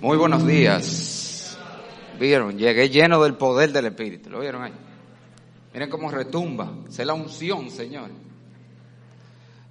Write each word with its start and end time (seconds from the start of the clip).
Muy 0.00 0.16
buenos 0.16 0.46
días. 0.46 1.58
Vieron, 2.18 2.56
llegué 2.56 2.88
lleno 2.88 3.22
del 3.22 3.34
poder 3.34 3.70
del 3.70 3.84
Espíritu. 3.84 4.30
¿Lo 4.30 4.40
vieron 4.40 4.62
ahí? 4.62 4.72
Miren 5.74 5.90
cómo 5.90 6.10
retumba. 6.10 6.72
Es 6.88 7.04
la 7.04 7.12
unción, 7.12 7.70
Señor. 7.70 8.08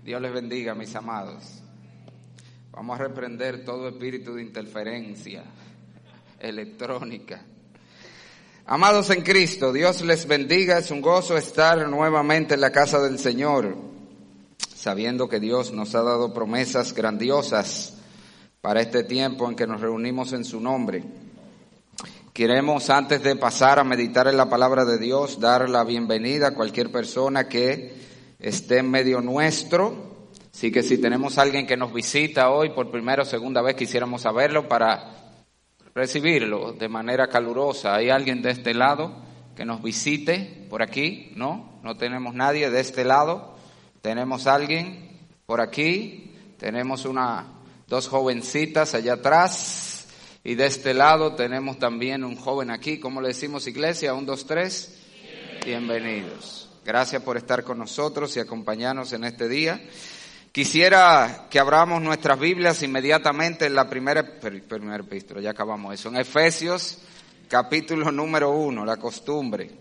Dios 0.03 0.21
les 0.21 0.31
bendiga, 0.31 0.75
mis 0.75 0.95
amados. 0.95 1.63
Vamos 2.71 2.99
a 2.99 3.03
reprender 3.05 3.65
todo 3.65 3.89
espíritu 3.89 4.35
de 4.35 4.43
interferencia 4.43 5.45
electrónica. 6.39 7.41
Amados 8.67 9.09
en 9.09 9.23
Cristo, 9.23 9.73
Dios 9.73 10.01
les 10.01 10.27
bendiga. 10.27 10.77
Es 10.77 10.91
un 10.91 11.01
gozo 11.01 11.37
estar 11.37 11.89
nuevamente 11.89 12.53
en 12.53 12.61
la 12.61 12.71
casa 12.71 13.01
del 13.01 13.17
Señor, 13.17 13.75
sabiendo 14.75 15.27
que 15.27 15.39
Dios 15.39 15.73
nos 15.73 15.95
ha 15.95 16.03
dado 16.03 16.35
promesas 16.35 16.93
grandiosas 16.93 17.95
para 18.61 18.81
este 18.81 19.03
tiempo 19.03 19.49
en 19.49 19.55
que 19.55 19.67
nos 19.67 19.81
reunimos 19.81 20.33
en 20.33 20.43
su 20.43 20.59
nombre. 20.59 21.03
Queremos, 22.33 22.89
antes 22.89 23.23
de 23.23 23.35
pasar 23.35 23.79
a 23.79 23.83
meditar 23.83 24.27
en 24.27 24.37
la 24.37 24.49
palabra 24.49 24.85
de 24.85 24.97
Dios, 24.97 25.39
dar 25.39 25.69
la 25.69 25.83
bienvenida 25.83 26.47
a 26.47 26.55
cualquier 26.55 26.91
persona 26.91 27.47
que 27.47 27.93
esté 28.39 28.79
en 28.79 28.89
medio 28.89 29.21
nuestro. 29.21 30.27
Así 30.53 30.71
que 30.71 30.83
si 30.83 30.97
tenemos 30.97 31.37
alguien 31.37 31.67
que 31.67 31.77
nos 31.77 31.93
visita 31.93 32.49
hoy 32.49 32.69
por 32.69 32.91
primera 32.91 33.23
o 33.23 33.25
segunda 33.25 33.61
vez, 33.61 33.75
quisiéramos 33.75 34.21
saberlo 34.21 34.67
para 34.67 35.15
recibirlo 35.93 36.73
de 36.73 36.87
manera 36.87 37.27
calurosa. 37.27 37.95
¿Hay 37.95 38.09
alguien 38.09 38.41
de 38.41 38.51
este 38.51 38.73
lado 38.73 39.13
que 39.55 39.65
nos 39.65 39.81
visite 39.81 40.65
por 40.69 40.81
aquí? 40.81 41.31
¿No? 41.35 41.79
No 41.83 41.97
tenemos 41.97 42.33
nadie 42.33 42.69
de 42.69 42.79
este 42.79 43.03
lado. 43.03 43.55
¿Tenemos 44.01 44.47
alguien 44.47 45.19
por 45.45 45.59
aquí? 45.59 46.31
Tenemos 46.57 47.05
una 47.05 47.58
dos 47.89 48.07
jovencitas 48.07 48.93
allá 48.93 49.13
atrás 49.13 50.05
y 50.43 50.53
de 50.55 50.67
este 50.67 50.93
lado 50.93 51.33
tenemos 51.33 51.79
también 51.79 52.23
un 52.23 52.35
joven 52.35 52.69
aquí. 52.69 52.99
¿Cómo 52.99 53.19
le 53.19 53.29
decimos 53.29 53.67
iglesia? 53.67 54.13
Un, 54.13 54.27
dos, 54.27 54.45
tres. 54.45 54.95
Bienvenidos. 55.65 56.69
Gracias 56.85 57.21
por 57.23 57.35
estar 57.35 57.63
con 57.63 57.79
nosotros 57.79 58.37
y 58.37 58.39
acompañarnos 58.39 59.11
en 59.13 59.23
este 59.23 59.49
día. 59.49 59.81
Quisiera 60.51 61.47
que 61.49 61.59
abramos 61.59 62.01
nuestras 62.01 62.39
Biblias 62.39 62.81
inmediatamente 62.83 63.65
en 63.65 63.75
la 63.75 63.89
primera, 63.89 64.39
primer 64.39 65.01
epístola, 65.01 65.41
ya 65.41 65.51
acabamos 65.51 65.93
eso, 65.93 66.09
en 66.09 66.17
Efesios 66.17 66.99
capítulo 67.47 68.11
número 68.11 68.51
uno, 68.51 68.85
la 68.85 68.97
costumbre. 68.97 69.71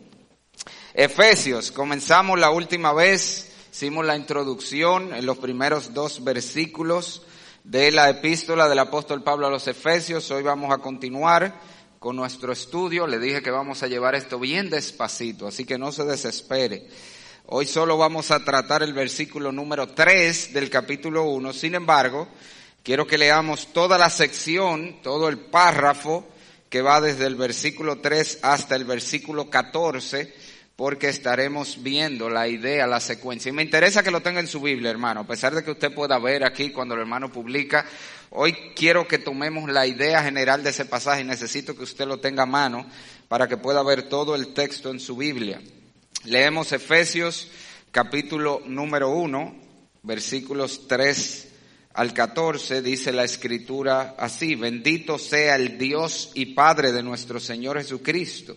Efesios, 0.95 1.70
comenzamos 1.70 2.39
la 2.39 2.50
última 2.50 2.93
vez, 2.93 3.53
hicimos 3.70 4.05
la 4.05 4.17
introducción 4.17 5.15
en 5.15 5.27
los 5.27 5.39
primeros 5.39 5.93
dos 5.93 6.25
versículos 6.25 7.22
de 7.64 7.91
la 7.91 8.09
epístola 8.09 8.69
del 8.69 8.78
apóstol 8.78 9.23
Pablo 9.23 9.47
a 9.47 9.51
los 9.51 9.67
Efesios. 9.67 10.31
Hoy 10.31 10.42
vamos 10.42 10.73
a 10.73 10.78
continuar 10.78 11.61
con 11.98 12.17
nuestro 12.17 12.53
estudio. 12.53 13.06
Le 13.06 13.19
dije 13.19 13.42
que 13.42 13.50
vamos 13.50 13.83
a 13.83 13.89
llevar 13.89 14.15
esto 14.15 14.39
bien 14.39 14.70
despacito, 14.70 15.47
así 15.47 15.65
que 15.65 15.78
no 15.78 15.92
se 15.92 16.05
desespere. 16.05 16.89
Hoy 17.47 17.67
solo 17.67 17.97
vamos 17.97 18.31
a 18.31 18.45
tratar 18.45 18.83
el 18.83 18.92
versículo 18.92 19.53
número 19.53 19.89
3 19.89 20.53
del 20.53 20.70
capítulo 20.70 21.25
1. 21.25 21.53
Sin 21.53 21.75
embargo, 21.75 22.28
quiero 22.83 23.06
que 23.06 23.19
leamos 23.19 23.72
toda 23.72 23.98
la 23.98 24.11
sección, 24.11 25.03
todo 25.03 25.28
el 25.28 25.39
párrafo 25.39 26.27
que 26.69 26.83
va 26.83 27.00
desde 27.00 27.27
el 27.27 27.37
versículo 27.37 28.00
3 28.00 28.41
hasta 28.43 28.77
el 28.77 28.84
versículo 28.84 29.48
14 29.48 30.34
porque 30.79 31.09
estaremos 31.09 31.83
viendo 31.83 32.31
la 32.31 32.47
idea, 32.47 32.87
la 32.87 33.01
secuencia. 33.01 33.48
Y 33.48 33.53
me 33.53 33.65
interesa 33.65 34.05
que 34.05 34.12
lo 34.12 34.21
tenga 34.21 34.39
en 34.39 34.47
su 34.47 34.61
Biblia, 34.61 34.93
hermano, 34.93 35.23
a 35.23 35.27
pesar 35.27 35.53
de 35.53 35.65
que 35.65 35.73
usted 35.73 35.93
pueda 35.93 36.21
ver 36.21 36.45
aquí 36.45 36.71
cuando 36.71 36.95
el 36.95 37.01
hermano 37.01 37.33
publica. 37.33 37.84
Hoy 38.31 38.53
quiero 38.77 39.09
que 39.09 39.19
tomemos 39.19 39.69
la 39.69 39.89
idea 39.89 40.23
general 40.23 40.62
de 40.62 40.71
ese 40.71 40.84
pasaje 40.84 41.25
necesito 41.25 41.75
que 41.75 41.83
usted 41.83 42.06
lo 42.06 42.21
tenga 42.21 42.45
a 42.45 42.47
mano 42.47 42.87
para 43.27 43.49
que 43.49 43.56
pueda 43.56 43.83
ver 43.83 44.05
todo 44.05 44.37
el 44.37 44.55
texto 44.55 44.93
en 44.93 45.01
su 45.01 45.17
Biblia. 45.17 45.61
Leemos 46.23 46.71
Efesios 46.71 47.49
capítulo 47.91 48.62
número 48.65 49.11
1, 49.11 49.56
versículos 50.05 50.87
3 50.87 51.49
al 51.94 52.15
14, 52.15 52.83
dice 52.83 53.11
la 53.11 53.25
escritura 53.25 54.15
así, 54.17 54.55
bendito 54.55 55.19
sea 55.19 55.56
el 55.56 55.77
Dios 55.77 56.31
y 56.34 56.55
Padre 56.55 56.93
de 56.93 57.03
nuestro 57.03 57.41
Señor 57.41 57.78
Jesucristo 57.78 58.56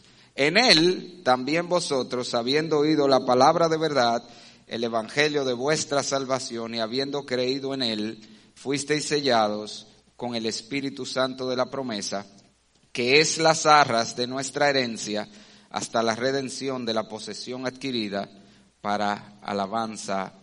en 0.35 0.57
él 0.57 1.21
también 1.23 1.67
vosotros, 1.67 2.33
habiendo 2.33 2.79
oído 2.79 3.07
la 3.07 3.25
palabra 3.25 3.67
de 3.69 3.77
verdad, 3.77 4.23
el 4.67 4.83
evangelio 4.83 5.43
de 5.43 5.53
vuestra 5.53 6.03
salvación 6.03 6.75
y 6.75 6.79
habiendo 6.79 7.25
creído 7.25 7.73
en 7.73 7.83
él, 7.83 8.21
fuisteis 8.55 9.05
sellados 9.05 9.87
con 10.15 10.35
el 10.35 10.45
Espíritu 10.45 11.05
Santo 11.05 11.49
de 11.49 11.57
la 11.57 11.69
promesa, 11.69 12.25
que 12.91 13.19
es 13.19 13.37
las 13.37 13.65
arras 13.65 14.15
de 14.15 14.27
nuestra 14.27 14.69
herencia 14.69 15.27
hasta 15.69 16.03
la 16.03 16.15
redención 16.15 16.85
de 16.85 16.93
la 16.93 17.07
posesión 17.07 17.65
adquirida 17.65 18.29
para 18.81 19.39
alabanza 19.41 20.33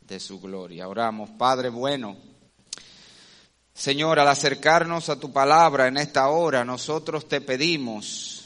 de 0.00 0.20
su 0.20 0.40
gloria. 0.40 0.88
Oramos, 0.88 1.30
Padre 1.30 1.68
bueno. 1.68 2.16
Señor, 3.74 4.18
al 4.18 4.28
acercarnos 4.28 5.08
a 5.08 5.18
tu 5.18 5.32
palabra 5.32 5.88
en 5.88 5.96
esta 5.96 6.28
hora, 6.28 6.64
nosotros 6.64 7.26
te 7.26 7.40
pedimos 7.40 8.41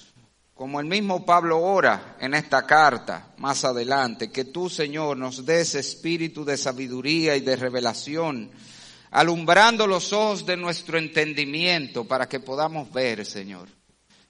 como 0.57 0.81
el 0.81 0.87
mismo 0.87 1.27
Pablo 1.27 1.61
ora 1.61 2.17
en 2.19 2.33
esta 2.33 2.65
carta 2.65 3.35
más 3.37 3.67
adelante, 3.67 4.31
que 4.31 4.47
tú, 4.47 4.71
Señor, 4.71 5.19
nos 5.19 5.45
des 5.45 5.75
espíritu 5.75 6.47
de 6.47 6.57
sabiduría 6.57 7.37
y 7.37 7.41
de 7.41 7.57
revelación, 7.57 8.51
alumbrando 9.11 9.87
los 9.87 10.15
ojos 10.15 10.47
de 10.47 10.57
nuestro 10.57 10.97
entendimiento 10.97 12.07
para 12.07 12.27
que 12.27 12.41
podamos 12.41 12.91
ver, 12.91 13.27
Señor, 13.27 13.69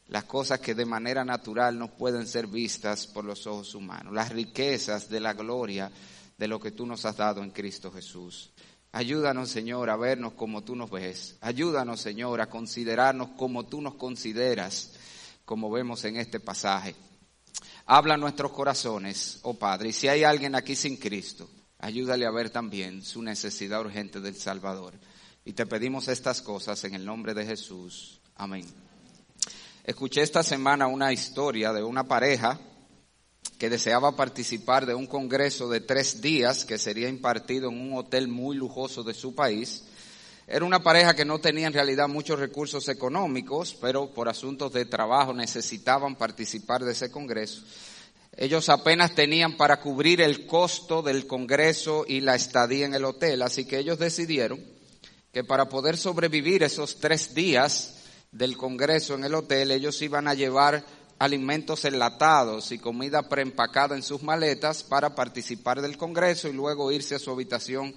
las 0.09 0.25
cosas 0.25 0.59
que 0.59 0.75
de 0.75 0.85
manera 0.85 1.25
natural 1.25 1.79
no 1.79 1.95
pueden 1.95 2.27
ser 2.27 2.49
vistas 2.49 3.07
por 3.07 3.25
los 3.25 3.47
ojos 3.47 3.77
humanos, 3.77 4.13
las 4.13 4.31
riquezas 4.31 5.09
de 5.09 5.21
la 5.21 5.33
gloria 5.33 5.93
de 6.37 6.49
lo 6.49 6.59
que 6.59 6.73
tú 6.73 6.87
nos 6.87 7.05
has 7.05 7.17
dado 7.17 7.41
en 7.41 7.51
Cristo 7.51 7.93
Jesús. 7.93 8.51
Ayúdanos, 8.91 9.49
Señor, 9.49 9.91
a 9.91 9.97
vernos 9.97 10.33
como 10.33 10.65
tú 10.65 10.75
nos 10.75 10.91
ves. 10.91 11.37
Ayúdanos, 11.41 12.01
Señor, 12.01 12.41
a 12.41 12.51
considerarnos 12.51 13.29
como 13.37 13.67
tú 13.67 13.81
nos 13.81 13.95
consideras 13.95 14.96
como 15.47 15.71
vemos 15.71 16.05
en 16.05 16.17
este 16.17 16.41
pasaje. 16.41 16.95
Habla 17.87 18.19
nuestros 18.19 18.53
corazones, 18.53 19.39
oh 19.43 19.55
Padre, 19.55 19.89
y 19.89 19.93
si 19.93 20.09
hay 20.09 20.25
alguien 20.25 20.55
aquí 20.55 20.77
sin 20.77 20.97
Cristo, 20.97 21.49
ayúdale 21.79 22.27
a 22.27 22.33
ver 22.33 22.51
también 22.51 23.03
su 23.03 23.23
necesidad 23.23 23.81
urgente 23.81 24.21
del 24.21 24.35
Salvador. 24.35 24.93
Y 25.45 25.53
te 25.53 25.65
pedimos 25.65 26.09
estas 26.09 26.43
cosas 26.43 26.83
en 26.85 26.95
el 26.95 27.07
nombre 27.07 27.33
de 27.33 27.47
Jesús. 27.47 28.21
Amén. 28.35 28.67
Escuché 29.85 30.23
esta 30.23 30.43
semana 30.43 30.89
una 30.89 31.13
historia 31.13 31.73
de 31.73 31.85
una 31.85 32.09
pareja 32.09 32.59
que 33.57 33.71
deseaba 33.71 34.17
participar 34.17 34.85
de 34.85 34.97
un 34.97 35.07
congreso 35.07 35.69
de 35.69 35.81
tres 35.81 36.21
días 36.21 36.65
que 36.65 36.77
sería 36.77 37.09
impartido 37.09 37.71
en 37.71 37.81
un 37.81 37.97
hotel 37.97 38.27
muy 38.27 38.57
lujoso 38.57 39.05
de 39.05 39.15
su 39.15 39.37
país. 39.37 39.85
Era 40.49 40.65
una 40.65 40.83
pareja 40.83 41.15
que 41.15 41.25
no 41.25 41.41
tenía 41.41 41.67
en 41.67 41.73
realidad 41.73 42.09
muchos 42.09 42.39
recursos 42.39 42.89
económicos, 42.89 43.77
pero 43.81 44.13
por 44.13 44.29
asuntos 44.29 44.73
de 44.73 44.85
trabajo 44.85 45.35
necesitaban 45.35 46.15
participar 46.15 46.85
de 46.85 46.93
ese 46.93 47.11
congreso. 47.11 47.63
Ellos 48.37 48.69
apenas 48.69 49.15
tenían 49.15 49.57
para 49.57 49.81
cubrir 49.81 50.21
el 50.21 50.47
costo 50.47 51.03
del 51.03 51.27
congreso 51.27 52.05
y 52.07 52.21
la 52.21 52.37
estadía 52.37 52.87
en 52.87 52.95
el 52.95 53.05
hotel, 53.05 53.43
así 53.43 53.65
que 53.65 53.79
ellos 53.79 53.99
decidieron 53.99 54.61
que 55.33 55.43
para 55.43 55.69
poder 55.69 55.97
sobrevivir 55.97 56.63
esos 56.63 57.01
tres 57.01 57.35
días 57.35 58.05
del 58.31 58.57
congreso 58.57 59.15
en 59.15 59.25
el 59.25 59.35
hotel, 59.35 59.73
ellos 59.73 60.01
iban 60.01 60.29
a 60.29 60.35
llevar 60.35 60.85
alimentos 61.19 61.85
enlatados 61.85 62.73
y 62.73 62.79
comida 62.79 63.29
preempacada 63.29 63.97
en 63.97 64.03
sus 64.03 64.23
maletas 64.23 64.83
para 64.83 65.15
participar 65.15 65.81
del 65.81 65.97
Congreso 65.97 66.49
y 66.49 66.53
luego 66.53 66.93
irse 66.93 67.15
a 67.15 67.19
su 67.19 67.31
habitación 67.31 67.95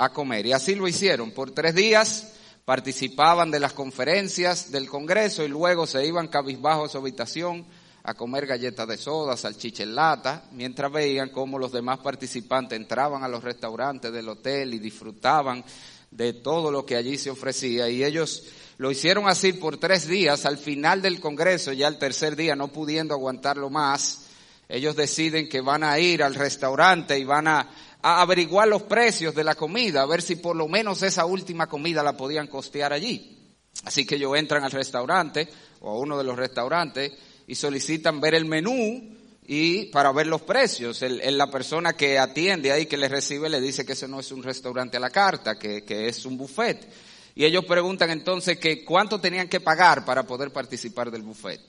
a 0.00 0.08
comer. 0.08 0.46
Y 0.46 0.52
así 0.52 0.74
lo 0.74 0.88
hicieron. 0.88 1.30
Por 1.30 1.50
tres 1.50 1.74
días 1.74 2.32
participaban 2.64 3.50
de 3.50 3.60
las 3.60 3.74
conferencias 3.74 4.72
del 4.72 4.88
Congreso 4.88 5.44
y 5.44 5.48
luego 5.48 5.86
se 5.86 6.06
iban 6.06 6.28
cabizbajo 6.28 6.86
a 6.86 6.88
su 6.88 6.96
habitación 6.96 7.66
a 8.02 8.14
comer 8.14 8.46
galletas 8.46 8.88
de 8.88 8.96
soda, 8.96 9.36
salchicha 9.36 9.82
en 9.82 9.94
lata, 9.94 10.44
mientras 10.52 10.90
veían 10.90 11.28
cómo 11.28 11.58
los 11.58 11.70
demás 11.70 11.98
participantes 11.98 12.80
entraban 12.80 13.22
a 13.22 13.28
los 13.28 13.44
restaurantes 13.44 14.10
del 14.10 14.30
hotel 14.30 14.72
y 14.72 14.78
disfrutaban 14.78 15.62
de 16.10 16.32
todo 16.32 16.70
lo 16.70 16.86
que 16.86 16.96
allí 16.96 17.18
se 17.18 17.28
ofrecía. 17.28 17.90
Y 17.90 18.02
ellos 18.02 18.44
lo 18.78 18.90
hicieron 18.90 19.28
así 19.28 19.52
por 19.52 19.76
tres 19.76 20.08
días. 20.08 20.46
Al 20.46 20.56
final 20.56 21.02
del 21.02 21.20
Congreso, 21.20 21.74
ya 21.74 21.88
el 21.88 21.98
tercer 21.98 22.36
día, 22.36 22.56
no 22.56 22.68
pudiendo 22.68 23.12
aguantarlo 23.12 23.68
más, 23.68 24.28
ellos 24.66 24.96
deciden 24.96 25.48
que 25.48 25.60
van 25.60 25.84
a 25.84 25.98
ir 25.98 26.22
al 26.22 26.34
restaurante 26.34 27.18
y 27.18 27.24
van 27.24 27.48
a, 27.48 27.68
averiguar 28.02 28.68
los 28.68 28.82
precios 28.82 29.34
de 29.34 29.44
la 29.44 29.54
comida, 29.54 30.02
a 30.02 30.06
ver 30.06 30.22
si 30.22 30.36
por 30.36 30.56
lo 30.56 30.68
menos 30.68 31.02
esa 31.02 31.26
última 31.26 31.66
comida 31.68 32.02
la 32.02 32.16
podían 32.16 32.46
costear 32.46 32.92
allí. 32.92 33.38
Así 33.84 34.04
que 34.04 34.16
ellos 34.16 34.36
entran 34.36 34.64
al 34.64 34.70
restaurante 34.70 35.48
o 35.80 35.90
a 35.90 35.98
uno 35.98 36.18
de 36.18 36.24
los 36.24 36.36
restaurantes 36.36 37.12
y 37.46 37.54
solicitan 37.54 38.20
ver 38.20 38.34
el 38.34 38.44
menú 38.44 39.16
y 39.46 39.86
para 39.86 40.12
ver 40.12 40.26
los 40.26 40.42
precios. 40.42 41.02
la 41.02 41.50
persona 41.50 41.94
que 41.94 42.18
atiende 42.18 42.72
ahí, 42.72 42.86
que 42.86 42.96
les 42.96 43.10
recibe, 43.10 43.48
le 43.48 43.60
dice 43.60 43.84
que 43.84 43.92
ese 43.92 44.08
no 44.08 44.20
es 44.20 44.30
un 44.32 44.42
restaurante 44.42 44.96
a 44.96 45.00
la 45.00 45.10
carta, 45.10 45.58
que, 45.58 45.84
que 45.84 46.08
es 46.08 46.24
un 46.24 46.36
buffet. 46.36 46.88
Y 47.34 47.44
ellos 47.44 47.64
preguntan 47.64 48.10
entonces 48.10 48.58
que 48.58 48.84
cuánto 48.84 49.20
tenían 49.20 49.48
que 49.48 49.60
pagar 49.60 50.04
para 50.04 50.24
poder 50.24 50.52
participar 50.52 51.10
del 51.10 51.22
buffet. 51.22 51.60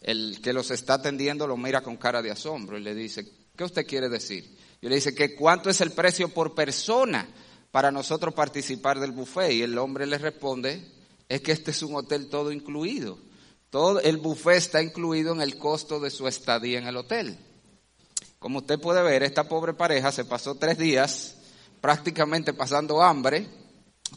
El 0.00 0.40
que 0.40 0.52
los 0.52 0.70
está 0.70 0.94
atendiendo 0.94 1.46
lo 1.46 1.56
mira 1.56 1.80
con 1.82 1.96
cara 1.96 2.22
de 2.22 2.30
asombro 2.30 2.78
y 2.78 2.82
le 2.82 2.94
dice, 2.94 3.26
¿qué 3.56 3.64
usted 3.64 3.86
quiere 3.86 4.08
decir? 4.08 4.57
Y 4.80 4.88
le 4.88 4.96
dice 4.96 5.14
que 5.14 5.34
cuánto 5.34 5.70
es 5.70 5.80
el 5.80 5.92
precio 5.92 6.28
por 6.28 6.54
persona 6.54 7.28
para 7.70 7.90
nosotros 7.90 8.34
participar 8.34 9.00
del 9.00 9.12
buffet. 9.12 9.52
Y 9.52 9.62
el 9.62 9.76
hombre 9.78 10.06
le 10.06 10.18
responde, 10.18 10.84
es 11.28 11.40
que 11.40 11.52
este 11.52 11.70
es 11.72 11.82
un 11.82 11.96
hotel 11.96 12.28
todo 12.28 12.52
incluido. 12.52 13.18
Todo 13.70 14.00
el 14.00 14.16
buffet 14.16 14.56
está 14.56 14.82
incluido 14.82 15.32
en 15.34 15.42
el 15.42 15.58
costo 15.58 16.00
de 16.00 16.10
su 16.10 16.26
estadía 16.26 16.78
en 16.78 16.86
el 16.86 16.96
hotel. 16.96 17.38
Como 18.38 18.58
usted 18.58 18.78
puede 18.78 19.02
ver, 19.02 19.22
esta 19.22 19.48
pobre 19.48 19.74
pareja 19.74 20.12
se 20.12 20.24
pasó 20.24 20.54
tres 20.54 20.78
días 20.78 21.34
prácticamente 21.80 22.52
pasando 22.52 23.02
hambre 23.02 23.48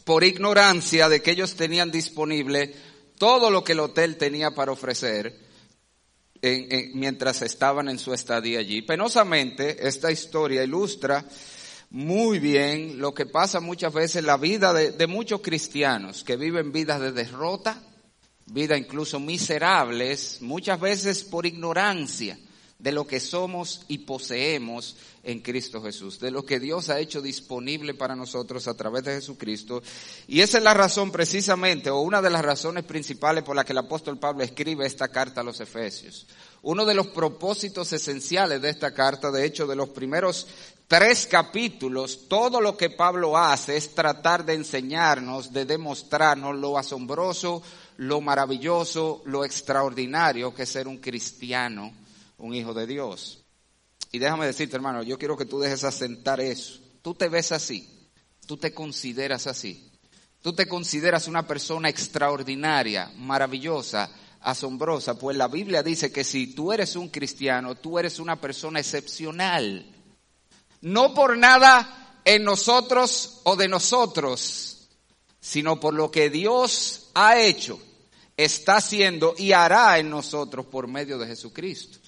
por 0.04 0.24
ignorancia 0.24 1.08
de 1.08 1.20
que 1.22 1.32
ellos 1.32 1.54
tenían 1.54 1.90
disponible 1.90 2.74
todo 3.18 3.50
lo 3.50 3.62
que 3.62 3.72
el 3.72 3.80
hotel 3.80 4.16
tenía 4.16 4.52
para 4.52 4.72
ofrecer 4.72 5.38
mientras 6.94 7.42
estaban 7.42 7.88
en 7.88 7.98
su 7.98 8.12
estadía 8.12 8.58
allí. 8.58 8.82
Penosamente, 8.82 9.86
esta 9.86 10.10
historia 10.10 10.64
ilustra 10.64 11.24
muy 11.90 12.38
bien 12.38 12.98
lo 12.98 13.14
que 13.14 13.26
pasa 13.26 13.60
muchas 13.60 13.92
veces 13.92 14.16
en 14.16 14.26
la 14.26 14.38
vida 14.38 14.72
de, 14.72 14.92
de 14.92 15.06
muchos 15.06 15.40
cristianos 15.40 16.24
que 16.24 16.36
viven 16.36 16.72
vidas 16.72 17.00
de 17.00 17.12
derrota, 17.12 17.82
vidas 18.46 18.78
incluso 18.78 19.20
miserables, 19.20 20.38
muchas 20.40 20.80
veces 20.80 21.22
por 21.22 21.46
ignorancia 21.46 22.38
de 22.82 22.90
lo 22.90 23.06
que 23.06 23.20
somos 23.20 23.82
y 23.86 23.98
poseemos 23.98 24.96
en 25.22 25.38
Cristo 25.38 25.80
Jesús, 25.80 26.18
de 26.18 26.32
lo 26.32 26.44
que 26.44 26.58
Dios 26.58 26.88
ha 26.88 26.98
hecho 26.98 27.22
disponible 27.22 27.94
para 27.94 28.16
nosotros 28.16 28.66
a 28.66 28.74
través 28.74 29.04
de 29.04 29.14
Jesucristo. 29.14 29.80
Y 30.26 30.40
esa 30.40 30.58
es 30.58 30.64
la 30.64 30.74
razón 30.74 31.12
precisamente, 31.12 31.90
o 31.90 32.00
una 32.00 32.20
de 32.20 32.30
las 32.30 32.42
razones 32.42 32.82
principales 32.82 33.44
por 33.44 33.54
la 33.54 33.64
que 33.64 33.70
el 33.70 33.78
apóstol 33.78 34.18
Pablo 34.18 34.42
escribe 34.42 34.84
esta 34.84 35.06
carta 35.08 35.42
a 35.42 35.44
los 35.44 35.60
Efesios. 35.60 36.26
Uno 36.62 36.84
de 36.84 36.94
los 36.94 37.06
propósitos 37.06 37.92
esenciales 37.92 38.60
de 38.60 38.70
esta 38.70 38.92
carta, 38.92 39.30
de 39.30 39.44
hecho, 39.44 39.68
de 39.68 39.76
los 39.76 39.90
primeros 39.90 40.48
tres 40.88 41.28
capítulos, 41.28 42.26
todo 42.26 42.60
lo 42.60 42.76
que 42.76 42.90
Pablo 42.90 43.38
hace 43.38 43.76
es 43.76 43.94
tratar 43.94 44.44
de 44.44 44.54
enseñarnos, 44.54 45.52
de 45.52 45.66
demostrarnos 45.66 46.56
lo 46.56 46.76
asombroso, 46.76 47.62
lo 47.98 48.20
maravilloso, 48.20 49.22
lo 49.26 49.44
extraordinario 49.44 50.52
que 50.52 50.64
es 50.64 50.68
ser 50.68 50.88
un 50.88 50.98
cristiano 50.98 52.01
un 52.42 52.54
hijo 52.54 52.74
de 52.74 52.86
Dios. 52.86 53.44
Y 54.10 54.18
déjame 54.18 54.46
decirte, 54.46 54.76
hermano, 54.76 55.02
yo 55.02 55.18
quiero 55.18 55.36
que 55.36 55.46
tú 55.46 55.60
dejes 55.60 55.84
asentar 55.84 56.40
eso. 56.40 56.80
Tú 57.00 57.14
te 57.14 57.28
ves 57.28 57.52
así, 57.52 57.88
tú 58.46 58.56
te 58.56 58.74
consideras 58.74 59.46
así. 59.46 59.88
Tú 60.42 60.52
te 60.52 60.66
consideras 60.66 61.28
una 61.28 61.46
persona 61.46 61.88
extraordinaria, 61.88 63.12
maravillosa, 63.16 64.10
asombrosa, 64.40 65.16
pues 65.16 65.36
la 65.36 65.46
Biblia 65.46 65.84
dice 65.84 66.10
que 66.10 66.24
si 66.24 66.48
tú 66.48 66.72
eres 66.72 66.96
un 66.96 67.08
cristiano, 67.10 67.76
tú 67.76 67.96
eres 67.96 68.18
una 68.18 68.40
persona 68.40 68.80
excepcional. 68.80 69.86
No 70.80 71.14
por 71.14 71.38
nada 71.38 72.18
en 72.24 72.42
nosotros 72.42 73.40
o 73.44 73.54
de 73.54 73.68
nosotros, 73.68 74.88
sino 75.40 75.78
por 75.78 75.94
lo 75.94 76.10
que 76.10 76.28
Dios 76.28 77.10
ha 77.14 77.38
hecho, 77.38 77.78
está 78.36 78.78
haciendo 78.78 79.36
y 79.38 79.52
hará 79.52 79.98
en 80.00 80.10
nosotros 80.10 80.66
por 80.66 80.88
medio 80.88 81.18
de 81.18 81.28
Jesucristo. 81.28 81.98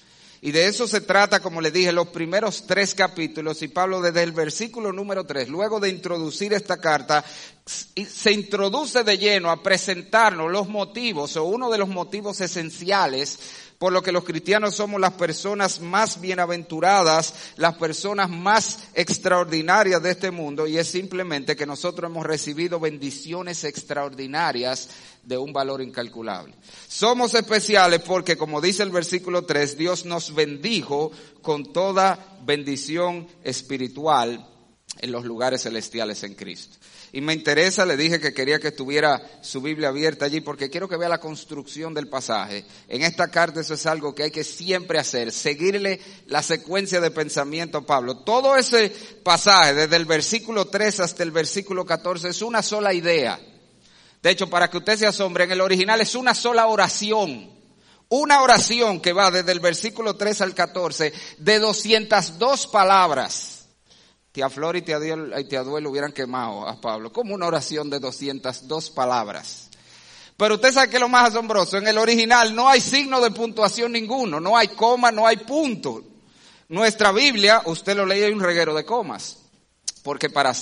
Y 0.45 0.53
de 0.53 0.67
eso 0.67 0.87
se 0.87 1.01
trata, 1.01 1.41
como 1.41 1.63
le 1.63 1.71
dije, 1.71 1.91
los 1.91 2.09
primeros 2.09 2.67
tres 2.67 2.95
capítulos. 2.95 3.63
Y 3.63 3.69
Pablo 3.69 4.03
desde 4.03 4.23
el 4.23 4.33
versículo 4.33 4.93
número 4.93 5.25
tres, 5.25 5.49
luego 5.49 5.81
de 5.81 5.89
introducir 5.89 6.53
esta 6.53 6.77
carta, 6.77 7.25
se 7.65 8.31
introduce 8.31 9.05
de 9.05 9.17
lleno 9.17 9.51
a 9.51 9.63
presentarnos 9.63 10.53
los 10.53 10.69
motivos 10.69 11.35
o 11.39 11.45
uno 11.45 11.71
de 11.71 11.79
los 11.79 11.89
motivos 11.89 12.43
esenciales 12.43 13.39
por 13.79 13.93
lo 13.93 14.03
que 14.03 14.13
los 14.13 14.25
cristianos 14.25 14.77
somos 14.77 15.01
las 15.01 15.15
personas 15.15 15.81
más 15.81 16.21
bienaventuradas, 16.21 17.35
las 17.57 17.75
personas 17.77 18.31
más 18.31 18.85
extraordinarias 18.95 20.03
de 20.03 20.11
este 20.11 20.31
mundo, 20.31 20.67
y 20.67 20.79
es 20.79 20.89
simplemente 20.89 21.57
que 21.57 21.67
nosotros 21.67 22.11
hemos 22.11 22.25
recibido 22.25 22.81
bendiciones 22.81 23.65
extraordinarias 23.65 24.89
de 25.23 25.39
un 25.39 25.53
valor 25.53 25.83
incalculable. 25.83 26.55
Somos 26.89 27.35
especiales 27.35 28.01
porque, 28.01 28.37
como 28.37 28.61
dice 28.61 28.83
el 28.83 28.91
versículo 28.91 29.43
3, 29.43 29.77
Dios 29.77 30.05
nos 30.05 30.35
bendijo 30.35 31.11
con 31.43 31.73
toda 31.73 32.39
bendición 32.45 33.27
espiritual 33.43 34.47
en 34.99 35.13
los 35.13 35.25
lugares 35.25 35.63
celestiales 35.63 36.23
en 36.23 36.35
Cristo. 36.35 36.77
Y 37.13 37.21
me 37.21 37.33
interesa, 37.33 37.87
le 37.87 37.97
dije 37.97 38.19
que 38.19 38.35
quería 38.35 38.59
que 38.59 38.69
estuviera 38.69 39.23
su 39.41 39.61
Biblia 39.61 39.89
abierta 39.89 40.25
allí 40.25 40.41
porque 40.41 40.69
quiero 40.69 40.89
que 40.89 40.97
vea 40.97 41.09
la 41.09 41.21
construcción 41.21 41.95
del 41.95 42.09
pasaje. 42.09 42.65
En 42.89 43.03
esta 43.03 43.29
carta 43.29 43.61
eso 43.61 43.75
es 43.75 43.87
algo 43.87 44.15
que 44.15 44.25
hay 44.25 44.31
que 44.33 44.43
siempre 44.43 44.99
hacer, 44.99 45.31
seguirle 45.31 46.01
la 46.27 46.43
secuencia 46.43 47.01
de 47.01 47.13
pensamiento 47.13 47.79
a 47.79 47.87
Pablo. 47.87 48.19
Todo 48.19 48.57
ese 48.57 48.91
pasaje, 49.23 49.75
desde 49.75 49.95
el 49.95 50.07
versículo 50.07 50.65
3 50.65 51.01
hasta 51.01 51.23
el 51.23 51.31
versículo 51.31 51.87
14, 51.87 52.31
es 52.31 52.43
una 52.43 52.63
sola 52.63 52.93
idea. 52.93 53.39
De 54.21 54.31
hecho, 54.31 54.51
para 54.51 54.69
que 54.69 54.79
usted 54.79 54.99
se 54.99 55.07
asombre, 55.07 55.45
en 55.45 55.53
el 55.53 55.61
original 55.61 56.01
es 56.01 56.17
una 56.17 56.35
sola 56.35 56.67
oración. 56.67 57.49
Una 58.09 58.43
oración 58.43 59.01
que 59.01 59.13
va 59.13 59.31
desde 59.31 59.53
el 59.53 59.61
versículo 59.61 60.17
3 60.17 60.41
al 60.41 60.55
14 60.55 61.13
de 61.39 61.59
202 61.61 62.67
palabras 62.67 63.54
tía 64.35 64.51
Flor 64.51 64.75
y 64.75 64.83
tía, 64.83 64.99
Duel, 64.99 65.87
hubieran 65.87 66.11
quemado 66.11 66.67
a 66.67 66.81
Pablo, 66.81 67.13
como 67.13 67.37
una 67.37 67.47
oración 67.47 67.89
de 67.89 68.01
202 68.01 68.91
palabras. 68.91 69.71
Pero 70.37 70.57
usted 70.57 70.73
sabe 70.73 70.91
que 70.91 70.99
lo 70.99 71.09
más 71.09 71.29
asombroso, 71.29 71.77
en 71.77 71.87
el 71.87 71.97
original 71.99 72.53
no 72.53 72.69
hay 72.69 72.81
signo 72.81 73.21
de 73.21 73.31
puntuación 73.31 73.93
ninguno, 73.93 74.41
no 74.41 74.57
hay 74.57 74.67
coma, 74.67 75.13
no 75.13 75.25
hay 75.25 75.37
punto. 75.37 76.03
Nuestra 76.69 77.13
Biblia, 77.13 77.63
usted 77.67 77.97
lo 77.97 78.05
lee, 78.05 78.25
hay 78.25 78.33
un 78.33 78.41
reguero 78.41 78.75
de 78.75 78.85
comas. 78.85 79.39
Porque 80.03 80.29
para, 80.29 80.53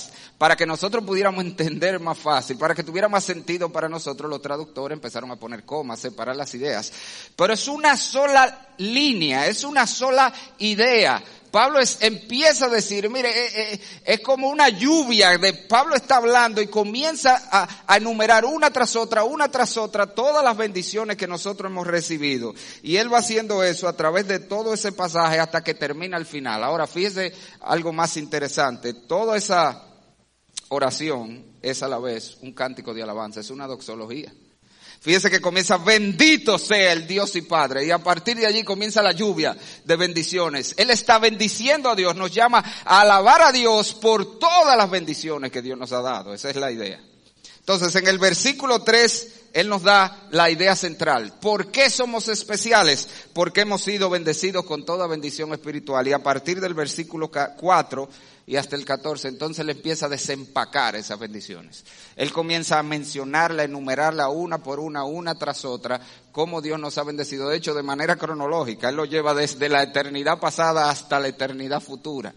para 0.43 0.57
que 0.57 0.65
nosotros 0.65 1.05
pudiéramos 1.05 1.41
entender 1.45 2.01
más 2.01 2.17
fácil, 2.17 2.57
para 2.57 2.75
que 2.75 2.83
tuviera 2.83 3.07
más 3.07 3.23
sentido 3.23 3.71
para 3.71 3.87
nosotros, 3.87 4.29
los 4.29 4.41
traductores 4.41 4.93
empezaron 4.93 5.31
a 5.31 5.37
poner 5.37 5.63
comas, 5.63 6.01
separar 6.01 6.35
las 6.35 6.53
ideas. 6.53 6.91
Pero 7.33 7.53
es 7.53 7.65
una 7.69 7.95
sola 7.95 8.67
línea, 8.77 9.47
es 9.47 9.63
una 9.63 9.87
sola 9.87 10.33
idea 10.57 11.23
Pablo 11.49 11.79
empieza 11.99 12.65
a 12.65 12.69
decir, 12.69 13.09
mire, 13.11 13.29
eh, 13.29 13.51
eh, 13.55 13.79
es 14.05 14.19
como 14.21 14.49
una 14.49 14.69
lluvia 14.69 15.37
de 15.37 15.53
Pablo 15.53 15.95
está 15.95 16.17
hablando 16.17 16.59
y 16.61 16.67
comienza 16.67 17.43
a, 17.51 17.85
a 17.85 17.97
enumerar 17.97 18.43
una 18.43 18.71
tras 18.71 18.95
otra, 18.95 19.23
una 19.23 19.49
tras 19.49 19.77
otra, 19.77 20.07
todas 20.07 20.43
las 20.43 20.57
bendiciones 20.57 21.15
que 21.15 21.27
nosotros 21.27 21.69
hemos 21.69 21.85
recibido. 21.85 22.55
Y 22.81 22.97
él 22.97 23.13
va 23.13 23.19
haciendo 23.19 23.63
eso 23.63 23.87
a 23.87 23.95
través 23.95 24.27
de 24.27 24.39
todo 24.39 24.73
ese 24.73 24.91
pasaje 24.91 25.39
hasta 25.39 25.63
que 25.63 25.75
termina 25.75 26.17
el 26.17 26.25
final. 26.25 26.63
Ahora, 26.63 26.87
fíjese 26.87 27.31
algo 27.61 27.93
más 27.93 28.17
interesante. 28.17 28.95
Toda 28.95 29.37
esa 29.37 29.92
oración 30.73 31.45
es 31.61 31.83
a 31.83 31.87
la 31.87 31.99
vez 31.99 32.37
un 32.41 32.53
cántico 32.53 32.93
de 32.93 33.03
alabanza, 33.03 33.39
es 33.39 33.49
una 33.49 33.67
doxología. 33.67 34.33
Fíjese 35.03 35.29
que 35.29 35.41
comienza, 35.41 35.75
bendito 35.77 36.57
sea 36.57 36.93
el 36.93 37.05
Dios 37.05 37.35
y 37.35 37.41
Padre. 37.41 37.85
Y 37.85 37.91
a 37.91 37.97
partir 37.97 38.37
de 38.37 38.47
allí 38.47 38.63
comienza 38.63 39.01
la 39.01 39.11
lluvia 39.11 39.53
de 39.83 39.95
bendiciones. 39.97 40.73
Él 40.77 40.91
está 40.91 41.19
bendiciendo 41.19 41.89
a 41.89 41.95
Dios, 41.95 42.15
nos 42.15 42.31
llama 42.31 42.63
a 42.85 43.01
alabar 43.01 43.41
a 43.41 43.51
Dios 43.51 43.93
por 43.95 44.39
todas 44.39 44.77
las 44.77 44.89
bendiciones 44.89 45.51
que 45.51 45.61
Dios 45.61 45.77
nos 45.77 45.91
ha 45.91 46.01
dado. 46.01 46.33
Esa 46.33 46.49
es 46.49 46.55
la 46.55 46.71
idea. 46.71 47.01
Entonces, 47.59 47.93
en 47.95 48.07
el 48.07 48.17
versículo 48.17 48.81
3, 48.81 49.41
Él 49.51 49.67
nos 49.67 49.83
da 49.83 50.27
la 50.31 50.49
idea 50.49 50.73
central. 50.73 51.33
¿Por 51.41 51.69
qué 51.69 51.89
somos 51.89 52.29
especiales? 52.29 53.09
Porque 53.33 53.61
hemos 53.61 53.81
sido 53.81 54.09
bendecidos 54.09 54.63
con 54.63 54.85
toda 54.85 55.07
bendición 55.07 55.51
espiritual. 55.51 56.07
Y 56.07 56.13
a 56.13 56.23
partir 56.23 56.61
del 56.61 56.75
versículo 56.75 57.29
4, 57.29 58.09
y 58.45 58.57
hasta 58.57 58.75
el 58.75 58.83
14, 58.83 59.29
entonces 59.29 59.65
le 59.65 59.71
empieza 59.71 60.07
a 60.07 60.09
desempacar 60.09 60.95
esas 60.95 61.17
bendiciones. 61.17 61.85
Él 62.15 62.33
comienza 62.33 62.77
a 62.77 62.83
mencionarla, 62.83 63.61
a 63.61 63.65
enumerarla 63.65 64.27
una 64.29 64.61
por 64.61 64.79
una, 64.79 65.05
una 65.05 65.35
tras 65.35 65.63
otra, 65.63 66.01
cómo 66.31 66.61
Dios 66.61 66.79
nos 66.79 66.97
ha 66.97 67.03
bendecido. 67.03 67.47
De 67.47 67.57
hecho, 67.57 67.73
de 67.73 67.83
manera 67.83 68.17
cronológica, 68.17 68.89
Él 68.89 68.95
lo 68.95 69.05
lleva 69.05 69.33
desde 69.33 69.69
la 69.69 69.81
eternidad 69.81 70.39
pasada 70.39 70.89
hasta 70.89 71.19
la 71.19 71.29
eternidad 71.29 71.81
futura. 71.81 72.33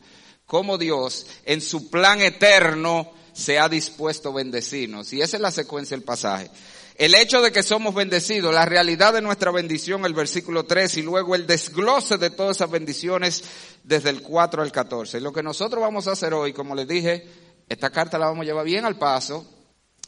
Cómo 0.47 0.79
Dios, 0.79 1.27
en 1.45 1.61
su 1.61 1.91
plan 1.91 2.21
eterno, 2.21 3.11
se 3.33 3.59
ha 3.59 3.69
dispuesto 3.69 4.29
a 4.29 4.35
bendecirnos. 4.35 5.13
Y 5.13 5.21
esa 5.21 5.37
es 5.37 5.43
la 5.43 5.51
secuencia 5.51 5.97
del 5.97 6.05
pasaje. 6.05 6.51
El 6.99 7.15
hecho 7.15 7.43
de 7.43 7.53
que 7.53 7.63
somos 7.63 7.95
bendecidos, 7.95 8.55
la 8.55 8.65
realidad 8.65 9.13
de 9.13 9.21
nuestra 9.21 9.51
bendición, 9.51 10.07
el 10.07 10.15
versículo 10.15 10.65
3, 10.65 10.97
y 10.97 11.03
luego 11.03 11.35
el 11.35 11.47
desglose 11.47 12.17
de 12.17 12.31
todas 12.31 12.57
esas 12.57 12.71
bendiciones 12.71 13.45
desde 13.85 14.09
el 14.09 14.23
4 14.23 14.63
al 14.63 14.73
14. 14.73 15.21
Lo 15.21 15.31
que 15.31 15.43
nosotros 15.43 15.83
vamos 15.83 16.09
a 16.09 16.13
hacer 16.13 16.33
hoy, 16.33 16.55
como 16.55 16.75
les 16.75 16.89
dije, 16.89 17.29
esta 17.69 17.91
carta 17.91 18.19
la 18.19 18.29
vamos 18.29 18.45
a 18.45 18.47
llevar 18.47 18.65
bien 18.65 18.87
al 18.87 18.97
paso, 18.97 19.47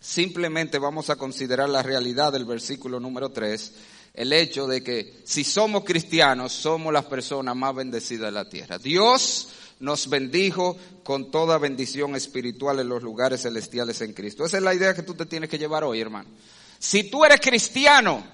simplemente 0.01 0.79
vamos 0.79 1.11
a 1.11 1.17
considerar 1.17 1.69
la 1.69 1.83
realidad 1.83 2.33
del 2.33 2.47
versículo 2.47 2.99
número 2.99 3.33
3, 3.33 3.73
el 4.15 4.33
hecho 4.33 4.67
de 4.67 4.83
que 4.83 5.21
si 5.25 5.45
somos 5.45 5.85
cristianos, 5.85 6.53
somos 6.53 6.91
las 6.91 7.05
personas 7.05 7.55
más 7.55 7.75
bendecidas 7.75 8.29
de 8.29 8.33
la 8.33 8.49
tierra. 8.49 8.79
Dios 8.79 9.49
nos 9.81 10.09
bendijo 10.09 10.79
con 11.05 11.31
toda 11.31 11.59
bendición 11.59 12.17
espiritual 12.17 12.81
en 12.81 12.89
los 12.89 13.03
lugares 13.03 13.43
celestiales 13.43 14.01
en 14.01 14.15
Cristo. 14.15 14.47
Esa 14.47 14.57
es 14.57 14.63
la 14.63 14.75
idea 14.75 14.95
que 14.95 15.03
tú 15.03 15.13
te 15.13 15.27
tienes 15.27 15.51
que 15.51 15.59
llevar 15.59 15.85
hoy, 15.85 16.01
hermano. 16.01 16.31
Si 16.79 17.11
tú 17.11 17.25
eres 17.25 17.41
cristiano, 17.41 18.25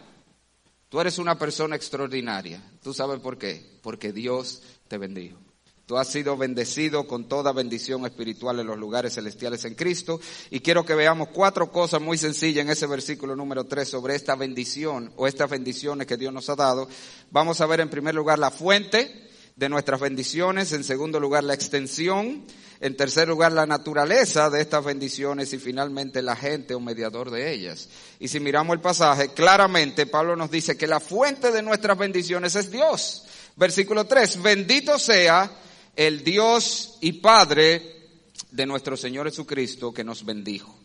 tú 0.89 1.01
eres 1.01 1.19
una 1.19 1.39
persona 1.39 1.77
extraordinaria. 1.77 2.63
¿Tú 2.83 2.93
sabes 2.93 3.21
por 3.21 3.39
qué? 3.39 3.79
Porque 3.83 4.13
Dios 4.13 4.63
te 4.89 4.99
bendijo. 4.99 5.39
Tú 5.87 5.99
has 5.99 6.09
sido 6.09 6.37
bendecido 6.39 7.07
con 7.07 7.29
toda 7.29 7.53
bendición 7.53 8.07
espiritual 8.07 8.59
en 8.59 8.67
los 8.67 8.79
lugares 8.79 9.15
celestiales 9.15 9.67
en 9.67 9.75
Cristo. 9.75 10.19
Y 10.51 10.61
quiero 10.61 10.85
que 10.87 10.95
veamos 10.95 11.29
cuatro 11.29 11.71
cosas 11.71 12.01
muy 12.01 12.17
sencillas 12.17 12.65
en 12.65 12.71
ese 12.71 12.87
versículo 12.87 13.37
número 13.37 13.65
tres 13.65 13.89
sobre 13.89 14.15
esta 14.15 14.35
bendición 14.35 15.13
o 15.17 15.27
estas 15.27 15.51
bendiciones 15.51 16.07
que 16.07 16.17
Dios 16.17 16.33
nos 16.33 16.49
ha 16.49 16.57
dado. 16.57 16.89
Vamos 17.31 17.61
a 17.61 17.67
ver 17.67 17.81
en 17.81 17.91
primer 17.91 18.15
lugar 18.15 18.39
la 18.39 18.51
fuente 18.51 19.29
de 19.57 19.69
nuestras 19.69 20.01
bendiciones, 20.01 20.73
en 20.73 20.83
segundo 20.83 21.21
lugar 21.21 21.45
la 21.45 21.55
extensión, 21.55 22.45
en 22.81 22.97
tercer 22.97 23.29
lugar, 23.29 23.53
la 23.53 23.67
naturaleza 23.67 24.51
de 24.51 24.61
estas 24.61 24.85
bendiciones 24.85 25.53
y 25.53 25.59
finalmente 25.59 26.23
la 26.23 26.35
gente 26.35 26.75
o 26.75 26.81
mediador 26.81 27.31
de 27.31 27.53
ellas. 27.53 27.89
Y 28.19 28.29
si 28.29 28.41
miramos 28.41 28.75
el 28.75 28.81
pasaje, 28.81 29.33
claramente 29.33 30.07
Pablo 30.07 30.35
nos 30.35 30.51
dice 30.51 30.77
que 30.77 30.87
la 30.87 31.01
fuente 31.01 31.53
de 31.53 31.63
nuestras 31.63 31.97
bendiciones 31.97 32.57
es 32.57 32.71
Dios. 32.71 33.25
Versículo 33.57 34.07
3, 34.07 34.43
bendito 34.43 34.99
sea 34.99 35.51
el 35.95 36.25
Dios 36.25 36.99
y 37.01 37.13
Padre 37.13 38.09
de 38.51 38.67
nuestro 38.67 38.97
Señor 38.97 39.29
Jesucristo 39.29 39.95
que 39.95 40.03
nos 40.03 40.25
bendijo. 40.25 40.77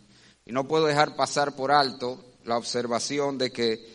Y 0.45 0.51
no 0.51 0.67
puedo 0.67 0.85
dejar 0.85 1.15
pasar 1.15 1.55
por 1.55 1.71
alto 1.71 2.23
la 2.45 2.57
observación 2.57 3.37
de 3.39 3.51
que, 3.51 3.87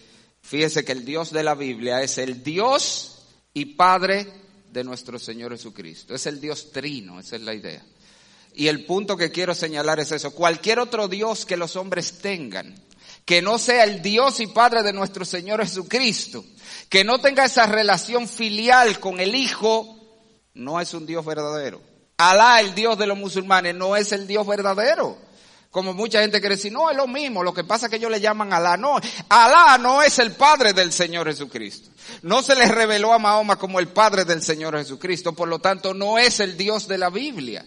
fíjese 0.42 0.84
que 0.84 0.92
el 0.92 1.04
Dios 1.04 1.32
de 1.32 1.44
la 1.44 1.54
Biblia 1.54 2.02
es 2.02 2.18
el 2.18 2.42
Dios 2.42 3.22
y 3.52 3.76
Padre 3.76 4.43
de 4.74 4.84
nuestro 4.84 5.20
Señor 5.20 5.52
Jesucristo. 5.52 6.14
Es 6.16 6.26
el 6.26 6.40
Dios 6.40 6.72
trino, 6.72 7.20
esa 7.20 7.36
es 7.36 7.42
la 7.42 7.54
idea. 7.54 7.80
Y 8.54 8.66
el 8.66 8.84
punto 8.84 9.16
que 9.16 9.30
quiero 9.30 9.54
señalar 9.54 10.00
es 10.00 10.10
eso. 10.10 10.32
Cualquier 10.32 10.80
otro 10.80 11.06
Dios 11.06 11.46
que 11.46 11.56
los 11.56 11.76
hombres 11.76 12.18
tengan, 12.18 12.74
que 13.24 13.40
no 13.40 13.58
sea 13.58 13.84
el 13.84 14.02
Dios 14.02 14.40
y 14.40 14.48
Padre 14.48 14.82
de 14.82 14.92
nuestro 14.92 15.24
Señor 15.24 15.60
Jesucristo, 15.60 16.44
que 16.88 17.04
no 17.04 17.20
tenga 17.20 17.44
esa 17.44 17.66
relación 17.66 18.28
filial 18.28 18.98
con 18.98 19.20
el 19.20 19.36
Hijo, 19.36 19.96
no 20.54 20.80
es 20.80 20.92
un 20.92 21.06
Dios 21.06 21.24
verdadero. 21.24 21.80
Alá, 22.16 22.60
el 22.60 22.74
Dios 22.74 22.98
de 22.98 23.06
los 23.06 23.16
musulmanes, 23.16 23.76
no 23.76 23.96
es 23.96 24.10
el 24.10 24.26
Dios 24.26 24.44
verdadero. 24.44 25.16
Como 25.74 25.92
mucha 25.92 26.20
gente 26.20 26.38
quiere 26.38 26.54
decir, 26.54 26.70
no, 26.70 26.88
es 26.88 26.96
lo 26.96 27.08
mismo, 27.08 27.42
lo 27.42 27.52
que 27.52 27.64
pasa 27.64 27.86
es 27.86 27.90
que 27.90 27.96
ellos 27.96 28.08
le 28.08 28.20
llaman 28.20 28.52
Alá. 28.52 28.76
No, 28.76 28.96
Alá 29.28 29.76
no 29.76 30.04
es 30.04 30.20
el 30.20 30.30
Padre 30.30 30.72
del 30.72 30.92
Señor 30.92 31.26
Jesucristo. 31.26 31.90
No 32.22 32.44
se 32.44 32.54
le 32.54 32.68
reveló 32.68 33.12
a 33.12 33.18
Mahoma 33.18 33.56
como 33.56 33.80
el 33.80 33.88
Padre 33.88 34.24
del 34.24 34.40
Señor 34.40 34.78
Jesucristo, 34.78 35.32
por 35.32 35.48
lo 35.48 35.58
tanto 35.58 35.92
no 35.92 36.16
es 36.16 36.38
el 36.38 36.56
Dios 36.56 36.86
de 36.86 36.96
la 36.96 37.10
Biblia. 37.10 37.66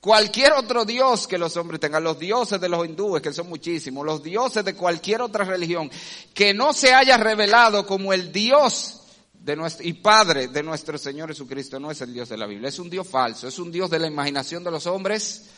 Cualquier 0.00 0.54
otro 0.54 0.84
Dios 0.84 1.28
que 1.28 1.38
los 1.38 1.56
hombres 1.56 1.78
tengan, 1.78 2.02
los 2.02 2.18
dioses 2.18 2.60
de 2.60 2.68
los 2.68 2.84
hindúes, 2.84 3.22
que 3.22 3.32
son 3.32 3.48
muchísimos, 3.48 4.04
los 4.04 4.20
dioses 4.20 4.64
de 4.64 4.74
cualquier 4.74 5.22
otra 5.22 5.44
religión, 5.44 5.88
que 6.34 6.52
no 6.52 6.72
se 6.72 6.92
haya 6.92 7.18
revelado 7.18 7.86
como 7.86 8.12
el 8.12 8.32
Dios 8.32 9.02
de 9.32 9.54
nuestro, 9.54 9.86
y 9.86 9.92
Padre 9.92 10.48
de 10.48 10.64
nuestro 10.64 10.98
Señor 10.98 11.28
Jesucristo, 11.28 11.78
no 11.78 11.92
es 11.92 12.00
el 12.00 12.12
Dios 12.12 12.30
de 12.30 12.36
la 12.36 12.46
Biblia, 12.46 12.68
es 12.68 12.80
un 12.80 12.90
Dios 12.90 13.06
falso, 13.06 13.46
es 13.46 13.60
un 13.60 13.70
Dios 13.70 13.88
de 13.90 14.00
la 14.00 14.08
imaginación 14.08 14.64
de 14.64 14.72
los 14.72 14.88
hombres, 14.88 15.50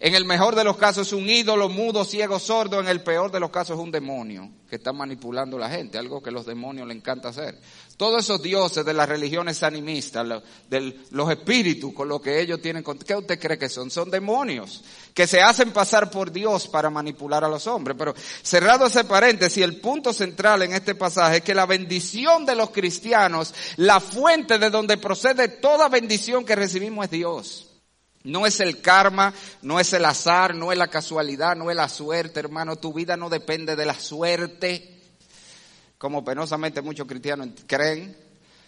en 0.00 0.14
el 0.14 0.24
mejor 0.24 0.54
de 0.54 0.62
los 0.62 0.76
casos 0.76 1.08
es 1.08 1.12
un 1.12 1.28
ídolo 1.28 1.68
mudo, 1.68 2.04
ciego, 2.04 2.38
sordo. 2.38 2.78
En 2.78 2.86
el 2.86 3.02
peor 3.02 3.32
de 3.32 3.40
los 3.40 3.50
casos 3.50 3.76
es 3.76 3.82
un 3.82 3.90
demonio 3.90 4.48
que 4.70 4.76
está 4.76 4.92
manipulando 4.92 5.56
a 5.56 5.60
la 5.60 5.70
gente, 5.70 5.98
algo 5.98 6.22
que 6.22 6.30
los 6.30 6.46
demonios 6.46 6.86
le 6.86 6.94
encanta 6.94 7.30
hacer. 7.30 7.58
Todos 7.96 8.22
esos 8.22 8.40
dioses 8.40 8.84
de 8.84 8.94
las 8.94 9.08
religiones 9.08 9.64
animistas, 9.64 10.24
de 10.70 11.00
los 11.10 11.30
espíritus 11.30 11.92
con 11.92 12.06
lo 12.06 12.22
que 12.22 12.40
ellos 12.40 12.62
tienen, 12.62 12.84
¿qué 12.84 13.16
usted 13.16 13.40
cree 13.40 13.58
que 13.58 13.68
son? 13.68 13.90
Son 13.90 14.08
demonios 14.08 14.84
que 15.12 15.26
se 15.26 15.42
hacen 15.42 15.72
pasar 15.72 16.12
por 16.12 16.30
Dios 16.30 16.68
para 16.68 16.90
manipular 16.90 17.42
a 17.42 17.48
los 17.48 17.66
hombres. 17.66 17.96
Pero 17.98 18.14
cerrado 18.42 18.86
ese 18.86 19.02
paréntesis, 19.02 19.64
el 19.64 19.80
punto 19.80 20.12
central 20.12 20.62
en 20.62 20.74
este 20.74 20.94
pasaje 20.94 21.38
es 21.38 21.42
que 21.42 21.56
la 21.56 21.66
bendición 21.66 22.46
de 22.46 22.54
los 22.54 22.70
cristianos, 22.70 23.52
la 23.78 23.98
fuente 23.98 24.60
de 24.60 24.70
donde 24.70 24.96
procede 24.96 25.48
toda 25.48 25.88
bendición 25.88 26.44
que 26.44 26.54
recibimos 26.54 27.06
es 27.06 27.10
Dios. 27.10 27.67
No 28.28 28.46
es 28.46 28.60
el 28.60 28.82
karma, 28.82 29.32
no 29.62 29.80
es 29.80 29.94
el 29.94 30.04
azar, 30.04 30.54
no 30.54 30.70
es 30.70 30.76
la 30.76 30.88
casualidad, 30.88 31.56
no 31.56 31.70
es 31.70 31.76
la 31.76 31.88
suerte, 31.88 32.40
hermano. 32.40 32.76
Tu 32.76 32.92
vida 32.92 33.16
no 33.16 33.30
depende 33.30 33.74
de 33.74 33.86
la 33.86 33.94
suerte, 33.94 35.00
como 35.96 36.22
penosamente 36.22 36.82
muchos 36.82 37.08
cristianos 37.08 37.48
creen. 37.66 38.14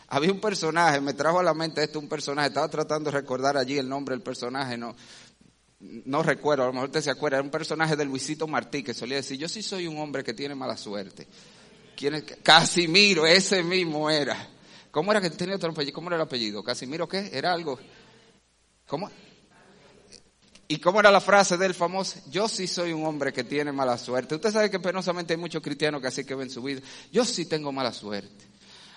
Había 0.08 0.32
un 0.32 0.40
personaje, 0.40 1.02
me 1.02 1.12
trajo 1.12 1.40
a 1.40 1.42
la 1.42 1.52
mente 1.52 1.84
esto 1.84 1.98
un 1.98 2.08
personaje, 2.08 2.48
estaba 2.48 2.68
tratando 2.70 3.10
de 3.10 3.18
recordar 3.18 3.58
allí 3.58 3.76
el 3.76 3.86
nombre 3.86 4.14
del 4.14 4.22
personaje, 4.22 4.78
no, 4.78 4.96
no 5.78 6.22
recuerdo, 6.22 6.64
a 6.64 6.68
lo 6.68 6.72
mejor 6.72 6.88
usted 6.88 7.02
se 7.02 7.10
acuerda, 7.10 7.36
era 7.36 7.44
un 7.44 7.50
personaje 7.50 7.96
de 7.96 8.06
Luisito 8.06 8.48
Martí 8.48 8.82
que 8.82 8.94
solía 8.94 9.16
decir, 9.16 9.36
yo 9.36 9.46
sí 9.46 9.62
soy 9.62 9.86
un 9.86 9.98
hombre 9.98 10.24
que 10.24 10.32
tiene 10.32 10.54
mala 10.54 10.78
suerte. 10.78 11.28
¿Quién 11.94 12.14
es? 12.14 12.24
Casimiro, 12.42 13.26
ese 13.26 13.62
mismo 13.62 14.08
era. 14.08 14.48
¿Cómo 14.90 15.10
era 15.10 15.20
que 15.20 15.28
tenía 15.28 15.56
otro 15.56 15.70
apellido? 15.70 15.94
¿Cómo 15.94 16.08
era 16.08 16.16
el 16.16 16.22
apellido? 16.22 16.62
¿Casimiro 16.62 17.06
qué? 17.06 17.28
¿Era 17.30 17.52
algo? 17.52 17.78
¿Cómo? 18.86 19.10
¿Y 20.70 20.78
cómo 20.78 21.00
era 21.00 21.10
la 21.10 21.20
frase 21.20 21.56
del 21.56 21.74
famoso? 21.74 22.20
Yo 22.30 22.46
sí 22.46 22.68
soy 22.68 22.92
un 22.92 23.04
hombre 23.04 23.32
que 23.32 23.42
tiene 23.42 23.72
mala 23.72 23.98
suerte. 23.98 24.36
Usted 24.36 24.52
sabe 24.52 24.70
que 24.70 24.78
penosamente 24.78 25.32
hay 25.32 25.36
muchos 25.36 25.60
cristianos 25.60 26.00
que 26.00 26.06
así 26.06 26.24
que 26.24 26.36
ven 26.36 26.48
su 26.48 26.62
vida. 26.62 26.80
Yo 27.10 27.24
sí 27.24 27.46
tengo 27.46 27.72
mala 27.72 27.92
suerte. 27.92 28.44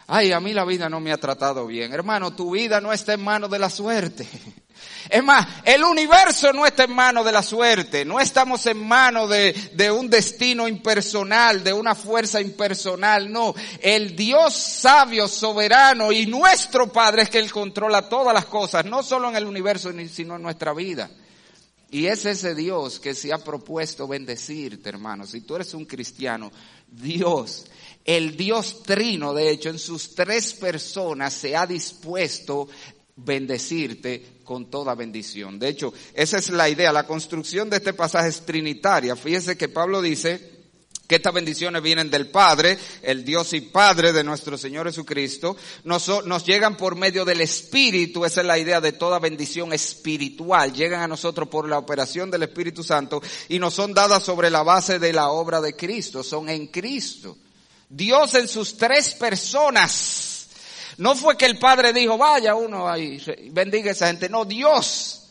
Ay, 0.06 0.34
a 0.34 0.40
mí 0.40 0.54
la 0.54 0.66
vida 0.66 0.88
no 0.88 1.00
me 1.00 1.12
ha 1.12 1.18
tratado 1.18 1.66
bien. 1.66 1.92
Hermano, 1.92 2.36
tu 2.36 2.52
vida 2.52 2.80
no 2.80 2.94
está 2.94 3.14
en 3.14 3.24
manos 3.24 3.50
de 3.50 3.58
la 3.58 3.72
suerte. 3.72 4.28
Es 5.10 5.24
más, 5.24 5.48
el 5.64 5.84
universo 5.84 6.52
no 6.52 6.66
está 6.66 6.84
en 6.84 6.94
manos 6.94 7.26
de 7.26 7.32
la 7.32 7.42
suerte. 7.42 8.06
No 8.06 8.20
estamos 8.20 8.66
en 8.68 8.86
manos 8.86 9.30
de, 9.30 9.54
de 9.74 9.90
un 9.90 10.10
destino 10.10 10.68
impersonal, 10.68 11.64
de 11.64 11.74
una 11.74 11.96
fuerza 11.96 12.40
impersonal. 12.40 13.32
No, 13.32 13.56
el 13.82 14.16
Dios 14.16 14.54
sabio, 14.54 15.28
soberano 15.28 16.12
y 16.12 16.28
nuestro 16.28 16.92
Padre 16.92 17.24
es 17.24 17.30
que 17.30 17.40
Él 17.40 17.52
controla 17.52 18.08
todas 18.10 18.34
las 18.34 18.46
cosas, 18.46 18.86
no 18.86 19.02
solo 19.02 19.30
en 19.30 19.38
el 19.38 19.46
universo, 19.46 19.92
sino 20.12 20.36
en 20.36 20.42
nuestra 20.44 20.74
vida. 20.74 21.10
Y 21.94 22.08
es 22.08 22.26
ese 22.26 22.56
Dios 22.56 23.00
que 23.00 23.14
se 23.14 23.32
ha 23.32 23.38
propuesto 23.38 24.08
bendecirte, 24.08 24.90
hermano. 24.90 25.28
Si 25.28 25.42
tú 25.42 25.56
eres 25.56 25.76
un 25.76 25.86
cristiano, 25.86 26.52
Dios, 26.88 27.68
el 28.04 28.36
Dios 28.36 28.82
trino, 28.82 29.32
de 29.32 29.52
hecho, 29.52 29.70
en 29.70 29.78
sus 29.78 30.16
tres 30.16 30.56
personas 30.56 31.34
se 31.34 31.56
ha 31.56 31.68
dispuesto 31.68 32.68
bendecirte 33.16 34.40
con 34.44 34.72
toda 34.72 34.96
bendición. 34.96 35.60
De 35.60 35.70
hecho, 35.70 35.94
esa 36.16 36.40
es 36.40 36.50
la 36.50 36.68
idea. 36.68 36.92
La 36.92 37.06
construcción 37.06 37.70
de 37.70 37.78
este 37.78 37.94
pasaje 37.94 38.30
es 38.30 38.44
trinitaria. 38.44 39.16
Fíjese 39.16 39.56
que 39.56 39.70
Pablo 39.70 40.02
dice 40.02 40.53
que 41.08 41.16
estas 41.16 41.34
bendiciones 41.34 41.82
vienen 41.82 42.10
del 42.10 42.28
Padre, 42.28 42.78
el 43.02 43.26
Dios 43.26 43.54
y 43.54 43.62
Padre 43.62 44.14
de 44.14 44.24
nuestro 44.24 44.58
Señor 44.58 44.88
Jesucristo, 44.88 45.58
nos, 45.84 46.26
nos, 46.26 46.46
llegan 46.46 46.78
por 46.78 46.96
medio 46.96 47.26
del 47.26 47.42
Espíritu, 47.42 48.24
esa 48.24 48.42
es 48.42 48.48
la 48.48 48.58
idea 48.58 48.80
de 48.80 48.94
toda 48.94 49.20
bendición 49.20 49.74
espiritual, 49.74 50.74
llegan 50.74 51.02
a 51.02 51.08
nosotros 51.08 51.50
por 51.50 51.68
la 51.68 51.78
operación 51.78 52.32
del 52.32 52.44
Espíritu 52.44 52.84
Santo 52.84 53.22
y 53.50 53.60
nos 53.60 53.74
son 53.74 53.94
dadas 53.94 54.24
sobre 54.24 54.50
la 54.50 54.64
base 54.64 54.98
de 54.98 55.12
la 55.12 55.30
obra 55.30 55.60
de 55.60 55.76
Cristo, 55.76 56.24
son 56.24 56.50
en 56.50 56.68
Cristo. 56.68 57.38
Dios 57.90 58.34
en 58.36 58.48
sus 58.48 58.78
tres 58.78 59.14
personas. 59.14 60.48
No 60.98 61.16
fue 61.16 61.38
que 61.38 61.46
el 61.46 61.60
Padre 61.60 61.92
dijo, 61.92 62.18
vaya 62.18 62.56
uno 62.56 62.88
ahí, 62.88 63.22
bendiga 63.52 63.90
a 63.90 63.94
esa 63.94 64.08
gente, 64.08 64.30
no, 64.30 64.46
Dios 64.46 65.23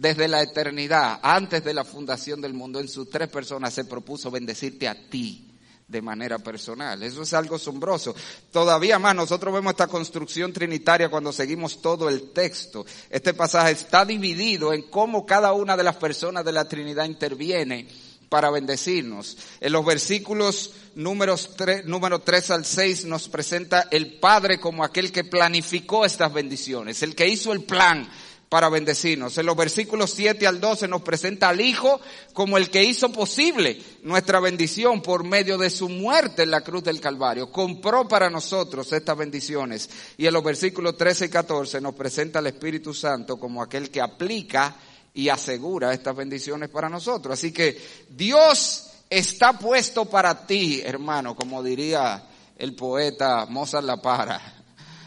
desde 0.00 0.28
la 0.28 0.42
eternidad, 0.42 1.20
antes 1.22 1.62
de 1.62 1.74
la 1.74 1.84
fundación 1.84 2.40
del 2.40 2.54
mundo, 2.54 2.80
en 2.80 2.88
sus 2.88 3.10
tres 3.10 3.28
personas 3.28 3.74
se 3.74 3.84
propuso 3.84 4.30
bendecirte 4.30 4.88
a 4.88 4.94
ti 4.94 5.46
de 5.86 6.00
manera 6.00 6.38
personal. 6.38 7.02
Eso 7.02 7.20
es 7.20 7.34
algo 7.34 7.56
asombroso. 7.56 8.14
Todavía 8.50 8.98
más, 8.98 9.14
nosotros 9.14 9.52
vemos 9.52 9.72
esta 9.72 9.88
construcción 9.88 10.54
trinitaria 10.54 11.10
cuando 11.10 11.34
seguimos 11.34 11.82
todo 11.82 12.08
el 12.08 12.30
texto. 12.30 12.86
Este 13.10 13.34
pasaje 13.34 13.72
está 13.72 14.06
dividido 14.06 14.72
en 14.72 14.88
cómo 14.88 15.26
cada 15.26 15.52
una 15.52 15.76
de 15.76 15.84
las 15.84 15.96
personas 15.96 16.46
de 16.46 16.52
la 16.52 16.66
Trinidad 16.66 17.04
interviene 17.04 17.86
para 18.30 18.50
bendecirnos. 18.50 19.36
En 19.60 19.72
los 19.72 19.84
versículos 19.84 20.72
números 20.94 21.50
número 21.84 22.20
3 22.20 22.50
al 22.52 22.64
6 22.64 23.04
nos 23.04 23.28
presenta 23.28 23.88
el 23.90 24.18
Padre 24.18 24.58
como 24.58 24.82
aquel 24.82 25.12
que 25.12 25.24
planificó 25.24 26.06
estas 26.06 26.32
bendiciones, 26.32 27.02
el 27.02 27.14
que 27.14 27.28
hizo 27.28 27.52
el 27.52 27.64
plan 27.64 28.08
para 28.50 28.68
bendecirnos. 28.68 29.38
En 29.38 29.46
los 29.46 29.56
versículos 29.56 30.10
7 30.10 30.44
al 30.44 30.60
12 30.60 30.88
nos 30.88 31.02
presenta 31.02 31.48
al 31.48 31.60
Hijo 31.60 32.00
como 32.32 32.58
el 32.58 32.68
que 32.68 32.82
hizo 32.82 33.12
posible 33.12 33.80
nuestra 34.02 34.40
bendición 34.40 35.00
por 35.00 35.22
medio 35.22 35.56
de 35.56 35.70
su 35.70 35.88
muerte 35.88 36.42
en 36.42 36.50
la 36.50 36.60
cruz 36.62 36.82
del 36.82 37.00
Calvario. 37.00 37.52
Compró 37.52 38.08
para 38.08 38.28
nosotros 38.28 38.92
estas 38.92 39.16
bendiciones. 39.16 39.88
Y 40.18 40.26
en 40.26 40.34
los 40.34 40.42
versículos 40.42 40.98
13 40.98 41.26
y 41.26 41.28
14 41.28 41.80
nos 41.80 41.94
presenta 41.94 42.40
al 42.40 42.48
Espíritu 42.48 42.92
Santo 42.92 43.38
como 43.38 43.62
aquel 43.62 43.88
que 43.88 44.00
aplica 44.00 44.74
y 45.14 45.28
asegura 45.28 45.92
estas 45.92 46.16
bendiciones 46.16 46.70
para 46.70 46.88
nosotros. 46.88 47.38
Así 47.38 47.52
que 47.52 47.80
Dios 48.10 48.90
está 49.08 49.60
puesto 49.60 50.06
para 50.06 50.44
ti, 50.44 50.82
hermano, 50.84 51.36
como 51.36 51.62
diría 51.62 52.26
el 52.58 52.74
poeta 52.74 53.46
Mozart 53.46 53.86
La 53.86 54.02
Para. 54.02 54.64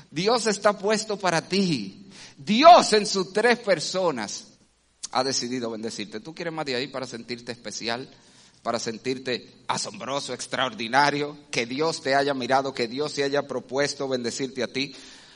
Dios 0.09 0.47
está 0.47 0.77
puesto 0.77 1.17
para 1.17 1.41
ti. 1.41 2.02
Dios 2.45 2.93
en 2.93 3.05
sus 3.05 3.31
tres 3.31 3.59
personas 3.59 4.47
ha 5.12 5.23
decidido 5.23 5.71
bendecirte. 5.71 6.19
¿Tú 6.19 6.33
quieres 6.33 6.53
más 6.53 6.65
de 6.65 6.75
ahí 6.75 6.88
para 6.88 7.05
sentirte 7.05 7.51
especial? 7.51 8.09
Para 8.63 8.79
sentirte 8.79 9.53
asombroso, 9.67 10.33
extraordinario, 10.33 11.38
que 11.51 11.65
Dios 11.65 12.01
te 12.01 12.15
haya 12.15 12.33
mirado, 12.33 12.73
que 12.73 12.88
Dios 12.88 13.13
te 13.13 13.23
haya 13.23 13.47
propuesto 13.47 14.07
bendecirte 14.07 14.63
a 14.63 14.67
ti. 14.67 14.95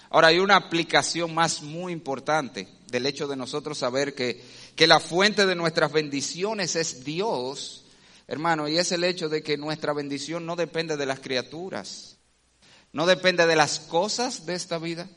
Ahora 0.09 0.29
hay 0.29 0.39
una 0.39 0.55
aplicación 0.55 1.33
más 1.33 1.61
muy 1.61 1.93
importante 1.93 2.67
del 2.87 3.05
hecho 3.05 3.27
de 3.27 3.35
nosotros 3.35 3.77
saber 3.77 4.15
que, 4.15 4.41
que 4.75 4.87
la 4.87 4.99
fuente 4.99 5.45
de 5.45 5.55
nuestras 5.55 5.91
bendiciones 5.91 6.75
es 6.75 7.03
Dios, 7.03 7.85
hermano, 8.27 8.67
y 8.67 8.77
es 8.77 8.91
el 8.93 9.03
hecho 9.03 9.27
de 9.27 9.43
que 9.43 9.57
nuestra 9.57 9.93
bendición 9.93 10.45
no 10.45 10.55
depende 10.55 10.95
de 10.95 11.05
las 11.05 11.19
criaturas, 11.19 12.17
no 12.93 13.05
depende 13.05 13.45
de 13.45 13.57
las 13.57 13.79
cosas 13.79 14.45
de 14.45 14.55
esta 14.55 14.77
vida, 14.77 15.09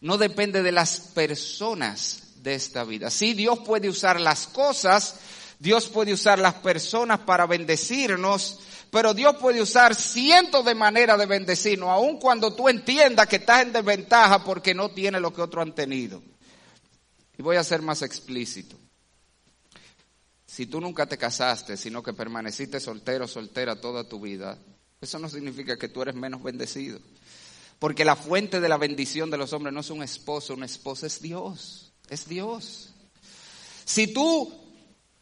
no 0.00 0.18
depende 0.18 0.62
de 0.62 0.72
las 0.72 1.00
personas 1.00 2.34
de 2.42 2.54
esta 2.54 2.84
vida. 2.84 3.10
Sí, 3.10 3.34
Dios 3.34 3.60
puede 3.60 3.88
usar 3.88 4.20
las 4.20 4.46
cosas, 4.46 5.16
Dios 5.58 5.88
puede 5.88 6.12
usar 6.12 6.38
las 6.38 6.54
personas 6.54 7.20
para 7.20 7.46
bendecirnos, 7.46 8.60
pero 8.90 9.14
Dios 9.14 9.36
puede 9.36 9.60
usar 9.60 9.94
cientos 9.94 10.64
de 10.64 10.74
maneras 10.74 11.18
de 11.18 11.26
bendecirnos, 11.26 11.88
aun 11.88 12.18
cuando 12.18 12.54
tú 12.54 12.68
entiendas 12.68 13.26
que 13.26 13.36
estás 13.36 13.62
en 13.62 13.72
desventaja 13.72 14.44
porque 14.44 14.74
no 14.74 14.90
tienes 14.90 15.20
lo 15.20 15.34
que 15.34 15.42
otros 15.42 15.62
han 15.62 15.74
tenido. 15.74 16.22
Y 17.38 17.42
voy 17.42 17.56
a 17.56 17.64
ser 17.64 17.82
más 17.82 18.02
explícito. 18.02 18.76
Si 20.46 20.66
tú 20.66 20.80
nunca 20.80 21.06
te 21.06 21.18
casaste, 21.18 21.76
sino 21.76 22.02
que 22.02 22.12
permaneciste 22.12 22.80
soltero, 22.80 23.26
soltera 23.28 23.80
toda 23.80 24.08
tu 24.08 24.20
vida, 24.20 24.56
eso 25.00 25.18
no 25.18 25.28
significa 25.28 25.76
que 25.76 25.88
tú 25.88 26.02
eres 26.02 26.14
menos 26.14 26.42
bendecido. 26.42 26.98
Porque 27.78 28.04
la 28.04 28.16
fuente 28.16 28.60
de 28.60 28.68
la 28.68 28.78
bendición 28.78 29.30
de 29.30 29.36
los 29.36 29.52
hombres 29.52 29.74
no 29.74 29.80
es 29.80 29.90
un 29.90 30.02
esposo, 30.02 30.54
una 30.54 30.66
esposa 30.66 31.06
es 31.06 31.20
Dios, 31.20 31.92
es 32.08 32.26
Dios. 32.26 32.94
Si 33.84 34.12
tú 34.12 34.52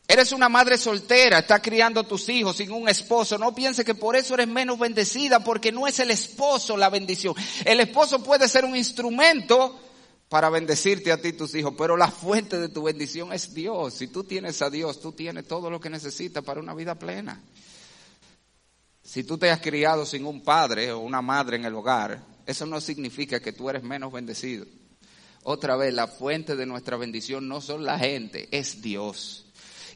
eres 0.07 0.33
una 0.33 0.49
madre 0.49 0.79
soltera, 0.79 1.41
estás 1.41 1.61
criando 1.61 2.01
a 2.01 2.09
tus 2.09 2.29
hijos 2.29 2.57
sin 2.57 2.71
un 2.71 2.89
esposo, 2.89 3.39
no 3.39 3.55
pienses 3.55 3.85
que 3.85 3.95
por 3.95 4.15
eso 4.15 4.35
eres 4.35 4.49
menos 4.49 4.79
bendecida, 4.79 5.43
porque 5.43 5.73
no 5.73 5.87
es 5.89 5.99
el 5.99 6.11
esposo 6.11 6.77
la 6.77 6.91
bendición. 6.91 7.35
El 7.65 7.81
esposo 7.81 8.23
puede 8.23 8.49
ser 8.49 8.65
un 8.65 8.77
instrumento 8.77 9.81
para 10.29 10.49
bendecirte 10.49 11.13
a 11.13 11.21
ti 11.21 11.29
y 11.29 11.33
tus 11.33 11.55
hijos, 11.55 11.75
pero 11.77 11.97
la 11.97 12.11
fuente 12.11 12.59
de 12.59 12.69
tu 12.69 12.83
bendición 12.83 13.33
es 13.33 13.53
Dios. 13.53 13.95
Si 13.95 14.09
tú 14.09 14.25
tienes 14.25 14.63
a 14.63 14.71
Dios, 14.71 15.01
tú 15.01 15.13
tienes 15.13 15.47
todo 15.47 15.71
lo 15.71 15.81
que 15.81 15.91
necesitas 15.91 16.45
para 16.45 16.61
una 16.61 16.75
vida 16.75 16.95
plena. 16.95 17.41
Si 19.03 19.25
tú 19.25 19.39
te 19.39 19.51
has 19.51 19.61
criado 19.61 20.07
sin 20.07 20.25
un 20.25 20.43
padre 20.43 20.93
o 20.93 21.01
una 21.01 21.21
madre 21.21 21.57
en 21.57 21.65
el 21.67 21.75
hogar, 21.75 22.34
eso 22.47 22.67
no 22.67 22.81
significa 22.81 23.41
que 23.41 23.53
tú 23.53 23.71
eres 23.71 23.83
menos 23.83 24.13
bendecido. 24.13 24.67
Otra 25.43 25.77
vez, 25.77 25.93
la 25.93 26.07
fuente 26.07 26.57
de 26.57 26.67
nuestra 26.67 26.97
bendición 26.97 27.49
no 27.49 27.61
son 27.61 27.85
la 27.85 27.99
gente, 27.99 28.49
es 28.51 28.81
Dios. 28.81 29.45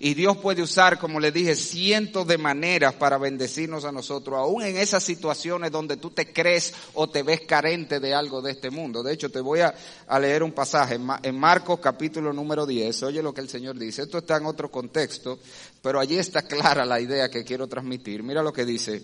Y 0.00 0.14
Dios 0.14 0.36
puede 0.36 0.62
usar, 0.62 0.98
como 0.98 1.18
le 1.18 1.32
dije, 1.32 1.56
cientos 1.56 2.26
de 2.26 2.38
maneras 2.38 2.94
para 2.94 3.18
bendecirnos 3.18 3.84
a 3.84 3.90
nosotros, 3.90 4.38
aún 4.38 4.62
en 4.62 4.76
esas 4.76 5.02
situaciones 5.02 5.72
donde 5.72 5.96
tú 5.96 6.10
te 6.10 6.32
crees 6.32 6.72
o 6.94 7.08
te 7.08 7.24
ves 7.24 7.40
carente 7.40 7.98
de 7.98 8.14
algo 8.14 8.40
de 8.40 8.52
este 8.52 8.70
mundo. 8.70 9.02
De 9.02 9.12
hecho, 9.12 9.30
te 9.30 9.40
voy 9.40 9.60
a, 9.60 9.74
leer 10.20 10.44
un 10.44 10.52
pasaje 10.52 11.00
en 11.22 11.38
Marcos 11.38 11.80
capítulo 11.80 12.32
número 12.32 12.64
10. 12.64 13.02
Oye 13.04 13.22
lo 13.22 13.34
que 13.34 13.40
el 13.40 13.48
Señor 13.48 13.76
dice. 13.76 14.02
Esto 14.02 14.18
está 14.18 14.36
en 14.36 14.46
otro 14.46 14.70
contexto, 14.70 15.40
pero 15.82 15.98
allí 15.98 16.16
está 16.16 16.42
clara 16.42 16.84
la 16.84 17.00
idea 17.00 17.28
que 17.28 17.42
quiero 17.42 17.66
transmitir. 17.66 18.22
Mira 18.22 18.42
lo 18.42 18.52
que 18.52 18.64
dice 18.64 19.02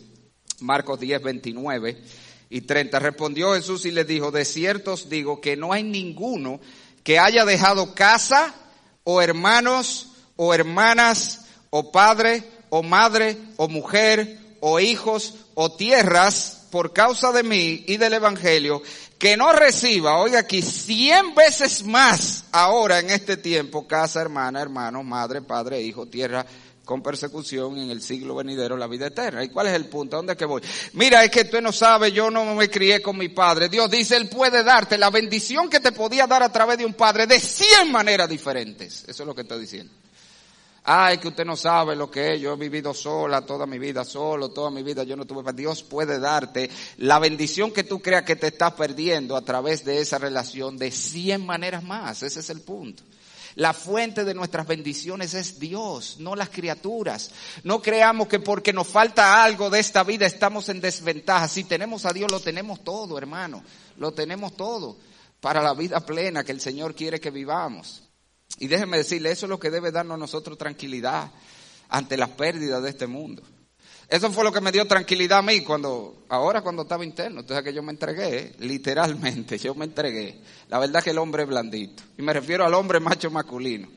Marcos 0.61 1.01
10, 1.01 1.23
29 1.23 2.03
y 2.51 2.63
30. 2.63 2.99
Respondió 2.99 3.55
Jesús 3.55 3.85
y 3.87 3.91
le 3.91 4.05
dijo, 4.05 4.31
de 4.31 4.45
cierto 4.45 4.93
os 4.93 5.09
digo 5.09 5.41
que 5.41 5.57
no 5.57 5.73
hay 5.73 5.83
ninguno 5.83 6.61
que 7.03 7.19
haya 7.19 7.45
dejado 7.45 7.95
casa 7.95 8.55
o 9.05 9.21
hermanos 9.21 10.09
o 10.37 10.55
hermanas 10.55 11.47
o 11.71 11.93
padre 11.93 12.43
o 12.71 12.83
madre 12.83 13.37
o 13.57 13.69
mujer 13.69 14.39
o 14.61 14.81
hijos 14.81 15.35
o 15.55 15.73
tierras 15.73 16.67
por 16.71 16.93
causa 16.93 17.31
de 17.31 17.45
mí 17.45 17.85
y 17.87 17.99
del 17.99 18.15
Evangelio, 18.15 18.83
que 19.17 19.37
no 19.37 19.53
reciba, 19.53 20.19
oiga 20.19 20.41
aquí, 20.41 20.61
cien 20.61 21.33
veces 21.33 21.85
más 21.85 22.47
ahora 22.51 22.99
en 22.99 23.11
este 23.11 23.37
tiempo, 23.37 23.87
casa, 23.87 24.21
hermana, 24.21 24.61
hermano, 24.61 25.05
madre, 25.05 25.41
padre, 25.41 25.81
hijo, 25.83 26.07
tierra, 26.07 26.45
con 26.85 27.03
persecución 27.03 27.79
en 27.79 27.91
el 27.91 28.03
siglo 28.03 28.35
venidero 28.35 28.77
la 28.77 28.87
vida 28.87 29.07
eterna. 29.07 29.43
¿Y 29.43 29.49
cuál 29.49 29.69
es 29.69 29.75
el 29.75 29.87
punto? 29.87 30.17
¿A 30.17 30.19
dónde 30.19 30.33
es 30.33 30.39
que 30.39 30.45
voy? 30.45 30.63
Mira, 30.93 31.25
es 31.25 31.31
que 31.31 31.45
tú 31.45 31.61
no 31.61 31.73
sabes, 31.73 32.13
yo 32.13 32.31
no 32.31 32.45
me 32.55 32.69
crié 32.69 33.01
con 33.01 33.17
mi 33.17 33.29
padre. 33.29 33.69
Dios 33.69 33.91
dice, 33.91 34.17
Él 34.17 34.29
puede 34.29 34.63
darte 34.63 34.99
la 34.99 35.11
bendición 35.11 35.71
que 35.71 35.81
te 35.81 35.93
podía 35.93 36.27
dar 36.27 36.43
a 36.43 36.53
través 36.53 36.79
de 36.79 36.85
un 36.85 36.95
padre 36.95 37.27
de 37.27 37.41
cien 37.41 37.91
maneras 37.91 38.29
diferentes. 38.29 39.05
Eso 39.09 39.23
es 39.23 39.27
lo 39.27 39.35
que 39.35 39.43
está 39.43 39.57
diciendo. 39.57 39.93
Ay, 40.87 41.17
que 41.17 41.29
usted 41.29 41.47
no 41.47 41.57
sabe 41.57 41.97
lo 41.97 42.11
que 42.11 42.35
es. 42.35 42.41
Yo 42.43 42.53
he 42.53 42.57
vivido 42.57 42.93
sola 42.93 43.47
toda 43.47 43.65
mi 43.65 43.79
vida, 43.79 44.05
solo, 44.05 44.51
toda 44.51 44.71
mi 44.71 44.83
vida 44.83 45.03
yo 45.05 45.17
no 45.17 45.25
tuve. 45.25 45.51
Dios 45.55 45.83
puede 45.83 46.19
darte 46.19 46.69
la 46.99 47.19
bendición 47.19 47.73
que 47.73 47.85
tú 47.85 48.03
creas 48.03 48.25
que 48.25 48.37
te 48.37 48.49
estás 48.49 48.75
perdiendo 48.75 49.35
a 49.35 49.43
través 49.43 49.87
de 49.87 50.01
esa 50.01 50.19
relación 50.19 50.77
de 50.77 50.91
cien 50.91 51.47
maneras 51.47 51.83
más. 51.83 52.23
Ese 52.23 52.41
es 52.41 52.51
el 52.51 52.61
punto. 52.61 53.03
La 53.57 53.73
fuente 53.73 54.25
de 54.25 54.35
nuestras 54.35 54.67
bendiciones 54.67 55.35
es 55.35 55.61
Dios, 55.61 56.17
no 56.19 56.35
las 56.35 56.49
criaturas. 56.49 57.31
No 57.63 57.81
creamos 57.81 58.27
que 58.27 58.41
porque 58.41 58.73
nos 58.73 58.89
falta 58.89 59.45
algo 59.45 59.71
de 59.71 59.79
esta 59.79 60.03
vida 60.03 60.27
estamos 60.27 60.69
en 60.69 60.81
desventaja. 60.81 61.47
Si 61.47 61.65
tenemos 61.65 62.05
a 62.05 62.13
Dios, 62.13 62.31
lo 62.31 62.41
tenemos 62.41 62.83
todo, 62.83 63.17
hermano. 63.17 63.63
Lo 63.99 64.13
tenemos 64.13 64.57
todo 64.57 64.97
para 65.41 65.63
la 65.63 65.75
vida 65.75 66.01
plena 66.01 66.43
que 66.43 66.53
el 66.53 66.61
Señor 66.61 66.95
quiere 66.95 67.21
que 67.21 67.31
vivamos. 67.31 68.03
Y 68.59 68.67
déjenme 68.67 68.99
decirle, 68.99 69.31
eso 69.31 69.47
es 69.47 69.51
lo 69.51 69.61
que 69.61 69.71
debe 69.71 69.93
darnos 69.93 70.17
a 70.17 70.19
nosotros 70.19 70.59
tranquilidad 70.59 71.31
ante 71.89 72.17
las 72.17 72.31
pérdidas 72.31 72.83
de 72.83 72.91
este 72.91 73.07
mundo. 73.07 73.43
Eso 74.09 74.31
fue 74.31 74.45
lo 74.45 74.53
que 74.53 74.61
me 74.61 74.71
dio 74.71 74.87
tranquilidad 74.87 75.39
a 75.39 75.43
mí 75.43 75.63
cuando, 75.63 76.25
ahora 76.29 76.61
cuando 76.63 76.83
estaba 76.83 77.05
interno. 77.05 77.41
Entonces 77.41 77.65
que 77.65 77.73
yo 77.73 77.83
me 77.83 77.93
entregué, 77.93 78.55
literalmente, 78.59 79.59
yo 79.59 79.75
me 79.75 79.87
entregué. 79.87 80.41
La 80.69 80.79
verdad 80.79 80.99
es 80.99 81.05
que 81.05 81.11
el 81.11 81.19
hombre 81.19 81.45
es 81.45 81.49
blandito. 81.49 82.03
Y 82.19 82.23
me 82.23 82.33
refiero 82.33 82.65
al 82.65 82.75
hombre 82.75 83.01
macho 83.01 83.31
masculino. 83.31 83.89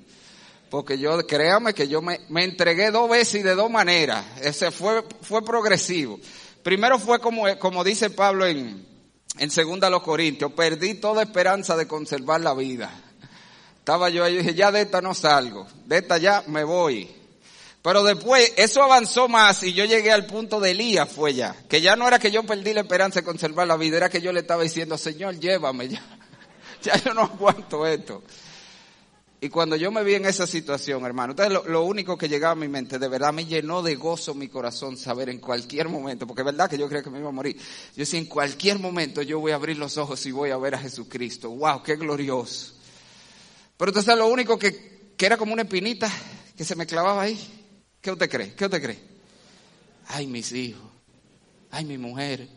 Porque 0.70 0.98
yo, 0.98 1.26
créame 1.26 1.74
que 1.74 1.88
yo 1.88 2.02
me, 2.02 2.22
me 2.30 2.44
entregué 2.44 2.92
dos 2.92 3.10
veces 3.10 3.42
y 3.42 3.44
de 3.44 3.56
dos 3.56 3.70
maneras. 3.70 4.26
Ese 4.42 4.72
fue, 4.72 5.04
fue 5.22 5.44
progresivo. 5.44 6.20
Primero 6.64 7.00
fue 7.00 7.20
como, 7.20 7.44
como 7.60 7.84
dice 7.84 8.10
Pablo 8.10 8.46
en, 8.46 8.86
en 9.38 9.52
segunda 9.52 9.90
los 9.90 10.04
Corintios, 10.04 10.52
perdí 10.52 10.96
toda 10.96 11.24
esperanza 11.24 11.78
de 11.78 11.88
conservar 11.88 12.42
la 12.42 12.54
vida. 12.54 12.92
Estaba 13.80 14.10
yo 14.10 14.24
ahí 14.24 14.36
y 14.36 14.38
dije, 14.40 14.54
ya 14.54 14.72
de 14.72 14.82
esta 14.82 15.02
no 15.02 15.14
salgo, 15.14 15.66
de 15.86 16.00
esta 16.00 16.18
ya 16.18 16.44
me 16.48 16.66
voy. 16.66 17.10
Pero 17.82 18.04
después 18.04 18.54
eso 18.58 18.84
avanzó 18.84 19.28
más 19.28 19.64
y 19.64 19.74
yo 19.74 19.86
llegué 19.86 20.12
al 20.12 20.26
punto 20.26 20.60
de 20.60 20.72
Elías 20.72 21.10
fue 21.10 21.34
ya, 21.34 21.56
que 21.70 21.80
ya 21.82 21.96
no 21.96 22.08
era 22.08 22.20
que 22.20 22.32
yo 22.32 22.44
perdí 22.44 22.74
la 22.74 22.82
esperanza 22.82 23.22
de 23.22 23.26
conservar 23.26 23.68
la 23.68 23.78
vida, 23.78 23.98
era 23.98 24.10
que 24.10 24.22
yo 24.22 24.34
le 24.34 24.42
estaba 24.42 24.64
diciendo, 24.64 24.98
Señor, 24.98 25.40
llévame 25.40 25.90
ya, 25.90 26.04
ya 26.82 26.96
yo 26.98 27.14
no 27.14 27.22
aguanto 27.22 27.86
esto. 27.86 28.24
Y 29.40 29.50
cuando 29.50 29.76
yo 29.76 29.92
me 29.92 30.04
vi 30.04 30.16
en 30.16 30.26
esa 30.26 30.48
situación, 30.48 31.06
hermano, 31.06 31.34
entonces 31.34 31.54
lo, 31.68 31.84
único 31.84 32.18
que 32.18 32.28
llegaba 32.28 32.54
a 32.54 32.56
mi 32.56 32.68
mente, 32.68 32.98
de 32.98 33.08
verdad 33.08 33.32
me 33.32 33.46
llenó 33.46 33.84
de 33.84 33.96
gozo 33.96 34.34
mi 34.34 34.48
corazón 34.48 34.98
saber 34.98 35.30
en 35.30 35.38
cualquier 35.38 35.90
momento, 35.90 36.26
porque 36.26 36.42
es 36.42 36.46
verdad 36.46 36.68
que 36.68 36.78
yo 36.78 36.88
creía 36.88 37.04
que 37.04 37.12
me 37.12 37.20
iba 37.20 37.30
a 37.30 37.32
morir. 37.32 37.56
Yo 37.56 37.98
decía, 37.98 38.18
en 38.18 38.26
cualquier 38.26 38.80
momento 38.80 39.22
yo 39.22 39.40
voy 39.40 39.52
a 39.52 39.56
abrir 39.56 39.78
los 39.78 40.00
ojos 40.00 40.26
y 40.26 40.32
voy 40.32 40.50
a 40.50 40.58
ver 40.58 40.74
a 40.74 40.80
Jesucristo. 40.80 41.52
¡Wow! 41.52 41.84
¡Qué 41.84 41.98
glorioso! 41.98 42.74
Pero 43.78 43.90
entonces 43.92 44.18
lo 44.18 44.26
único 44.28 44.58
que, 44.58 45.14
que 45.16 45.26
era 45.28 45.38
como 45.38 45.54
una 45.54 45.62
espinita 45.62 46.12
que 46.58 46.66
se 46.66 46.76
me 46.76 46.88
clavaba 46.88 47.22
ahí. 47.22 47.57
¿Qué 48.08 48.12
usted 48.14 48.30
cree? 48.30 48.54
¿Qué 48.54 48.64
usted 48.64 48.82
cree? 48.82 49.00
Ay, 50.08 50.28
mis 50.28 50.54
hijos. 50.54 50.90
Ay, 51.70 51.84
mi 51.84 51.98
mujer. 51.98 52.48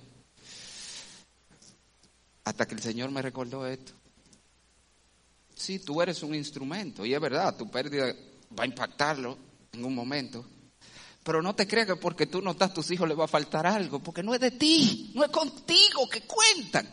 Hasta 2.45 2.69
que 2.69 2.77
el 2.77 2.81
Señor 2.81 3.11
me 3.11 3.21
recordó 3.21 3.67
esto. 3.67 3.91
Sí, 5.57 5.81
tú 5.81 6.01
eres 6.01 6.23
un 6.23 6.37
instrumento 6.37 7.05
y 7.05 7.15
es 7.15 7.21
verdad, 7.21 7.57
tu 7.57 7.69
pérdida 7.69 8.15
va 8.57 8.63
a 8.63 8.67
impactarlo 8.67 9.37
en 9.73 9.85
un 9.85 9.93
momento. 9.93 10.47
Pero 11.25 11.43
no 11.43 11.53
te 11.57 11.67
creas 11.67 11.89
que 11.89 11.97
porque 11.97 12.27
tú 12.27 12.41
no 12.41 12.53
estás, 12.53 12.73
tus 12.73 12.89
hijos 12.93 13.09
les 13.09 13.19
va 13.19 13.25
a 13.25 13.27
faltar 13.27 13.67
algo, 13.67 13.99
porque 13.99 14.23
no 14.23 14.33
es 14.33 14.41
de 14.41 14.53
ti, 14.53 15.11
no 15.17 15.25
es 15.25 15.33
contigo 15.33 16.09
que 16.09 16.21
cuentan. 16.29 16.89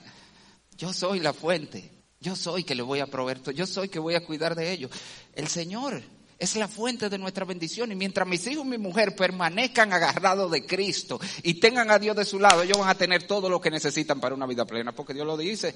Yo 0.75 0.91
soy 0.93 1.19
la 1.19 1.33
fuente, 1.33 1.91
yo 2.19 2.35
soy 2.35 2.63
que 2.63 2.73
le 2.73 2.81
voy 2.81 3.01
a 3.01 3.05
proveer, 3.05 3.39
yo 3.53 3.67
soy 3.67 3.87
que 3.87 3.99
voy 3.99 4.15
a 4.15 4.25
cuidar 4.25 4.55
de 4.55 4.71
ellos. 4.71 4.89
El 5.33 5.47
Señor 5.47 6.16
es 6.39 6.55
la 6.55 6.67
fuente 6.67 7.09
de 7.09 7.17
nuestra 7.17 7.45
bendición 7.45 7.91
y 7.91 7.95
mientras 7.95 8.27
mis 8.27 8.45
hijos 8.47 8.65
y 8.65 8.69
mi 8.69 8.77
mujer 8.77 9.15
permanezcan 9.15 9.91
agarrados 9.91 10.51
de 10.51 10.65
Cristo 10.65 11.19
y 11.41 11.55
tengan 11.55 11.89
a 11.89 11.97
Dios 11.97 12.15
de 12.15 12.25
su 12.25 12.39
lado, 12.39 12.61
ellos 12.61 12.77
van 12.77 12.89
a 12.89 12.95
tener 12.95 13.23
todo 13.25 13.49
lo 13.49 13.59
que 13.59 13.71
necesitan 13.71 14.19
para 14.19 14.35
una 14.35 14.45
vida 14.45 14.65
plena, 14.65 14.91
porque 14.91 15.13
Dios 15.13 15.25
lo 15.25 15.37
dice. 15.37 15.75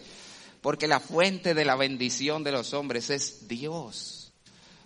Porque 0.61 0.87
la 0.87 0.99
fuente 0.99 1.55
de 1.55 1.65
la 1.65 1.75
bendición 1.75 2.43
de 2.43 2.51
los 2.51 2.73
hombres 2.73 3.09
es 3.09 3.47
Dios. 3.47 4.31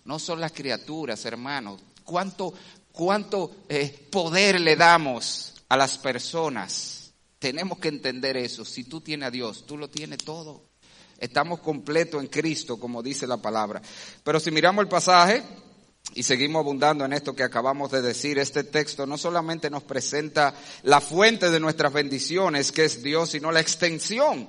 No 0.06 0.20
son 0.20 0.40
las 0.40 0.54
criaturas, 0.54 1.26
hermanos. 1.26 1.82
¿Cuánto, 2.06 2.54
cuánto 2.94 3.52
eh, 3.68 4.08
poder 4.10 4.62
le 4.62 4.78
damos 4.78 5.54
a 5.68 5.76
las 5.76 5.98
personas? 5.98 7.12
Tenemos 7.40 7.80
que 7.80 7.90
entender 7.90 8.38
eso. 8.38 8.64
Si 8.64 8.86
tú 8.86 9.02
tienes 9.02 9.28
a 9.28 9.32
Dios, 9.32 9.66
tú 9.66 9.78
lo 9.78 9.90
tienes 9.90 10.20
todo. 10.20 10.64
Estamos 11.18 11.60
completos 11.60 12.22
en 12.22 12.28
Cristo, 12.28 12.80
como 12.80 13.04
dice 13.04 13.28
la 13.28 13.38
palabra. 13.38 13.82
Pero 14.24 14.40
si 14.40 14.52
miramos 14.52 14.84
el 14.84 14.90
pasaje, 14.90 15.44
y 16.14 16.24
seguimos 16.24 16.62
abundando 16.62 17.04
en 17.04 17.14
esto 17.14 17.36
que 17.36 17.44
acabamos 17.44 17.92
de 17.92 18.02
decir, 18.02 18.40
este 18.40 18.64
texto 18.64 19.06
no 19.06 19.18
solamente 19.18 19.70
nos 19.70 19.84
presenta 19.84 20.54
la 20.84 21.02
fuente 21.02 21.50
de 21.50 21.60
nuestras 21.60 21.92
bendiciones, 21.92 22.72
que 22.72 22.86
es 22.86 23.04
Dios, 23.04 23.32
sino 23.32 23.52
la 23.52 23.60
extensión 23.60 24.48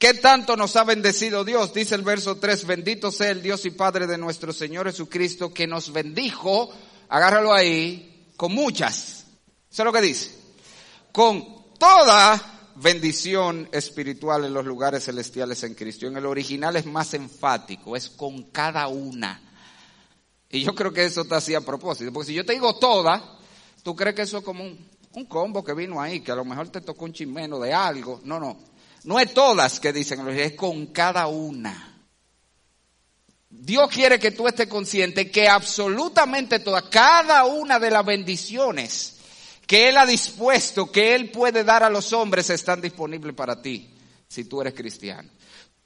¿Qué 0.00 0.14
tanto 0.14 0.56
nos 0.56 0.76
ha 0.76 0.84
bendecido 0.84 1.44
Dios? 1.44 1.74
Dice 1.74 1.94
el 1.94 2.00
verso 2.00 2.38
3, 2.38 2.66
bendito 2.66 3.12
sea 3.12 3.32
el 3.32 3.42
Dios 3.42 3.66
y 3.66 3.70
Padre 3.70 4.06
de 4.06 4.16
nuestro 4.16 4.50
Señor 4.50 4.86
Jesucristo, 4.86 5.52
que 5.52 5.66
nos 5.66 5.92
bendijo, 5.92 6.72
agárralo 7.10 7.52
ahí, 7.52 8.32
con 8.34 8.54
muchas. 8.54 9.26
¿Eso 9.70 9.82
es 9.82 9.84
lo 9.84 9.92
que 9.92 10.00
dice? 10.00 10.30
Con 11.12 11.76
toda 11.78 12.72
bendición 12.76 13.68
espiritual 13.72 14.46
en 14.46 14.54
los 14.54 14.64
lugares 14.64 15.04
celestiales 15.04 15.62
en 15.64 15.74
Cristo. 15.74 16.06
En 16.06 16.16
el 16.16 16.24
original 16.24 16.76
es 16.76 16.86
más 16.86 17.12
enfático, 17.12 17.94
es 17.94 18.08
con 18.08 18.44
cada 18.44 18.88
una. 18.88 19.49
Y 20.50 20.62
yo 20.62 20.74
creo 20.74 20.92
que 20.92 21.04
eso 21.04 21.22
está 21.22 21.36
así 21.36 21.54
a 21.54 21.60
propósito, 21.60 22.12
porque 22.12 22.28
si 22.28 22.34
yo 22.34 22.44
te 22.44 22.52
digo 22.52 22.74
toda, 22.74 23.38
tú 23.84 23.94
crees 23.94 24.16
que 24.16 24.22
eso 24.22 24.38
es 24.38 24.44
como 24.44 24.64
un, 24.64 25.24
combo 25.26 25.62
que 25.62 25.74
vino 25.74 26.00
ahí, 26.00 26.20
que 26.20 26.32
a 26.32 26.34
lo 26.34 26.44
mejor 26.44 26.68
te 26.68 26.80
tocó 26.80 27.04
un 27.04 27.12
chimeno 27.12 27.58
de 27.60 27.72
algo. 27.72 28.20
No, 28.24 28.40
no. 28.40 28.58
No 29.04 29.18
es 29.18 29.32
todas 29.32 29.78
que 29.80 29.92
dicen, 29.92 30.26
es 30.28 30.52
con 30.52 30.86
cada 30.86 31.28
una. 31.28 31.86
Dios 33.48 33.88
quiere 33.90 34.18
que 34.18 34.32
tú 34.32 34.46
estés 34.46 34.68
consciente 34.68 35.30
que 35.30 35.48
absolutamente 35.48 36.58
todas, 36.60 36.84
cada 36.84 37.44
una 37.44 37.78
de 37.78 37.90
las 37.90 38.04
bendiciones 38.04 39.16
que 39.66 39.88
Él 39.88 39.96
ha 39.96 40.06
dispuesto, 40.06 40.90
que 40.90 41.14
Él 41.14 41.30
puede 41.30 41.62
dar 41.62 41.84
a 41.84 41.90
los 41.90 42.12
hombres, 42.12 42.50
están 42.50 42.80
disponibles 42.80 43.34
para 43.34 43.62
ti, 43.62 43.88
si 44.28 44.44
tú 44.44 44.60
eres 44.60 44.74
cristiano. 44.74 45.28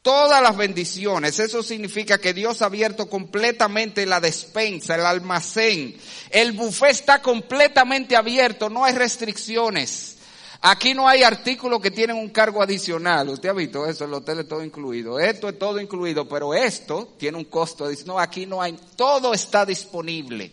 Todas 0.05 0.43
las 0.43 0.55
bendiciones, 0.55 1.39
eso 1.39 1.63
significa 1.63 2.19
que 2.19 2.35
Dios 2.35 2.61
ha 2.61 2.67
abierto 2.67 3.09
completamente 3.09 4.05
la 4.05 4.21
despensa, 4.21 4.97
el 4.97 5.07
almacén. 5.07 5.97
El 6.29 6.53
buffet 6.53 6.91
está 6.91 7.23
completamente 7.23 8.15
abierto, 8.15 8.69
no 8.69 8.85
hay 8.85 8.93
restricciones. 8.93 10.19
Aquí 10.61 10.93
no 10.93 11.09
hay 11.09 11.23
artículos 11.23 11.81
que 11.81 11.91
tienen 11.91 12.19
un 12.19 12.29
cargo 12.29 12.63
adicional. 12.63 13.31
Usted 13.31 13.49
ha 13.49 13.55
visto 13.55 13.87
eso, 13.87 14.05
el 14.05 14.13
hotel 14.13 14.41
es 14.41 14.49
todo 14.49 14.63
incluido. 14.63 15.19
Esto 15.19 15.49
es 15.49 15.59
todo 15.59 15.81
incluido, 15.81 16.29
pero 16.29 16.53
esto 16.53 17.15
tiene 17.17 17.39
un 17.39 17.45
costo. 17.45 17.89
No, 18.05 18.19
aquí 18.19 18.45
no 18.45 18.61
hay, 18.61 18.79
todo 18.97 19.33
está 19.33 19.65
disponible. 19.65 20.53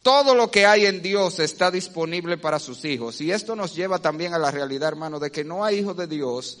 Todo 0.00 0.32
lo 0.32 0.48
que 0.48 0.64
hay 0.64 0.86
en 0.86 1.02
Dios 1.02 1.40
está 1.40 1.72
disponible 1.72 2.38
para 2.38 2.60
sus 2.60 2.84
hijos. 2.84 3.20
Y 3.20 3.32
esto 3.32 3.56
nos 3.56 3.74
lleva 3.74 3.98
también 3.98 4.32
a 4.32 4.38
la 4.38 4.52
realidad, 4.52 4.90
hermano, 4.90 5.18
de 5.18 5.32
que 5.32 5.42
no 5.42 5.64
hay 5.64 5.78
hijos 5.78 5.96
de 5.96 6.06
Dios 6.06 6.60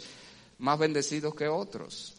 más 0.58 0.76
bendecidos 0.76 1.32
que 1.36 1.46
otros. 1.46 2.15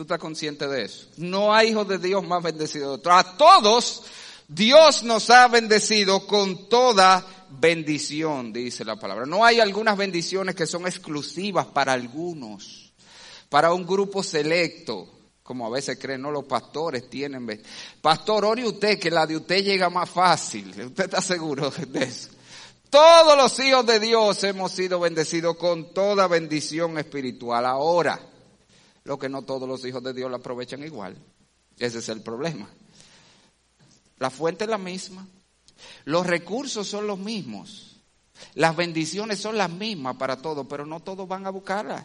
¿Tú 0.00 0.04
estás 0.04 0.18
consciente 0.18 0.66
de 0.66 0.84
eso? 0.84 1.08
No 1.18 1.52
hay 1.52 1.68
hijos 1.68 1.86
de 1.86 1.98
Dios 1.98 2.26
más 2.26 2.42
bendecidos. 2.42 3.02
A 3.04 3.36
todos 3.36 4.02
Dios 4.48 5.02
nos 5.02 5.28
ha 5.28 5.46
bendecido 5.48 6.26
con 6.26 6.70
toda 6.70 7.22
bendición, 7.50 8.50
dice 8.50 8.82
la 8.82 8.96
palabra. 8.96 9.26
No 9.26 9.44
hay 9.44 9.60
algunas 9.60 9.98
bendiciones 9.98 10.54
que 10.54 10.66
son 10.66 10.86
exclusivas 10.86 11.66
para 11.66 11.92
algunos, 11.92 12.94
para 13.50 13.74
un 13.74 13.86
grupo 13.86 14.22
selecto, 14.22 15.06
como 15.42 15.66
a 15.66 15.70
veces 15.70 15.98
creen, 16.00 16.22
no 16.22 16.30
los 16.30 16.46
pastores 16.46 17.10
tienen. 17.10 17.62
Pastor, 18.00 18.46
ore 18.46 18.66
usted 18.66 18.98
que 18.98 19.10
la 19.10 19.26
de 19.26 19.36
usted 19.36 19.62
llega 19.62 19.90
más 19.90 20.08
fácil. 20.08 20.70
¿Usted 20.70 21.04
está 21.04 21.20
seguro 21.20 21.70
de 21.70 22.04
eso? 22.04 22.30
Todos 22.88 23.36
los 23.36 23.58
hijos 23.58 23.84
de 23.84 24.00
Dios 24.00 24.42
hemos 24.44 24.72
sido 24.72 24.98
bendecidos 24.98 25.58
con 25.58 25.92
toda 25.92 26.26
bendición 26.26 26.96
espiritual. 26.96 27.66
Ahora, 27.66 28.29
lo 29.04 29.18
que 29.18 29.28
no 29.28 29.42
todos 29.42 29.68
los 29.68 29.84
hijos 29.84 30.02
de 30.02 30.12
Dios 30.12 30.30
lo 30.30 30.36
aprovechan 30.36 30.82
igual. 30.84 31.16
Ese 31.78 31.98
es 31.98 32.08
el 32.08 32.22
problema. 32.22 32.68
La 34.18 34.30
fuente 34.30 34.64
es 34.64 34.70
la 34.70 34.78
misma. 34.78 35.26
Los 36.04 36.26
recursos 36.26 36.86
son 36.86 37.06
los 37.06 37.18
mismos. 37.18 37.96
Las 38.54 38.76
bendiciones 38.76 39.38
son 39.38 39.56
las 39.56 39.70
mismas 39.70 40.16
para 40.16 40.36
todos, 40.36 40.66
pero 40.68 40.86
no 40.86 41.00
todos 41.00 41.26
van 41.26 41.46
a 41.46 41.50
buscarlas. 41.50 42.04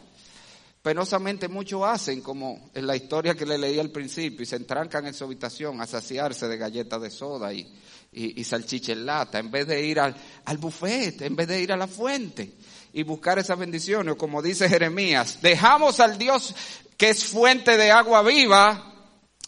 Penosamente 0.82 1.48
muchos 1.48 1.82
hacen, 1.84 2.22
como 2.22 2.70
en 2.74 2.86
la 2.86 2.96
historia 2.96 3.34
que 3.34 3.46
le 3.46 3.58
leí 3.58 3.80
al 3.80 3.90
principio, 3.90 4.44
y 4.44 4.46
se 4.46 4.56
entrancan 4.56 5.08
en 5.08 5.14
su 5.14 5.24
habitación 5.24 5.82
a 5.82 5.88
saciarse 5.88 6.48
de 6.48 6.58
galletas 6.58 7.02
de 7.02 7.10
soda 7.10 7.52
y, 7.52 7.68
y, 8.12 8.46
en 8.92 9.06
lata, 9.06 9.40
en 9.40 9.50
vez 9.50 9.66
de 9.68 9.84
ir 9.84 10.00
al, 10.00 10.16
al 10.46 10.58
buffet, 10.58 11.22
en 11.24 11.36
vez 11.36 11.48
de 11.48 11.60
ir 11.60 11.72
a 11.72 11.78
la 11.78 11.88
fuente 11.88 12.54
y 12.94 13.04
buscar 13.04 13.40
esas 13.40 13.58
bendiciones. 13.58 14.14
O 14.14 14.18
como 14.18 14.42
dice 14.42 14.70
Jeremías, 14.70 15.40
dejamos 15.42 16.00
al 16.00 16.18
Dios 16.18 16.54
que 16.98 17.10
es 17.10 17.26
fuente 17.26 17.78
de 17.78 17.92
agua 17.92 18.22
viva 18.22 18.94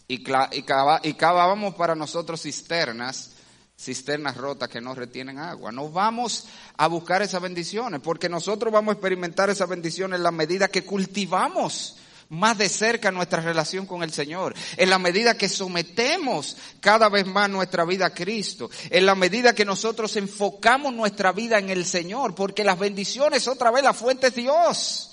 y, 0.06 0.22
cavábamos 0.22 1.74
para 1.74 1.94
nosotros 1.94 2.42
cisternas 2.42 3.32
cisternas 3.80 4.36
rotas 4.36 4.68
que 4.68 4.80
no 4.80 4.94
retienen 4.94 5.38
agua. 5.38 5.70
No 5.70 5.88
vamos 5.88 6.46
a 6.76 6.88
buscar 6.88 7.22
esas 7.22 7.40
bendiciones, 7.40 8.00
porque 8.00 8.28
nosotros 8.28 8.72
vamos 8.72 8.90
a 8.90 8.94
experimentar 8.94 9.50
esas 9.50 9.68
bendiciones 9.68 10.16
en 10.16 10.24
la 10.24 10.32
medida 10.32 10.66
que 10.66 10.84
cultivamos 10.84 11.96
más 12.30 12.58
de 12.58 12.68
cerca 12.68 13.10
nuestra 13.10 13.40
relación 13.40 13.86
con 13.86 14.02
el 14.02 14.12
Señor, 14.12 14.54
en 14.76 14.90
la 14.90 14.98
medida 14.98 15.38
que 15.38 15.48
sometemos 15.48 16.56
cada 16.80 17.08
vez 17.08 17.26
más 17.26 17.48
nuestra 17.48 17.84
vida 17.84 18.06
a 18.06 18.14
Cristo, 18.14 18.68
en 18.90 19.06
la 19.06 19.14
medida 19.14 19.54
que 19.54 19.64
nosotros 19.64 20.16
enfocamos 20.16 20.92
nuestra 20.92 21.32
vida 21.32 21.58
en 21.58 21.70
el 21.70 21.86
Señor, 21.86 22.34
porque 22.34 22.64
las 22.64 22.78
bendiciones 22.78 23.48
otra 23.48 23.70
vez 23.70 23.82
la 23.82 23.94
fuente 23.94 24.26
es 24.26 24.34
Dios. 24.34 25.07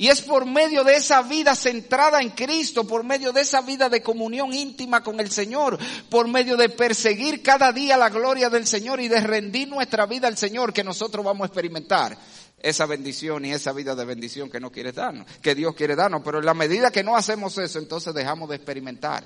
Y 0.00 0.08
es 0.08 0.22
por 0.22 0.46
medio 0.46 0.82
de 0.82 0.94
esa 0.94 1.20
vida 1.20 1.54
centrada 1.54 2.22
en 2.22 2.30
Cristo, 2.30 2.86
por 2.86 3.04
medio 3.04 3.34
de 3.34 3.42
esa 3.42 3.60
vida 3.60 3.90
de 3.90 4.02
comunión 4.02 4.54
íntima 4.54 5.02
con 5.02 5.20
el 5.20 5.30
Señor, 5.30 5.78
por 6.08 6.26
medio 6.26 6.56
de 6.56 6.70
perseguir 6.70 7.42
cada 7.42 7.70
día 7.70 7.98
la 7.98 8.08
gloria 8.08 8.48
del 8.48 8.66
Señor 8.66 8.98
y 9.00 9.08
de 9.08 9.20
rendir 9.20 9.68
nuestra 9.68 10.06
vida 10.06 10.26
al 10.26 10.38
Señor 10.38 10.72
que 10.72 10.82
nosotros 10.82 11.22
vamos 11.22 11.42
a 11.42 11.46
experimentar 11.48 12.16
esa 12.58 12.86
bendición 12.86 13.44
y 13.44 13.52
esa 13.52 13.74
vida 13.74 13.94
de 13.94 14.06
bendición 14.06 14.48
que 14.48 14.58
no 14.58 14.72
quiere 14.72 14.92
darnos, 14.92 15.26
que 15.42 15.54
Dios 15.54 15.74
quiere 15.74 15.94
darnos. 15.94 16.22
Pero 16.24 16.38
en 16.38 16.46
la 16.46 16.54
medida 16.54 16.90
que 16.90 17.04
no 17.04 17.14
hacemos 17.14 17.58
eso, 17.58 17.78
entonces 17.78 18.14
dejamos 18.14 18.48
de 18.48 18.56
experimentar 18.56 19.22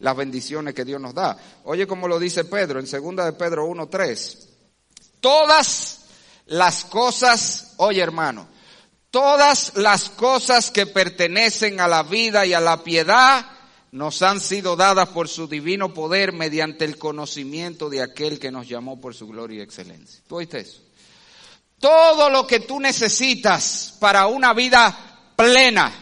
las 0.00 0.14
bendiciones 0.14 0.74
que 0.74 0.84
Dios 0.84 1.00
nos 1.00 1.14
da. 1.14 1.38
Oye 1.64 1.86
como 1.86 2.06
lo 2.06 2.18
dice 2.18 2.44
Pedro 2.44 2.80
en 2.80 2.86
segunda 2.86 3.24
de 3.24 3.32
Pedro 3.32 3.66
1.3. 3.66 4.46
Todas 5.20 6.00
las 6.48 6.84
cosas, 6.84 7.72
oye 7.78 8.02
hermano, 8.02 8.57
Todas 9.10 9.72
las 9.76 10.10
cosas 10.10 10.70
que 10.70 10.86
pertenecen 10.86 11.80
a 11.80 11.88
la 11.88 12.02
vida 12.02 12.44
y 12.44 12.52
a 12.52 12.60
la 12.60 12.82
piedad 12.84 13.46
nos 13.90 14.20
han 14.20 14.40
sido 14.40 14.76
dadas 14.76 15.08
por 15.08 15.28
su 15.28 15.48
divino 15.48 15.94
poder 15.94 16.32
mediante 16.32 16.84
el 16.84 16.98
conocimiento 16.98 17.88
de 17.88 18.02
aquel 18.02 18.38
que 18.38 18.50
nos 18.50 18.68
llamó 18.68 19.00
por 19.00 19.14
su 19.14 19.26
gloria 19.26 19.58
y 19.58 19.62
excelencia. 19.62 20.20
¿Tú 20.28 20.36
oíste 20.36 20.60
eso? 20.60 20.82
Todo 21.80 22.28
lo 22.28 22.46
que 22.46 22.60
tú 22.60 22.80
necesitas 22.80 23.94
para 23.98 24.26
una 24.26 24.52
vida 24.52 24.94
plena, 25.36 25.92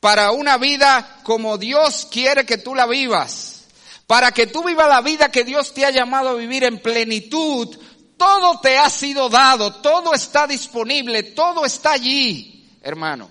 para 0.00 0.32
una 0.32 0.56
vida 0.56 1.20
como 1.22 1.56
Dios 1.56 2.08
quiere 2.10 2.44
que 2.44 2.58
tú 2.58 2.74
la 2.74 2.86
vivas, 2.86 3.66
para 4.08 4.32
que 4.32 4.46
tú 4.46 4.64
vivas 4.64 4.88
la 4.88 5.02
vida 5.02 5.30
que 5.30 5.44
Dios 5.44 5.72
te 5.72 5.84
ha 5.84 5.90
llamado 5.90 6.30
a 6.30 6.34
vivir 6.34 6.64
en 6.64 6.80
plenitud, 6.80 7.78
todo 8.18 8.60
te 8.60 8.76
ha 8.76 8.90
sido 8.90 9.28
dado, 9.30 9.76
todo 9.76 10.12
está 10.12 10.46
disponible, 10.46 11.22
todo 11.22 11.64
está 11.64 11.92
allí, 11.92 12.68
hermano. 12.82 13.30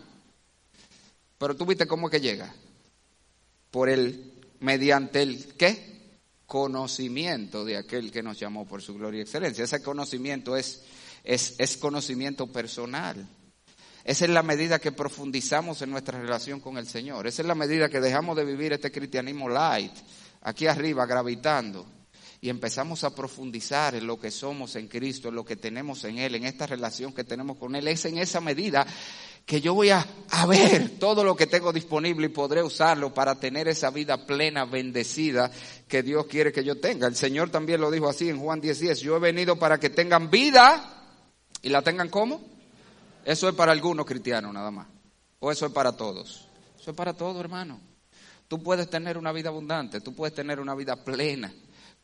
Pero 1.38 1.56
tú 1.56 1.66
viste 1.66 1.86
cómo 1.86 2.10
que 2.10 2.20
llega. 2.20 2.52
Por 3.70 3.90
el, 3.90 4.34
mediante 4.62 5.22
el, 5.22 5.54
¿qué? 5.56 6.16
Conocimiento 6.48 7.66
de 7.66 7.78
aquel 7.78 8.12
que 8.12 8.24
nos 8.24 8.40
llamó 8.40 8.66
por 8.66 8.82
su 8.82 8.96
gloria 8.96 9.20
y 9.20 9.22
excelencia. 9.22 9.66
Ese 9.66 9.84
conocimiento 9.84 10.56
es, 10.56 10.82
es, 11.24 11.56
es 11.60 11.78
conocimiento 11.78 12.48
personal. 12.48 13.28
Esa 14.06 14.24
es 14.24 14.32
la 14.32 14.42
medida 14.42 14.80
que 14.80 14.94
profundizamos 14.94 15.82
en 15.82 15.92
nuestra 15.92 16.20
relación 16.20 16.62
con 16.62 16.78
el 16.78 16.88
Señor. 16.88 17.28
Esa 17.28 17.42
es 17.42 17.48
la 17.48 17.56
medida 17.56 17.90
que 17.90 18.00
dejamos 18.00 18.38
de 18.38 18.46
vivir 18.46 18.72
este 18.72 18.92
cristianismo 18.92 19.50
light, 19.50 19.92
aquí 20.42 20.66
arriba, 20.66 21.06
gravitando 21.06 21.97
y 22.40 22.50
empezamos 22.50 23.04
a 23.04 23.16
profundizar 23.16 23.96
en 23.96 24.06
lo 24.06 24.20
que 24.20 24.30
somos 24.30 24.76
en 24.76 24.88
Cristo, 24.88 25.30
en 25.30 25.36
lo 25.36 25.46
que 25.46 25.56
tenemos 25.56 26.04
en 26.04 26.20
Él, 26.20 26.36
en 26.36 26.46
esta 26.46 26.68
relación 26.68 27.14
que 27.14 27.24
tenemos 27.24 27.58
con 27.58 27.76
Él, 27.76 27.88
es 27.88 28.06
en 28.06 28.18
esa 28.20 28.42
medida 28.42 28.86
que 29.46 29.62
yo 29.62 29.74
voy 29.74 29.90
a, 29.90 30.06
ver 30.48 31.00
todo 31.00 31.24
lo 31.24 31.36
que 31.36 31.48
tengo 31.48 31.72
disponible 31.72 32.28
y 32.28 32.30
podré 32.30 32.62
usarlo 32.62 33.14
para 33.14 33.36
tener 33.36 33.68
esa 33.70 33.90
vida 33.90 34.26
plena, 34.26 34.66
bendecida 34.66 35.50
que 35.88 36.04
Dios 36.04 36.26
quiere 36.28 36.52
que 36.52 36.66
yo 36.66 36.80
tenga. 36.80 37.08
El 37.08 37.16
Señor 37.16 37.50
también 37.50 37.80
lo 37.80 37.90
dijo 37.90 38.10
así 38.10 38.30
en 38.30 38.40
Juan 38.40 38.62
10:10, 38.62 38.80
10, 38.80 39.00
yo 39.00 39.16
he 39.16 39.20
venido 39.20 39.58
para 39.58 39.80
que 39.80 39.90
tengan 39.90 40.30
vida 40.30 41.08
y 41.62 41.70
la 41.70 41.82
tengan 41.82 42.10
como. 42.10 42.42
Eso 43.24 43.48
es 43.48 43.56
para 43.56 43.72
algunos 43.72 44.06
cristianos 44.06 44.54
nada 44.54 44.70
más. 44.70 44.88
O 45.40 45.50
eso 45.50 45.66
es 45.66 45.72
para 45.72 45.94
todos. 45.96 46.48
Eso 46.80 46.92
es 46.92 46.98
para 46.98 47.14
todos, 47.14 47.40
hermano. 47.40 47.80
Tú 48.50 48.62
puedes 48.62 48.90
tener 48.90 49.18
una 49.18 49.32
vida 49.32 49.50
abundante, 49.50 50.02
tú 50.02 50.14
puedes 50.14 50.36
tener 50.36 50.60
una 50.60 50.76
vida 50.76 51.04
plena 51.04 51.54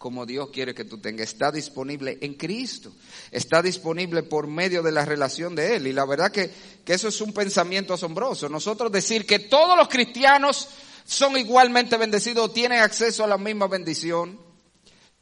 como 0.03 0.25
Dios 0.25 0.49
quiere 0.49 0.75
que 0.75 0.83
tú 0.83 0.97
tengas. 0.97 1.29
Está 1.29 1.49
disponible 1.49 2.17
en 2.19 2.33
Cristo. 2.33 2.91
Está 3.31 3.61
disponible 3.61 4.21
por 4.21 4.47
medio 4.47 4.83
de 4.83 4.91
la 4.91 5.05
relación 5.05 5.55
de 5.55 5.77
Él. 5.77 5.87
Y 5.87 5.93
la 5.93 6.03
verdad 6.03 6.29
que, 6.29 6.51
que 6.83 6.93
eso 6.93 7.07
es 7.07 7.21
un 7.21 7.31
pensamiento 7.31 7.93
asombroso. 7.93 8.49
Nosotros 8.49 8.91
decir 8.91 9.25
que 9.25 9.39
todos 9.39 9.77
los 9.77 9.87
cristianos 9.87 10.67
son 11.05 11.37
igualmente 11.37 11.95
bendecidos, 11.95 12.53
tienen 12.53 12.81
acceso 12.81 13.23
a 13.23 13.27
la 13.27 13.37
misma 13.37 13.67
bendición, 13.67 14.37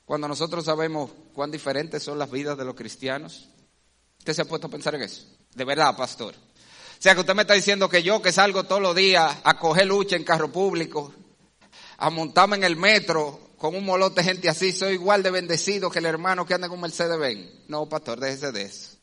cuando 0.03 0.27
nosotros 0.27 0.65
sabemos 0.65 1.11
cuán 1.35 1.51
diferentes 1.51 2.01
son 2.01 2.17
las 2.17 2.31
vidas 2.31 2.57
de 2.57 2.65
los 2.65 2.73
cristianos. 2.73 3.49
¿Usted 4.17 4.33
se 4.33 4.41
ha 4.41 4.45
puesto 4.45 4.65
a 4.65 4.71
pensar 4.71 4.95
en 4.95 5.03
eso? 5.03 5.27
De 5.53 5.63
verdad, 5.63 5.95
pastor. 5.95 6.33
O 6.33 6.97
sea, 6.97 7.13
que 7.13 7.19
usted 7.19 7.35
me 7.35 7.43
está 7.43 7.53
diciendo 7.53 7.87
que 7.87 8.01
yo 8.01 8.19
que 8.19 8.31
salgo 8.31 8.63
todos 8.63 8.81
los 8.81 8.95
días 8.95 9.31
a 9.43 9.59
coger 9.59 9.85
lucha 9.85 10.15
en 10.15 10.23
carro 10.23 10.51
público, 10.51 11.13
a 11.99 12.09
montarme 12.09 12.55
en 12.55 12.63
el 12.63 12.77
metro, 12.77 13.50
con 13.62 13.76
un 13.76 13.86
molote 13.86 14.21
de 14.21 14.24
gente 14.24 14.50
así, 14.50 14.71
soy 14.71 14.93
igual 14.93 15.21
de 15.21 15.30
bendecido 15.30 15.91
que 15.91 16.00
el 16.00 16.08
hermano 16.08 16.47
que 16.47 16.56
anda 16.56 16.67
con 16.67 16.82
Mercedes 16.82 17.19
Benz. 17.19 17.47
No, 17.67 17.88
pastor, 17.88 18.19
déjese 18.19 18.52
de 18.52 18.63
eso. 18.63 18.97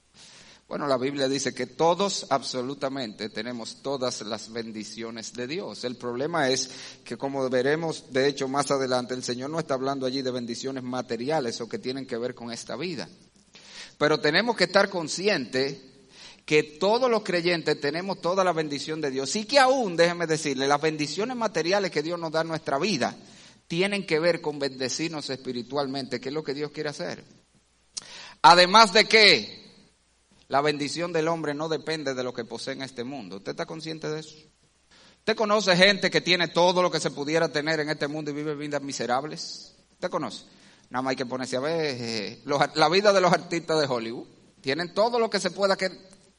Bueno, 0.66 0.88
la 0.88 0.98
Biblia 0.98 1.28
dice 1.28 1.54
que 1.54 1.66
todos 1.66 2.26
absolutamente 2.28 3.28
tenemos 3.28 3.82
todas 3.82 4.20
las 4.22 4.52
bendiciones 4.52 5.32
de 5.34 5.46
Dios. 5.46 5.84
El 5.84 5.94
problema 5.94 6.48
es 6.48 6.70
que 7.04 7.16
como 7.16 7.48
veremos, 7.48 8.12
de 8.12 8.26
hecho, 8.26 8.48
más 8.48 8.72
adelante, 8.72 9.14
el 9.14 9.22
Señor 9.22 9.48
no 9.48 9.60
está 9.60 9.74
hablando 9.74 10.06
allí 10.06 10.22
de 10.22 10.32
bendiciones 10.32 10.82
materiales 10.82 11.60
o 11.60 11.68
que 11.68 11.78
tienen 11.78 12.04
que 12.04 12.18
ver 12.18 12.34
con 12.34 12.50
esta 12.50 12.74
vida. 12.74 13.08
Pero 13.96 14.18
tenemos 14.18 14.56
que 14.56 14.64
estar 14.64 14.90
conscientes 14.90 15.76
que 16.44 16.64
todos 16.64 17.08
los 17.08 17.22
creyentes 17.22 17.80
tenemos 17.80 18.20
toda 18.20 18.42
la 18.42 18.52
bendición 18.52 19.00
de 19.00 19.12
Dios. 19.12 19.36
Y 19.36 19.44
que 19.44 19.60
aún, 19.60 19.96
déjeme 19.96 20.26
decirle, 20.26 20.66
las 20.66 20.80
bendiciones 20.80 21.36
materiales 21.36 21.92
que 21.92 22.02
Dios 22.02 22.18
nos 22.18 22.32
da 22.32 22.40
en 22.40 22.48
nuestra 22.48 22.76
vida, 22.80 23.16
tienen 23.68 24.06
que 24.06 24.18
ver 24.18 24.40
con 24.40 24.58
bendecirnos 24.58 25.30
espiritualmente, 25.30 26.20
que 26.20 26.30
es 26.30 26.34
lo 26.34 26.42
que 26.42 26.54
Dios 26.54 26.72
quiere 26.72 26.88
hacer. 26.88 27.22
Además 28.42 28.92
de 28.92 29.04
que 29.04 29.68
la 30.48 30.62
bendición 30.62 31.12
del 31.12 31.28
hombre 31.28 31.54
no 31.54 31.68
depende 31.68 32.14
de 32.14 32.24
lo 32.24 32.32
que 32.32 32.44
posee 32.44 32.72
en 32.72 32.82
este 32.82 33.04
mundo. 33.04 33.36
¿Usted 33.36 33.52
está 33.52 33.66
consciente 33.66 34.08
de 34.08 34.20
eso? 34.20 34.36
¿Usted 35.18 35.36
conoce 35.36 35.76
gente 35.76 36.10
que 36.10 36.22
tiene 36.22 36.48
todo 36.48 36.82
lo 36.82 36.90
que 36.90 37.00
se 37.00 37.10
pudiera 37.10 37.50
tener 37.50 37.80
en 37.80 37.90
este 37.90 38.08
mundo 38.08 38.30
y 38.30 38.34
vive 38.34 38.54
vidas 38.54 38.80
miserables? 38.80 39.74
¿Usted 39.92 40.08
conoce? 40.08 40.44
Nada 40.88 41.02
más 41.02 41.10
hay 41.10 41.16
que 41.16 41.26
ponerse 41.26 41.56
a 41.56 41.60
ver 41.60 41.96
eh, 42.00 42.42
la 42.74 42.88
vida 42.88 43.12
de 43.12 43.20
los 43.20 43.30
artistas 43.30 43.78
de 43.78 43.86
Hollywood. 43.86 44.26
Tienen 44.62 44.94
todo 44.94 45.18
lo 45.18 45.28
que 45.28 45.38
se 45.38 45.50
pueda 45.50 45.76
que 45.76 45.90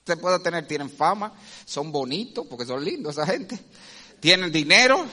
se 0.04 0.18
pueda 0.18 0.39
tener, 0.39 0.68
tienen 0.68 0.89
fama, 0.89 1.34
son 1.65 1.92
bonitos 1.92 2.48
porque 2.48 2.65
son 2.65 2.84
lindos 2.84 3.15
esa 3.15 3.28
gente. 3.28 3.60
Tienen 4.20 4.52
dinero, 4.52 5.06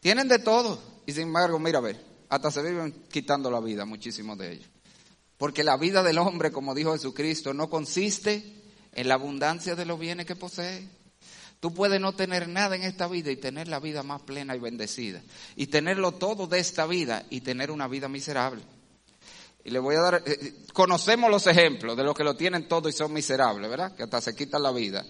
tienen 0.00 0.28
de 0.28 0.38
todo. 0.38 0.91
Y 1.06 1.12
sin 1.12 1.24
embargo, 1.24 1.58
mira 1.58 1.78
a 1.78 1.82
ver, 1.82 2.04
hasta 2.28 2.50
se 2.50 2.62
viven 2.62 3.04
quitando 3.10 3.50
la 3.50 3.60
vida 3.60 3.84
muchísimos 3.84 4.38
de 4.38 4.52
ellos. 4.52 4.68
Porque 5.36 5.64
la 5.64 5.76
vida 5.76 6.02
del 6.02 6.18
hombre, 6.18 6.52
como 6.52 6.74
dijo 6.74 6.92
Jesucristo, 6.92 7.52
no 7.52 7.68
consiste 7.68 8.44
en 8.92 9.08
la 9.08 9.14
abundancia 9.14 9.74
de 9.74 9.84
los 9.84 9.98
bienes 9.98 10.26
que 10.26 10.36
posee. 10.36 10.88
Tú 11.60 11.72
puedes 11.72 12.00
no 12.00 12.12
tener 12.12 12.48
nada 12.48 12.76
en 12.76 12.82
esta 12.82 13.06
vida 13.06 13.30
y 13.30 13.36
tener 13.36 13.68
la 13.68 13.80
vida 13.80 14.02
más 14.02 14.22
plena 14.22 14.54
y 14.56 14.60
bendecida. 14.60 15.22
Y 15.56 15.68
tenerlo 15.68 16.12
todo 16.12 16.46
de 16.46 16.58
esta 16.58 16.86
vida 16.86 17.24
y 17.30 17.40
tener 17.40 17.70
una 17.70 17.88
vida 17.88 18.08
miserable. 18.08 18.62
Y 19.64 19.70
le 19.70 19.78
voy 19.78 19.94
a 19.94 20.00
dar, 20.00 20.22
eh, 20.26 20.64
conocemos 20.72 21.30
los 21.30 21.46
ejemplos 21.46 21.96
de 21.96 22.02
los 22.02 22.16
que 22.16 22.24
lo 22.24 22.34
tienen 22.34 22.66
todo 22.66 22.88
y 22.88 22.92
son 22.92 23.12
miserables, 23.12 23.70
¿verdad? 23.70 23.94
Que 23.94 24.02
hasta 24.02 24.20
se 24.20 24.34
quitan 24.34 24.62
la 24.62 24.72
vida. 24.72 25.04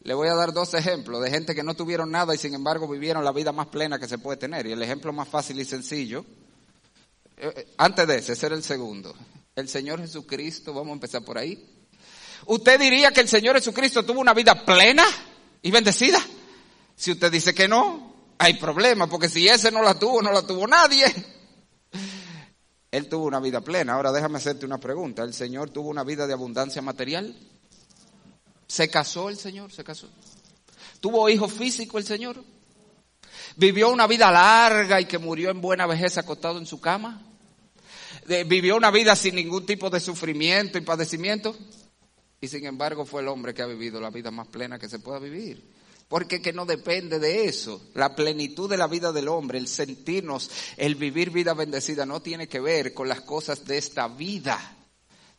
Le 0.00 0.14
voy 0.14 0.28
a 0.28 0.34
dar 0.34 0.52
dos 0.52 0.74
ejemplos 0.74 1.22
de 1.22 1.30
gente 1.30 1.54
que 1.54 1.62
no 1.62 1.74
tuvieron 1.74 2.10
nada 2.10 2.34
y 2.34 2.38
sin 2.38 2.54
embargo 2.54 2.86
vivieron 2.86 3.24
la 3.24 3.32
vida 3.32 3.52
más 3.52 3.66
plena 3.66 3.98
que 3.98 4.06
se 4.08 4.18
puede 4.18 4.36
tener. 4.36 4.66
Y 4.66 4.72
el 4.72 4.82
ejemplo 4.82 5.12
más 5.12 5.28
fácil 5.28 5.58
y 5.58 5.64
sencillo, 5.64 6.24
eh, 7.36 7.52
eh, 7.56 7.74
antes 7.78 8.06
de 8.06 8.16
ese, 8.16 8.32
ese 8.34 8.46
era 8.46 8.54
el 8.54 8.62
segundo. 8.62 9.14
El 9.54 9.68
Señor 9.68 10.00
Jesucristo, 10.00 10.72
vamos 10.72 10.90
a 10.90 10.94
empezar 10.94 11.24
por 11.24 11.38
ahí. 11.38 11.76
¿Usted 12.46 12.78
diría 12.78 13.10
que 13.10 13.22
el 13.22 13.28
Señor 13.28 13.56
Jesucristo 13.56 14.04
tuvo 14.04 14.20
una 14.20 14.34
vida 14.34 14.64
plena 14.64 15.04
y 15.62 15.70
bendecida? 15.70 16.20
Si 16.94 17.12
usted 17.12 17.32
dice 17.32 17.54
que 17.54 17.66
no, 17.66 18.14
hay 18.38 18.54
problema, 18.54 19.08
porque 19.08 19.28
si 19.28 19.48
ese 19.48 19.70
no 19.70 19.82
la 19.82 19.98
tuvo, 19.98 20.22
no 20.22 20.30
la 20.30 20.42
tuvo 20.42 20.66
nadie. 20.66 21.04
Él 22.90 23.08
tuvo 23.08 23.26
una 23.26 23.40
vida 23.40 23.60
plena. 23.60 23.94
Ahora 23.94 24.12
déjame 24.12 24.38
hacerte 24.38 24.64
una 24.64 24.78
pregunta. 24.78 25.22
¿El 25.22 25.34
Señor 25.34 25.70
tuvo 25.70 25.88
una 25.88 26.04
vida 26.04 26.26
de 26.26 26.32
abundancia 26.32 26.80
material? 26.82 27.34
¿Se 28.66 28.88
casó 28.88 29.28
el 29.28 29.36
Señor? 29.36 29.72
¿Se 29.72 29.84
casó? 29.84 30.08
¿Tuvo 31.00 31.28
hijo 31.28 31.48
físico 31.48 31.98
el 31.98 32.04
Señor? 32.04 32.42
¿Vivió 33.56 33.90
una 33.90 34.06
vida 34.06 34.30
larga 34.30 35.00
y 35.00 35.06
que 35.06 35.18
murió 35.18 35.50
en 35.50 35.60
buena 35.60 35.86
vejez 35.86 36.18
acostado 36.18 36.58
en 36.58 36.66
su 36.66 36.80
cama? 36.80 37.22
¿Vivió 38.26 38.76
una 38.76 38.90
vida 38.90 39.14
sin 39.14 39.36
ningún 39.36 39.64
tipo 39.64 39.88
de 39.88 40.00
sufrimiento 40.00 40.78
y 40.78 40.80
padecimiento? 40.80 41.56
Y 42.40 42.48
sin 42.48 42.66
embargo 42.66 43.06
fue 43.06 43.22
el 43.22 43.28
hombre 43.28 43.54
que 43.54 43.62
ha 43.62 43.66
vivido 43.66 44.00
la 44.00 44.10
vida 44.10 44.30
más 44.30 44.48
plena 44.48 44.78
que 44.78 44.88
se 44.88 44.98
pueda 44.98 45.18
vivir. 45.18 45.62
Porque 46.08 46.42
que 46.42 46.52
no 46.52 46.66
depende 46.66 47.18
de 47.18 47.46
eso. 47.46 47.90
La 47.94 48.14
plenitud 48.14 48.68
de 48.68 48.76
la 48.76 48.86
vida 48.86 49.12
del 49.12 49.28
hombre, 49.28 49.58
el 49.58 49.68
sentirnos, 49.68 50.50
el 50.76 50.94
vivir 50.96 51.30
vida 51.30 51.54
bendecida, 51.54 52.04
no 52.04 52.20
tiene 52.20 52.48
que 52.48 52.60
ver 52.60 52.94
con 52.94 53.08
las 53.08 53.22
cosas 53.22 53.64
de 53.64 53.78
esta 53.78 54.06
vida 54.08 54.75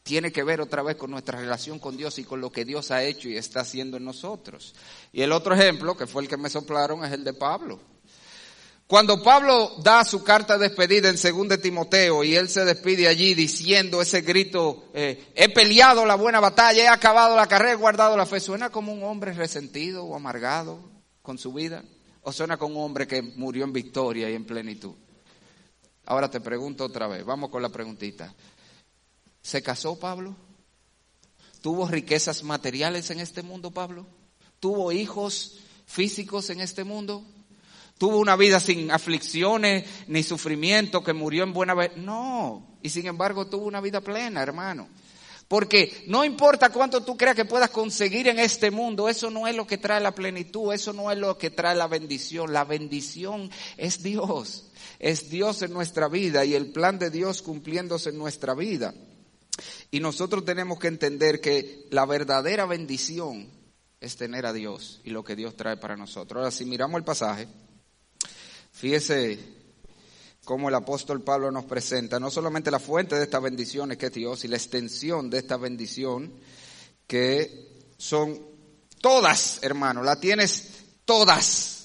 tiene 0.08 0.32
que 0.32 0.41
ver 0.41 0.62
otra 0.62 0.82
vez 0.84 0.96
con 0.96 1.12
nuestra 1.12 1.38
relación 1.38 1.80
con 1.80 1.98
Dios 1.98 2.17
y 2.17 2.24
con 2.24 2.39
lo 2.39 2.50
que 2.50 2.63
Dios 2.63 2.91
ha 2.91 3.04
hecho 3.04 3.28
y 3.28 3.36
está 3.36 3.60
haciendo 3.60 3.98
en 3.98 4.06
nosotros. 4.06 4.74
Y 5.12 5.22
el 5.22 5.34
otro 5.34 5.54
ejemplo, 5.54 5.98
que 5.98 6.08
fue 6.08 6.22
el 6.22 6.30
que 6.30 6.38
me 6.38 6.50
soplaron, 6.50 7.04
es 7.04 7.12
el 7.12 7.26
de 7.26 7.34
Pablo. 7.34 7.78
Cuando 8.88 9.22
Pablo 9.22 9.76
da 9.84 10.06
su 10.06 10.24
carta 10.24 10.58
de 10.58 10.70
despedida 10.70 11.10
en 11.10 11.17
2 11.22 11.50
de 11.50 11.58
Timoteo 11.58 12.24
y 12.24 12.38
él 12.38 12.48
se 12.48 12.63
despide 12.63 13.10
allí 13.10 13.34
diciendo 13.34 14.02
ese 14.02 14.22
grito, 14.22 14.86
eh, 14.93 15.34
he 15.36 15.50
peleado 15.50 16.06
la 16.06 16.15
buena 16.15 16.39
batalla, 16.39 16.86
he 16.86 16.88
acabado 16.88 17.36
la 17.36 17.48
carrera, 17.48 17.74
he 17.74 17.76
guardado 17.76 18.15
la 18.15 18.26
fe, 18.26 18.39
¿suena 18.39 18.70
como 18.70 18.93
un 18.93 19.04
hombre 19.04 19.34
resentido 19.34 20.06
o 20.06 20.15
amargado 20.15 20.80
con 21.22 21.38
su 21.38 21.52
vida? 21.52 21.84
¿O 22.22 22.32
suena 22.32 22.56
como 22.56 22.80
un 22.80 22.86
hombre 22.86 23.08
que 23.08 23.22
murió 23.22 23.65
en 23.65 23.74
victoria 23.74 24.30
y 24.30 24.36
en 24.36 24.46
plenitud? 24.46 24.96
Ahora 26.06 26.32
te 26.32 26.39
pregunto 26.39 26.86
otra 26.86 27.08
vez, 27.08 27.26
vamos 27.26 27.50
con 27.50 27.62
la 27.62 27.67
preguntita. 27.67 28.34
¿Se 29.47 29.63
casó 29.63 29.97
Pablo? 29.97 30.36
¿Tuvo 31.62 31.88
riquezas 31.88 32.43
materiales 32.43 33.12
en 33.12 33.21
este 33.21 33.43
mundo 33.43 33.71
Pablo? 33.71 34.05
¿Tuvo 34.60 34.91
hijos 34.91 35.60
físicos 35.86 36.49
en 36.49 36.60
este 36.60 36.83
mundo? 36.83 37.23
¿Tuvo 37.97 38.17
una 38.17 38.36
vida 38.36 38.60
sin 38.60 38.91
aflicciones 38.91 39.86
ni 40.07 40.21
sufrimiento 40.21 41.01
que 41.01 41.13
murió 41.13 41.45
en 41.45 41.53
buena 41.53 41.75
vez? 41.75 41.95
No. 41.95 42.77
Y 42.83 42.89
sin 42.89 43.07
embargo 43.07 43.47
tuvo 43.47 43.67
una 43.67 43.79
vida 43.79 44.01
plena, 44.01 44.43
hermano. 44.43 44.89
Porque 45.47 46.03
no 46.07 46.25
importa 46.25 46.69
cuánto 46.69 47.05
tú 47.05 47.15
creas 47.15 47.38
que 47.38 47.45
puedas 47.45 47.69
conseguir 47.69 48.27
en 48.27 48.39
este 48.39 48.69
mundo, 48.69 49.07
eso 49.07 49.31
no 49.31 49.47
es 49.47 49.55
lo 49.55 49.65
que 49.65 49.77
trae 49.77 50.01
la 50.01 50.13
plenitud, 50.13 50.73
eso 50.73 50.91
no 50.91 51.10
es 51.10 51.17
lo 51.17 51.38
que 51.38 51.51
trae 51.51 51.73
la 51.73 51.88
bendición. 51.88 52.51
La 52.51 52.65
bendición 52.65 53.49
es 53.77 54.03
Dios, 54.03 54.65
es 54.99 55.29
Dios 55.29 55.62
en 55.62 55.71
nuestra 55.71 56.10
vida 56.10 56.43
y 56.43 56.53
el 56.53 56.73
plan 56.73 56.99
de 56.99 57.10
Dios 57.10 57.41
cumpliéndose 57.41 58.10
en 58.10 58.17
nuestra 58.17 58.53
vida. 58.53 58.93
Y 59.91 60.00
nosotros 60.00 60.43
tenemos 60.43 60.80
que 60.80 60.88
entender 60.88 61.39
que 61.39 61.88
la 61.91 62.06
verdadera 62.06 62.65
bendición 62.65 63.50
es 64.00 64.17
tener 64.17 64.45
a 64.45 64.54
Dios 64.54 65.02
y 65.04 65.12
lo 65.12 65.23
que 65.23 65.36
Dios 65.36 65.56
trae 65.56 65.78
para 65.78 65.95
nosotros. 65.95 66.39
Ahora, 66.39 66.52
si 66.52 66.65
miramos 66.65 66.97
el 66.97 67.04
pasaje, 67.04 67.47
fíjese 68.71 69.39
como 70.43 70.69
el 70.69 70.76
apóstol 70.76 71.23
Pablo 71.23 71.52
nos 71.52 71.65
presenta, 71.65 72.19
no 72.19 72.32
solamente 72.32 72.71
la 72.71 72.80
fuente 72.80 73.15
de 73.15 73.23
estas 73.23 73.41
bendiciones 73.41 73.97
que 73.97 74.06
es 74.06 74.13
Dios 74.13 74.45
y 74.45 74.47
la 74.47 74.56
extensión 74.56 75.30
de 75.30 75.39
esta 75.39 75.58
bendición, 75.58 76.32
que 77.06 77.76
son 77.97 78.39
todas, 79.02 79.60
hermano, 79.62 80.04
la 80.04 80.19
tienes 80.19 80.71
todas. 81.04 81.76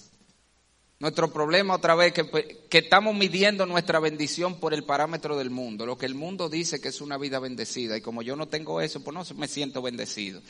Nuestro 1.03 1.33
problema 1.33 1.75
otra 1.75 1.97
vez 1.97 2.13
que, 2.13 2.31
que 2.71 2.79
estamos 2.79 3.13
midiendo 3.13 3.67
nuestra 3.67 3.99
bendición 3.99 4.61
por 4.61 4.73
el 4.73 4.85
parámetro 4.85 5.37
del 5.37 5.51
mundo, 5.51 5.85
lo 5.85 5.99
que 5.99 6.07
el 6.07 6.15
mundo 6.15 6.49
dice 6.49 6.81
que 6.81 6.91
es 6.91 7.01
una 7.01 7.19
vida 7.19 7.41
bendecida 7.41 7.97
y 7.97 8.01
como 8.01 8.23
yo 8.23 8.37
no 8.37 8.47
tengo 8.47 8.81
eso, 8.81 9.03
pues 9.03 9.13
no 9.13 9.37
me 9.37 9.49
siento 9.49 9.83
bendecido. 9.83 10.41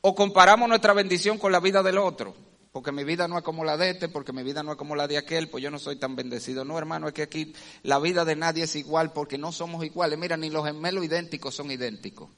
O 0.00 0.16
comparamos 0.16 0.68
nuestra 0.68 0.94
bendición 0.94 1.38
con 1.38 1.52
la 1.52 1.60
vida 1.60 1.84
del 1.84 1.96
otro 1.96 2.34
porque 2.72 2.90
mi 2.90 3.04
vida 3.04 3.28
no 3.28 3.38
es 3.38 3.44
como 3.44 3.64
la 3.64 3.76
de 3.76 3.90
este, 3.90 4.08
porque 4.08 4.32
mi 4.32 4.42
vida 4.42 4.64
no 4.64 4.72
es 4.72 4.78
como 4.78 4.96
la 4.96 5.06
de 5.06 5.16
aquel, 5.16 5.48
pues 5.48 5.62
yo 5.62 5.70
no 5.70 5.78
soy 5.78 5.94
tan 5.94 6.16
bendecido. 6.16 6.64
No, 6.64 6.76
hermano, 6.76 7.06
es 7.06 7.14
que 7.14 7.22
aquí 7.22 7.54
la 7.84 8.00
vida 8.00 8.24
de 8.24 8.34
nadie 8.34 8.64
es 8.64 8.74
igual 8.74 9.12
porque 9.12 9.38
no 9.38 9.52
somos 9.52 9.84
iguales. 9.84 10.18
Mira, 10.18 10.36
ni 10.36 10.50
los 10.50 10.66
gemelos 10.66 11.04
idénticos 11.04 11.54
son 11.54 11.70
idénticos. 11.70 12.30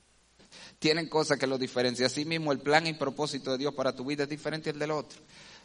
Tienen 0.79 1.09
cosas 1.09 1.39
que 1.39 1.47
los 1.47 1.59
diferencian. 1.59 2.07
Así 2.07 2.27
mismo 2.27 2.53
el 2.53 2.59
plan 2.59 2.87
y 2.87 2.93
propósito 2.93 3.53
de 3.53 3.57
Dios 3.57 3.73
para 3.73 3.97
tu 3.97 4.05
vida 4.05 4.25
es 4.25 4.29
diferente 4.29 4.69
al 4.69 4.79
del 4.79 4.91
otro. 4.91 5.23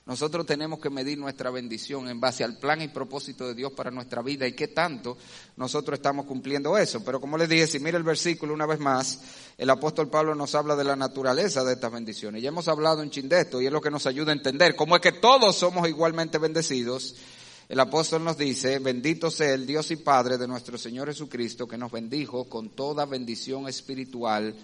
Nosotros 0.07 0.45
tenemos 0.45 0.79
que 0.79 0.89
medir 0.89 1.17
nuestra 1.17 1.51
bendición 1.51 2.07
en 2.07 2.21
base 2.21 2.41
al 2.45 2.57
plan 2.57 2.81
y 2.81 2.87
propósito 2.87 3.45
de 3.45 3.53
Dios 3.53 3.73
para 3.73 3.91
nuestra 3.91 4.21
vida 4.21 4.47
y 4.47 4.53
qué 4.53 4.69
tanto 4.69 5.17
nosotros 5.57 5.99
estamos 5.99 6.25
cumpliendo 6.25 6.77
eso. 6.77 7.03
Pero 7.03 7.19
como 7.19 7.37
les 7.37 7.49
dije, 7.49 7.67
si 7.67 7.79
mira 7.79 7.97
el 7.97 8.05
versículo 8.05 8.53
una 8.53 8.65
vez 8.65 8.79
más, 8.79 9.19
el 9.57 9.69
apóstol 9.69 10.09
Pablo 10.09 10.33
nos 10.33 10.55
habla 10.55 10.77
de 10.77 10.85
la 10.85 10.95
naturaleza 10.95 11.65
de 11.65 11.73
estas 11.73 11.91
bendiciones. 11.91 12.41
Ya 12.41 12.47
hemos 12.47 12.69
hablado 12.69 13.01
un 13.01 13.09
chin 13.09 13.27
de 13.27 13.41
esto 13.41 13.61
y 13.61 13.65
es 13.65 13.71
lo 13.71 13.81
que 13.81 13.91
nos 13.91 14.07
ayuda 14.07 14.31
a 14.31 14.35
entender 14.35 14.77
cómo 14.77 14.95
es 14.95 15.01
que 15.01 15.11
todos 15.11 15.57
somos 15.57 15.89
igualmente 15.89 16.37
bendecidos. 16.37 17.15
El 17.67 17.81
apóstol 17.81 18.23
nos 18.23 18.37
dice, 18.37 18.79
bendito 18.79 19.29
sea 19.29 19.53
el 19.53 19.67
Dios 19.67 19.91
y 19.91 19.97
Padre 19.97 20.37
de 20.37 20.47
nuestro 20.47 20.77
Señor 20.77 21.09
Jesucristo 21.09 21.67
que 21.67 21.77
nos 21.77 21.91
bendijo 21.91 22.45
con 22.45 22.69
toda 22.69 23.05
bendición 23.05 23.67
espiritual 23.67 24.55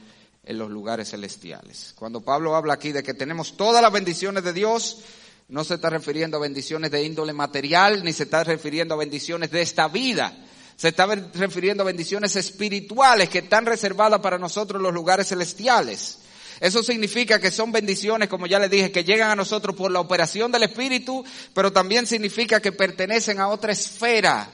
en 0.45 0.57
los 0.57 0.71
lugares 0.71 1.09
celestiales. 1.09 1.93
Cuando 1.97 2.21
Pablo 2.21 2.55
habla 2.55 2.75
aquí 2.75 2.93
de 2.93 3.03
que 3.03 3.13
tenemos 3.13 3.57
todas 3.57 3.81
las 3.81 3.91
bendiciones 3.91 4.45
de 4.45 4.53
Dios, 4.53 5.03
no 5.47 5.63
se 5.63 5.75
está 5.75 5.89
refiriendo 5.89 6.37
a 6.37 6.41
bendiciones 6.41 6.91
de 6.91 7.03
índole 7.03 7.33
material, 7.33 8.03
ni 8.03 8.13
se 8.13 8.23
está 8.23 8.43
refiriendo 8.43 8.93
a 8.93 8.97
bendiciones 8.97 9.51
de 9.51 9.61
esta 9.61 9.87
vida. 9.87 10.35
Se 10.75 10.89
está 10.89 11.05
refiriendo 11.05 11.83
a 11.83 11.85
bendiciones 11.85 12.35
espirituales 12.35 13.29
que 13.29 13.39
están 13.39 13.65
reservadas 13.65 14.19
para 14.21 14.37
nosotros 14.37 14.79
en 14.79 14.83
los 14.83 14.93
lugares 14.93 15.27
celestiales. 15.27 16.19
Eso 16.59 16.81
significa 16.81 17.39
que 17.39 17.51
son 17.51 17.71
bendiciones, 17.71 18.29
como 18.29 18.47
ya 18.47 18.59
les 18.59 18.71
dije, 18.71 18.91
que 18.91 19.03
llegan 19.03 19.29
a 19.29 19.35
nosotros 19.35 19.75
por 19.75 19.91
la 19.91 19.99
operación 19.99 20.51
del 20.51 20.63
Espíritu, 20.63 21.23
pero 21.53 21.73
también 21.73 22.07
significa 22.07 22.61
que 22.61 22.71
pertenecen 22.71 23.39
a 23.39 23.49
otra 23.49 23.73
esfera, 23.73 24.49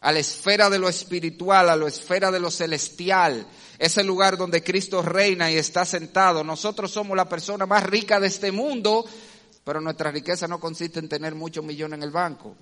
a 0.00 0.12
la 0.12 0.18
esfera 0.18 0.68
de 0.68 0.78
lo 0.78 0.88
espiritual, 0.88 1.68
a 1.70 1.76
la 1.76 1.88
esfera 1.88 2.30
de 2.30 2.40
lo 2.40 2.50
celestial. 2.50 3.46
Ese 3.78 4.02
lugar 4.02 4.36
donde 4.36 4.62
Cristo 4.62 5.02
reina 5.02 5.50
y 5.50 5.56
está 5.56 5.84
sentado. 5.84 6.42
Nosotros 6.44 6.90
somos 6.90 7.16
la 7.16 7.28
persona 7.28 7.66
más 7.66 7.82
rica 7.84 8.18
de 8.18 8.26
este 8.26 8.52
mundo, 8.52 9.04
pero 9.64 9.80
nuestra 9.80 10.10
riqueza 10.10 10.48
no 10.48 10.58
consiste 10.58 10.98
en 10.98 11.08
tener 11.08 11.34
muchos 11.34 11.64
millones 11.64 11.98
en 11.98 12.02
el 12.02 12.10
banco 12.10 12.56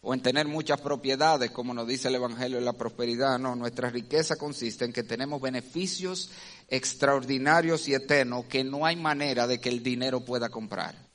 o 0.00 0.14
en 0.14 0.22
tener 0.22 0.46
muchas 0.46 0.80
propiedades, 0.80 1.50
como 1.50 1.74
nos 1.74 1.86
dice 1.86 2.08
el 2.08 2.14
Evangelio 2.14 2.58
de 2.58 2.64
la 2.64 2.72
prosperidad. 2.72 3.38
No, 3.38 3.56
nuestra 3.56 3.90
riqueza 3.90 4.36
consiste 4.36 4.84
en 4.84 4.92
que 4.92 5.02
tenemos 5.02 5.40
beneficios 5.40 6.30
extraordinarios 6.68 7.88
y 7.88 7.94
eternos 7.94 8.44
que 8.46 8.62
no 8.62 8.86
hay 8.86 8.96
manera 8.96 9.46
de 9.46 9.60
que 9.60 9.68
el 9.68 9.82
dinero 9.82 10.24
pueda 10.24 10.48
comprar. 10.48 11.07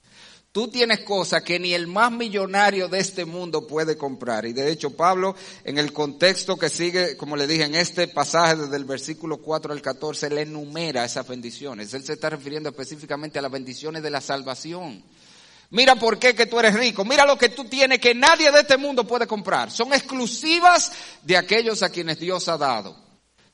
Tú 0.54 0.68
tienes 0.68 1.00
cosas 1.00 1.42
que 1.42 1.58
ni 1.58 1.74
el 1.74 1.88
más 1.88 2.12
millonario 2.12 2.88
de 2.88 3.00
este 3.00 3.26
mundo 3.26 3.66
puede 3.66 3.98
comprar. 3.98 4.46
Y 4.46 4.54
de 4.54 4.72
hecho 4.72 4.92
Pablo, 4.92 5.36
en 5.64 5.80
el 5.80 5.92
contexto 5.92 6.58
que 6.58 6.70
sigue, 6.70 7.18
como 7.18 7.36
le 7.36 7.48
dije, 7.48 7.64
en 7.64 7.74
este 7.74 8.08
pasaje 8.08 8.58
desde 8.58 8.78
el 8.78 8.86
versículo 8.86 9.38
4 9.38 9.74
al 9.74 9.82
14, 9.82 10.30
le 10.30 10.42
enumera 10.44 11.06
esas 11.06 11.28
bendiciones. 11.28 11.92
Él 11.96 12.06
se 12.06 12.14
está 12.14 12.30
refiriendo 12.30 12.70
específicamente 12.70 13.40
a 13.40 13.42
las 13.42 13.52
bendiciones 13.52 14.04
de 14.04 14.12
la 14.12 14.22
salvación. 14.22 15.04
Mira 15.72 15.96
por 15.96 16.20
qué 16.20 16.36
que 16.36 16.46
tú 16.46 16.60
eres 16.60 16.76
rico. 16.76 17.04
Mira 17.04 17.26
lo 17.26 17.36
que 17.36 17.50
tú 17.50 17.66
tienes 17.66 17.98
que 17.98 18.14
nadie 18.14 18.52
de 18.52 18.60
este 18.60 18.78
mundo 18.78 19.08
puede 19.08 19.26
comprar. 19.26 19.72
Son 19.72 19.92
exclusivas 19.92 20.92
de 21.24 21.36
aquellos 21.36 21.82
a 21.82 21.90
quienes 21.90 22.20
Dios 22.20 22.48
ha 22.48 22.60
dado. 22.60 23.03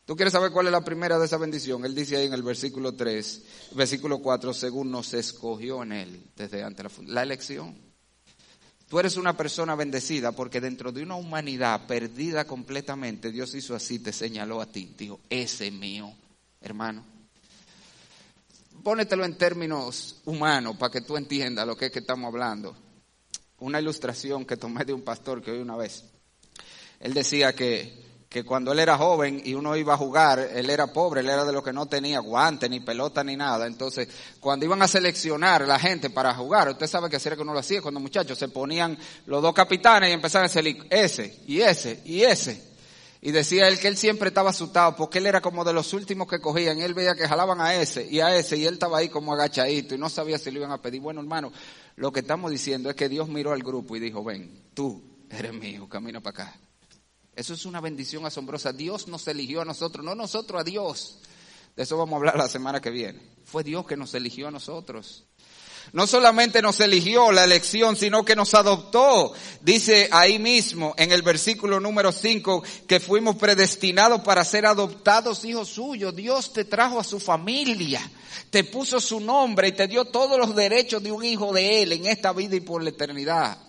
¿Tú 0.10 0.16
quieres 0.16 0.34
saber 0.34 0.50
cuál 0.50 0.66
es 0.66 0.72
la 0.72 0.84
primera 0.84 1.20
de 1.20 1.28
esa 1.28 1.38
bendición? 1.38 1.86
Él 1.86 1.94
dice 1.94 2.18
ahí 2.18 2.26
en 2.26 2.34
el 2.34 2.42
versículo 2.42 2.96
3, 2.96 3.44
versículo 3.76 4.18
4, 4.18 4.56
según 4.56 4.90
nos 4.90 5.14
escogió 5.14 5.84
en 5.84 5.92
él 5.92 6.24
desde 6.36 6.64
antes 6.64 6.84
la, 6.84 7.14
la 7.14 7.22
elección. 7.22 7.78
Tú 8.88 8.98
eres 8.98 9.18
una 9.18 9.38
persona 9.38 9.76
bendecida 9.76 10.32
porque 10.32 10.62
dentro 10.62 10.92
de 10.92 11.04
una 11.04 11.14
humanidad 11.14 11.86
perdida 11.86 12.46
completamente, 12.46 13.32
Dios 13.32 13.54
hizo 13.54 13.76
así, 13.76 14.00
te 14.00 14.12
señaló 14.12 14.62
a 14.62 14.66
ti, 14.66 14.96
dijo, 14.98 15.20
ese 15.30 15.68
es 15.68 15.74
mío, 15.74 16.12
hermano. 16.60 17.04
Pónetelo 18.82 19.26
en 19.26 19.38
términos 19.38 20.22
humanos 20.26 20.76
para 20.78 20.92
que 20.92 21.02
tú 21.02 21.18
entiendas 21.18 21.68
lo 21.68 21.78
que 21.78 21.86
es 21.86 21.92
que 21.92 22.00
estamos 22.00 22.34
hablando. 22.34 22.76
Una 23.60 23.80
ilustración 23.80 24.44
que 24.44 24.58
tomé 24.58 24.86
de 24.86 24.94
un 24.94 25.04
pastor 25.04 25.44
que 25.44 25.52
oí 25.52 25.60
una 25.60 25.78
vez. 25.78 26.04
Él 27.00 27.14
decía 27.14 27.54
que 27.54 28.09
que 28.30 28.44
cuando 28.44 28.72
él 28.72 28.80
era 28.80 28.96
joven 28.96 29.42
y 29.44 29.56
uno 29.56 29.76
iba 29.76 29.96
a 29.96 29.98
jugar, 29.98 30.52
él 30.54 30.70
era 30.70 30.94
pobre, 30.94 31.22
él 31.22 31.30
era 31.30 31.44
de 31.44 31.52
los 31.52 31.64
que 31.64 31.74
no 31.74 31.88
tenía 31.88 32.20
guante, 32.20 32.70
ni 32.70 32.80
pelota, 32.80 33.24
ni 33.24 33.36
nada. 33.36 33.66
Entonces, 33.66 34.08
cuando 34.40 34.66
iban 34.66 34.80
a 34.84 34.88
seleccionar 34.88 35.68
la 35.68 35.80
gente 35.80 36.12
para 36.12 36.36
jugar, 36.36 36.70
usted 36.70 36.86
sabe 36.86 37.10
que 37.10 37.18
era 37.18 37.36
que 37.36 37.42
uno 37.42 37.54
lo 37.54 37.60
hacía, 37.60 37.82
cuando 37.82 38.00
muchachos 38.00 38.38
se 38.38 38.50
ponían 38.50 38.96
los 39.26 39.42
dos 39.42 39.54
capitanes 39.56 40.12
y 40.12 40.14
empezaban 40.14 40.44
a 40.44 40.46
hacer 40.46 40.64
ese, 40.92 41.40
y 41.48 41.62
ese, 41.62 42.02
y 42.06 42.22
ese. 42.22 42.70
Y 43.22 43.32
decía 43.32 43.68
él 43.68 43.80
que 43.80 43.88
él 43.88 43.98
siempre 43.98 44.30
estaba 44.30 44.52
asustado 44.52 44.96
porque 44.96 45.18
él 45.18 45.26
era 45.26 45.42
como 45.42 45.66
de 45.66 45.74
los 45.74 45.92
últimos 45.94 46.28
que 46.28 46.40
cogían. 46.40 46.80
Él 46.80 46.94
veía 46.94 47.16
que 47.16 47.28
jalaban 47.28 47.60
a 47.60 47.76
ese 47.76 48.08
y 48.10 48.22
a 48.22 48.34
ese 48.34 48.56
y 48.56 48.66
él 48.66 48.76
estaba 48.76 49.00
ahí 49.00 49.10
como 49.10 49.34
agachadito 49.34 49.94
y 49.94 49.98
no 49.98 50.08
sabía 50.08 50.38
si 50.38 50.52
le 50.52 50.60
iban 50.60 50.72
a 50.72 50.82
pedir. 50.82 51.02
Bueno, 51.02 51.20
hermano, 51.20 51.52
lo 51.98 52.14
que 52.14 52.22
estamos 52.22 52.50
diciendo 52.50 52.90
es 52.90 52.96
que 52.96 53.10
Dios 53.10 53.28
miró 53.28 53.52
al 53.52 53.62
grupo 53.62 53.98
y 53.98 54.00
dijo, 54.00 54.24
ven, 54.24 54.64
tú 54.74 55.04
eres 55.30 55.54
mío, 55.54 55.90
camina 55.90 56.22
para 56.22 56.44
acá. 56.44 56.69
Eso 57.40 57.54
es 57.54 57.66
una 57.66 57.80
bendición 57.80 58.26
asombrosa. 58.26 58.74
Dios 58.74 59.08
nos 59.08 59.26
eligió 59.30 59.62
a 59.62 59.66
nosotros, 59.66 60.04
no 60.04 60.14
nosotros 60.14 60.60
a 60.60 60.64
Dios. 60.66 61.20
De 61.74 61.84
eso 61.84 61.98
vamos 61.98 62.12
a 62.12 62.18
hablar 62.18 62.36
la 62.36 62.50
semana 62.50 62.82
que 62.82 62.90
viene. 62.90 63.22
Fue 63.46 63.64
Dios 63.64 63.88
que 63.88 63.96
nos 63.96 64.14
eligió 64.14 64.50
a 64.50 64.52
nosotros. 64.52 65.24
No 65.94 66.06
solamente 66.06 66.62
nos 66.62 66.82
eligió 66.82 67.32
la 67.32 67.46
elección, 67.46 67.96
sino 67.96 68.26
que 68.26 68.36
nos 68.36 68.54
adoptó. 68.56 69.32
Dice 69.62 70.10
ahí 70.12 70.38
mismo 70.38 70.94
en 70.98 71.14
el 71.14 71.22
versículo 71.22 71.80
número 71.80 72.12
5 72.12 72.62
que 72.86 73.00
fuimos 73.00 73.38
predestinados 73.38 74.20
para 74.20 74.44
ser 74.44 74.66
adoptados 74.66 75.46
hijos 75.46 75.70
suyos. 75.70 76.14
Dios 76.14 76.52
te 76.52 76.66
trajo 76.66 77.00
a 77.00 77.06
su 77.06 77.22
familia, 77.22 78.02
te 78.50 78.66
puso 78.66 79.00
su 79.00 79.22
nombre 79.22 79.70
y 79.70 79.72
te 79.72 79.88
dio 79.88 80.04
todos 80.04 80.38
los 80.38 80.54
derechos 80.54 81.02
de 81.02 81.14
un 81.14 81.24
hijo 81.24 81.54
de 81.54 81.84
él 81.84 81.94
en 81.94 82.06
esta 82.06 82.34
vida 82.34 82.58
y 82.58 82.60
por 82.60 82.84
la 82.84 82.90
eternidad. 82.90 83.69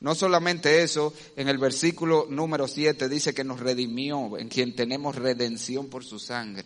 No 0.00 0.14
solamente 0.14 0.82
eso, 0.82 1.14
en 1.36 1.48
el 1.48 1.58
versículo 1.58 2.26
número 2.28 2.68
7 2.68 3.08
dice 3.08 3.32
que 3.32 3.44
nos 3.44 3.60
redimió, 3.60 4.36
en 4.38 4.48
quien 4.48 4.74
tenemos 4.76 5.16
redención 5.16 5.88
por 5.88 6.04
su 6.04 6.18
sangre. 6.18 6.64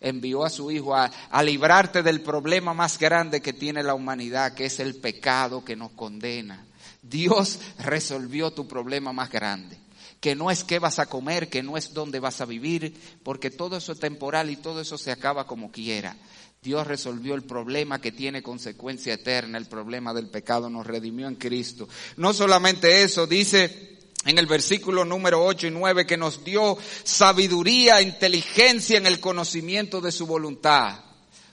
Envió 0.00 0.44
a 0.44 0.50
su 0.50 0.70
Hijo 0.70 0.96
a, 0.96 1.10
librarte 1.44 2.02
del 2.02 2.22
problema 2.22 2.74
más 2.74 2.98
grande 2.98 3.40
que 3.40 3.52
tiene 3.52 3.84
la 3.84 3.94
humanidad, 3.94 4.54
que 4.54 4.66
es 4.66 4.80
el 4.80 4.96
pecado 4.96 5.64
que 5.64 5.76
nos 5.76 5.92
condena. 5.92 6.66
Dios 7.02 7.60
resolvió 7.78 8.50
tu 8.50 8.66
problema 8.66 9.12
más 9.12 9.30
grande, 9.30 9.78
que 10.20 10.34
no 10.34 10.50
es 10.50 10.64
qué 10.64 10.80
vas 10.80 10.98
a 10.98 11.06
comer, 11.06 11.48
que 11.48 11.62
no 11.62 11.76
es 11.76 11.94
dónde 11.94 12.18
vas 12.18 12.40
a 12.40 12.46
vivir, 12.46 13.00
porque 13.22 13.50
todo 13.50 13.76
eso 13.76 13.92
es 13.92 14.00
temporal 14.00 14.50
y 14.50 14.56
todo 14.56 14.80
eso 14.80 14.98
se 14.98 15.12
acaba 15.12 15.46
como 15.46 15.70
quiera. 15.70 16.16
Dios 16.64 16.86
resolvió 16.86 17.34
el 17.34 17.42
problema 17.42 18.00
que 18.00 18.12
tiene 18.12 18.40
consecuencia 18.40 19.14
eterna, 19.14 19.58
el 19.58 19.66
problema 19.66 20.14
del 20.14 20.28
pecado, 20.28 20.70
nos 20.70 20.86
redimió 20.86 21.26
en 21.26 21.34
Cristo. 21.34 21.88
No 22.18 22.32
solamente 22.32 23.02
eso, 23.02 23.26
dice 23.26 23.98
en 24.24 24.38
el 24.38 24.46
versículo 24.46 25.04
número 25.04 25.44
8 25.44 25.66
y 25.66 25.70
9 25.72 26.06
que 26.06 26.16
nos 26.16 26.44
dio 26.44 26.78
sabiduría, 27.02 28.00
inteligencia 28.00 28.96
en 28.96 29.08
el 29.08 29.18
conocimiento 29.18 30.00
de 30.00 30.12
su 30.12 30.24
voluntad. 30.24 31.00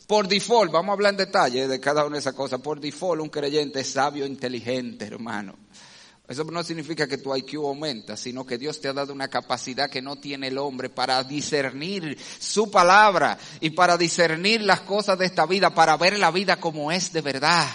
Por 0.05 0.27
default, 0.27 0.71
vamos 0.71 0.89
a 0.89 0.93
hablar 0.93 1.13
en 1.13 1.17
detalle 1.17 1.67
de 1.67 1.79
cada 1.79 2.05
una 2.05 2.17
de 2.17 2.19
esas 2.19 2.35
cosas. 2.35 2.61
Por 2.61 2.79
default, 2.79 3.19
un 3.19 3.29
creyente 3.29 3.79
es 3.79 3.89
sabio, 3.89 4.27
inteligente, 4.27 5.05
hermano. 5.05 5.55
Eso 6.29 6.43
no 6.43 6.63
significa 6.63 7.07
que 7.07 7.17
tu 7.17 7.35
IQ 7.35 7.65
aumenta, 7.65 8.15
sino 8.15 8.45
que 8.45 8.59
Dios 8.59 8.79
te 8.79 8.87
ha 8.87 8.93
dado 8.93 9.11
una 9.11 9.29
capacidad 9.29 9.89
que 9.89 9.99
no 9.99 10.17
tiene 10.17 10.49
el 10.49 10.59
hombre 10.59 10.87
para 10.87 11.23
discernir 11.23 12.15
su 12.39 12.69
palabra 12.69 13.39
y 13.59 13.71
para 13.71 13.97
discernir 13.97 14.61
las 14.61 14.81
cosas 14.81 15.17
de 15.17 15.25
esta 15.25 15.47
vida, 15.47 15.73
para 15.73 15.97
ver 15.97 16.19
la 16.19 16.29
vida 16.29 16.59
como 16.59 16.91
es 16.91 17.11
de 17.11 17.21
verdad. 17.21 17.67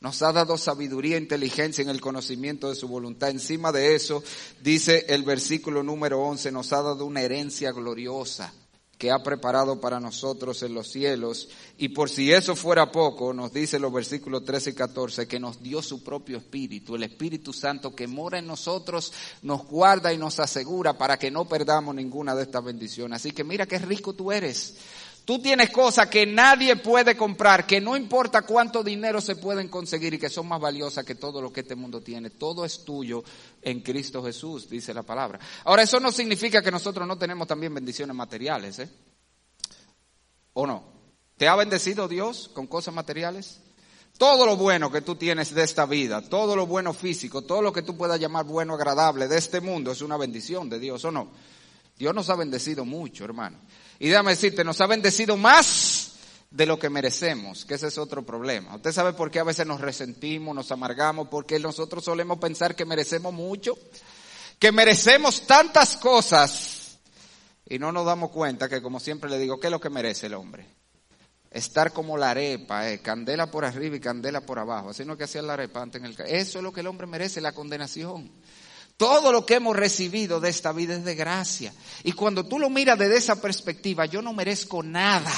Nos 0.00 0.22
ha 0.22 0.32
dado 0.32 0.56
sabiduría 0.56 1.16
e 1.16 1.20
inteligencia 1.20 1.82
en 1.82 1.90
el 1.90 2.00
conocimiento 2.00 2.70
de 2.70 2.74
su 2.74 2.88
voluntad. 2.88 3.28
Encima 3.28 3.70
de 3.70 3.94
eso, 3.94 4.24
dice 4.62 5.04
el 5.06 5.22
versículo 5.24 5.82
número 5.82 6.22
11, 6.22 6.50
nos 6.52 6.72
ha 6.72 6.80
dado 6.80 7.04
una 7.04 7.20
herencia 7.20 7.70
gloriosa 7.72 8.50
que 8.98 9.12
ha 9.12 9.22
preparado 9.22 9.80
para 9.80 10.00
nosotros 10.00 10.62
en 10.64 10.74
los 10.74 10.90
cielos. 10.90 11.48
Y 11.78 11.90
por 11.90 12.10
si 12.10 12.32
eso 12.32 12.56
fuera 12.56 12.90
poco, 12.90 13.32
nos 13.32 13.52
dice 13.52 13.78
los 13.78 13.92
versículos 13.92 14.44
13 14.44 14.70
y 14.70 14.72
14, 14.74 15.28
que 15.28 15.38
nos 15.38 15.62
dio 15.62 15.80
su 15.80 16.02
propio 16.02 16.38
Espíritu, 16.38 16.96
el 16.96 17.04
Espíritu 17.04 17.52
Santo 17.52 17.94
que 17.94 18.08
mora 18.08 18.40
en 18.40 18.46
nosotros, 18.48 19.12
nos 19.42 19.64
guarda 19.66 20.12
y 20.12 20.18
nos 20.18 20.40
asegura 20.40 20.98
para 20.98 21.16
que 21.16 21.30
no 21.30 21.44
perdamos 21.48 21.94
ninguna 21.94 22.34
de 22.34 22.42
estas 22.42 22.64
bendiciones. 22.64 23.20
Así 23.20 23.30
que 23.30 23.44
mira 23.44 23.66
qué 23.66 23.78
rico 23.78 24.12
tú 24.12 24.32
eres. 24.32 24.74
Tú 25.28 25.38
tienes 25.38 25.68
cosas 25.68 26.06
que 26.06 26.24
nadie 26.24 26.76
puede 26.76 27.14
comprar, 27.14 27.66
que 27.66 27.82
no 27.82 27.98
importa 27.98 28.46
cuánto 28.46 28.82
dinero 28.82 29.20
se 29.20 29.36
pueden 29.36 29.68
conseguir 29.68 30.14
y 30.14 30.18
que 30.18 30.30
son 30.30 30.48
más 30.48 30.58
valiosas 30.58 31.04
que 31.04 31.16
todo 31.16 31.42
lo 31.42 31.52
que 31.52 31.60
este 31.60 31.74
mundo 31.74 32.00
tiene. 32.00 32.30
Todo 32.30 32.64
es 32.64 32.82
tuyo 32.82 33.22
en 33.60 33.82
Cristo 33.82 34.24
Jesús, 34.24 34.70
dice 34.70 34.94
la 34.94 35.02
palabra. 35.02 35.38
Ahora, 35.64 35.82
eso 35.82 36.00
no 36.00 36.10
significa 36.12 36.62
que 36.62 36.70
nosotros 36.70 37.06
no 37.06 37.18
tenemos 37.18 37.46
también 37.46 37.74
bendiciones 37.74 38.16
materiales, 38.16 38.78
¿eh? 38.78 38.88
¿O 40.54 40.66
no? 40.66 40.84
¿Te 41.36 41.46
ha 41.46 41.56
bendecido 41.56 42.08
Dios 42.08 42.50
con 42.54 42.66
cosas 42.66 42.94
materiales? 42.94 43.60
Todo 44.16 44.46
lo 44.46 44.56
bueno 44.56 44.90
que 44.90 45.02
tú 45.02 45.16
tienes 45.16 45.54
de 45.54 45.62
esta 45.62 45.84
vida, 45.84 46.22
todo 46.22 46.56
lo 46.56 46.66
bueno 46.66 46.94
físico, 46.94 47.42
todo 47.42 47.60
lo 47.60 47.70
que 47.74 47.82
tú 47.82 47.98
puedas 47.98 48.18
llamar 48.18 48.46
bueno, 48.46 48.72
agradable 48.72 49.28
de 49.28 49.36
este 49.36 49.60
mundo 49.60 49.92
es 49.92 50.00
una 50.00 50.16
bendición 50.16 50.70
de 50.70 50.78
Dios, 50.78 51.04
¿o 51.04 51.10
no? 51.10 51.28
Dios 51.98 52.14
nos 52.14 52.30
ha 52.30 52.34
bendecido 52.34 52.86
mucho, 52.86 53.26
hermano. 53.26 53.58
Y 53.98 54.08
déjame 54.08 54.32
decirte, 54.32 54.64
nos 54.64 54.80
ha 54.80 54.86
bendecido 54.86 55.36
más 55.36 56.12
de 56.50 56.66
lo 56.66 56.78
que 56.78 56.88
merecemos, 56.88 57.64
que 57.64 57.74
ese 57.74 57.88
es 57.88 57.98
otro 57.98 58.24
problema. 58.24 58.76
Usted 58.76 58.92
sabe 58.92 59.12
por 59.12 59.30
qué 59.30 59.40
a 59.40 59.44
veces 59.44 59.66
nos 59.66 59.80
resentimos, 59.80 60.54
nos 60.54 60.72
amargamos, 60.72 61.28
porque 61.28 61.58
nosotros 61.58 62.04
solemos 62.04 62.38
pensar 62.38 62.74
que 62.74 62.84
merecemos 62.84 63.34
mucho, 63.34 63.76
que 64.58 64.72
merecemos 64.72 65.46
tantas 65.46 65.96
cosas 65.96 66.98
y 67.66 67.78
no 67.78 67.92
nos 67.92 68.06
damos 68.06 68.30
cuenta 68.30 68.68
que, 68.68 68.80
como 68.80 68.98
siempre 68.98 69.28
le 69.28 69.38
digo, 69.38 69.60
¿qué 69.60 69.66
es 69.66 69.70
lo 69.70 69.80
que 69.80 69.90
merece 69.90 70.26
el 70.26 70.34
hombre? 70.34 70.66
Estar 71.50 71.92
como 71.92 72.16
la 72.16 72.30
arepa, 72.30 72.90
eh, 72.90 73.00
candela 73.00 73.50
por 73.50 73.64
arriba 73.64 73.96
y 73.96 74.00
candela 74.00 74.40
por 74.40 74.58
abajo. 74.58 74.90
Así 74.90 75.04
no 75.04 75.16
que 75.16 75.24
hacía 75.24 75.42
la 75.42 75.54
arepa 75.54 75.82
antes 75.82 76.00
en 76.00 76.06
el... 76.06 76.16
Eso 76.26 76.58
es 76.58 76.64
lo 76.64 76.72
que 76.72 76.80
el 76.80 76.86
hombre 76.86 77.06
merece, 77.06 77.40
la 77.40 77.52
condenación. 77.52 78.30
Todo 78.98 79.32
lo 79.32 79.46
que 79.46 79.54
hemos 79.54 79.74
recibido 79.74 80.40
de 80.40 80.50
esta 80.50 80.72
vida 80.72 80.94
es 80.94 81.04
de 81.04 81.14
gracia. 81.14 81.72
Y 82.04 82.12
cuando 82.12 82.44
tú 82.44 82.58
lo 82.58 82.68
miras 82.68 82.98
desde 82.98 83.16
esa 83.16 83.40
perspectiva, 83.40 84.04
yo 84.04 84.20
no 84.20 84.34
merezco 84.34 84.82
nada 84.82 85.32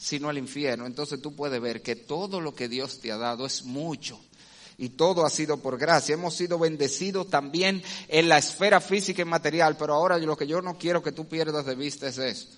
sino 0.00 0.30
el 0.30 0.38
infierno. 0.38 0.86
Entonces 0.86 1.20
tú 1.20 1.36
puedes 1.36 1.60
ver 1.60 1.82
que 1.82 1.94
todo 1.94 2.40
lo 2.40 2.54
que 2.54 2.68
Dios 2.68 3.00
te 3.00 3.12
ha 3.12 3.18
dado 3.18 3.44
es 3.44 3.64
mucho. 3.64 4.18
Y 4.78 4.90
todo 4.90 5.26
ha 5.26 5.30
sido 5.30 5.58
por 5.58 5.78
gracia. 5.78 6.14
Hemos 6.14 6.34
sido 6.34 6.58
bendecidos 6.58 7.28
también 7.28 7.82
en 8.08 8.30
la 8.30 8.38
esfera 8.38 8.80
física 8.80 9.20
y 9.20 9.26
material. 9.26 9.76
Pero 9.76 9.92
ahora 9.92 10.16
lo 10.16 10.38
que 10.38 10.46
yo 10.46 10.62
no 10.62 10.78
quiero 10.78 11.02
que 11.02 11.12
tú 11.12 11.28
pierdas 11.28 11.66
de 11.66 11.74
vista 11.74 12.08
es 12.08 12.16
esto. 12.16 12.56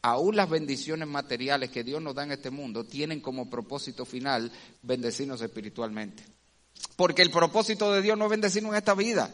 Aún 0.00 0.36
las 0.36 0.48
bendiciones 0.48 1.06
materiales 1.06 1.70
que 1.70 1.84
Dios 1.84 2.00
nos 2.00 2.14
da 2.14 2.22
en 2.24 2.32
este 2.32 2.48
mundo 2.48 2.84
tienen 2.84 3.20
como 3.20 3.50
propósito 3.50 4.06
final 4.06 4.50
bendecirnos 4.80 5.42
espiritualmente. 5.42 6.24
Porque 6.96 7.20
el 7.20 7.30
propósito 7.30 7.92
de 7.92 8.00
Dios 8.00 8.16
no 8.16 8.24
es 8.24 8.30
bendecirnos 8.30 8.72
en 8.72 8.78
esta 8.78 8.94
vida. 8.94 9.30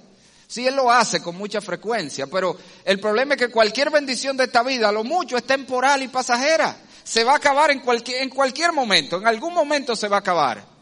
Sí, 0.47 0.67
Él 0.67 0.77
lo 0.77 0.91
hace 0.91 1.21
con 1.21 1.37
mucha 1.37 1.61
frecuencia, 1.61 2.27
pero 2.27 2.57
el 2.85 3.01
problema 3.01 3.35
es 3.35 3.41
que 3.41 3.51
cualquier 3.51 3.91
bendición 3.91 4.37
de 4.37 4.45
esta 4.45 4.63
vida, 4.63 4.93
lo 4.93 5.03
mucho, 5.03 5.37
es 5.37 5.45
temporal 5.45 6.03
y 6.03 6.09
pasajera. 6.09 6.77
Se 7.03 7.25
va 7.25 7.33
a 7.33 7.37
acabar 7.37 7.71
en 7.71 7.81
cualquier, 7.81 8.23
en 8.23 8.31
cualquier 8.31 8.73
momento, 8.73 9.19
en 9.19 9.27
algún 9.27 9.55
momento 9.55 9.97
se 9.97 10.09
va 10.09 10.17
a 10.17 10.21
acabar. 10.21 10.77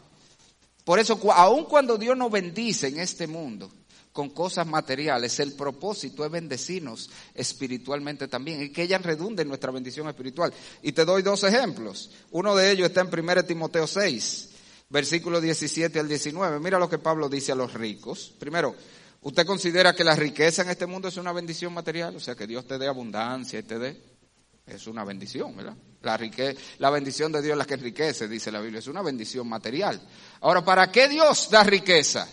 Por 0.83 0.99
eso, 0.99 1.19
aun 1.31 1.65
cuando 1.65 1.97
Dios 1.97 2.15
nos 2.15 2.31
bendice 2.31 2.87
en 2.87 2.99
este 2.99 3.25
mundo 3.25 3.71
con 4.13 4.29
cosas 4.29 4.67
materiales, 4.67 5.39
el 5.39 5.53
propósito 5.53 6.23
es 6.23 6.31
bendecirnos 6.31 7.09
espiritualmente 7.33 8.27
también 8.27 8.61
y 8.61 8.69
que 8.69 8.83
ellas 8.83 9.01
redunden 9.01 9.47
nuestra 9.47 9.71
bendición 9.71 10.07
espiritual. 10.07 10.53
Y 10.83 10.91
te 10.91 11.03
doy 11.03 11.23
dos 11.23 11.43
ejemplos. 11.43 12.11
Uno 12.31 12.55
de 12.55 12.71
ellos 12.71 12.87
está 12.87 13.01
en 13.01 13.09
1 13.11 13.45
Timoteo 13.45 13.87
6, 13.87 14.49
versículo 14.89 15.41
17 15.41 15.99
al 15.99 16.07
19. 16.07 16.59
Mira 16.59 16.77
lo 16.77 16.87
que 16.87 16.99
Pablo 16.99 17.27
dice 17.29 17.51
a 17.51 17.55
los 17.55 17.73
ricos. 17.73 18.31
Primero, 18.39 18.75
¿Usted 19.25 19.47
considera 19.47 19.95
que 19.95 20.03
la 20.03 20.15
riqueza 20.15 20.61
en 20.61 20.69
este 20.69 20.85
mundo 20.85 21.07
es 21.07 21.17
una 21.17 21.31
bendición 21.31 21.73
material? 21.73 22.15
O 22.15 22.19
sea, 22.19 22.35
que 22.35 22.45
Dios 22.45 22.67
te 22.67 22.77
dé 22.77 22.87
abundancia 22.87 23.57
y 23.57 23.63
te 23.63 23.79
dé. 23.79 23.99
Es 24.67 24.85
una 24.85 25.03
bendición, 25.03 25.57
¿verdad? 25.57 25.75
La, 26.03 26.19
la 26.77 26.89
bendición 26.91 27.31
de 27.31 27.41
Dios 27.41 27.53
es 27.53 27.57
la 27.57 27.65
que 27.65 27.73
enriquece, 27.73 28.27
dice 28.27 28.51
la 28.51 28.61
Biblia. 28.61 28.77
Es 28.77 28.87
una 28.87 29.01
bendición 29.01 29.49
material. 29.49 29.99
Ahora, 30.41 30.63
¿para 30.63 30.91
qué 30.91 31.07
Dios 31.07 31.49
da 31.49 31.63
riqueza? 31.63 32.29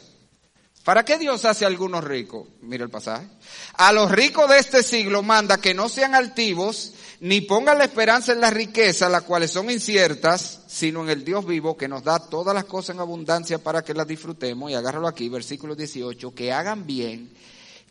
¿Para 0.84 1.04
qué 1.04 1.16
Dios 1.16 1.44
hace 1.44 1.64
a 1.64 1.68
algunos 1.68 2.02
ricos? 2.02 2.48
Mira 2.60 2.82
el 2.82 2.90
pasaje. 2.90 3.28
A 3.74 3.92
los 3.92 4.10
ricos 4.10 4.50
de 4.50 4.58
este 4.58 4.82
siglo 4.82 5.22
manda 5.22 5.60
que 5.60 5.74
no 5.74 5.88
sean 5.88 6.14
altivos 6.14 6.94
ni 7.20 7.40
pongan 7.40 7.78
la 7.78 7.84
esperanza 7.84 8.32
en 8.32 8.40
las 8.40 8.52
riquezas, 8.52 9.08
las 9.08 9.22
cuales 9.22 9.52
son 9.52 9.70
inciertas, 9.70 10.62
sino 10.66 11.04
en 11.04 11.10
el 11.10 11.24
Dios 11.24 11.46
vivo 11.46 11.76
que 11.76 11.86
nos 11.86 12.02
da 12.02 12.18
todas 12.18 12.52
las 12.52 12.64
cosas 12.64 12.96
en 12.96 13.00
abundancia 13.00 13.58
para 13.62 13.82
que 13.82 13.94
las 13.94 14.08
disfrutemos. 14.08 14.72
Y 14.72 14.74
agárralo 14.74 15.06
aquí, 15.06 15.28
versículo 15.28 15.76
18, 15.76 16.34
que 16.34 16.52
hagan 16.52 16.84
bien, 16.84 17.32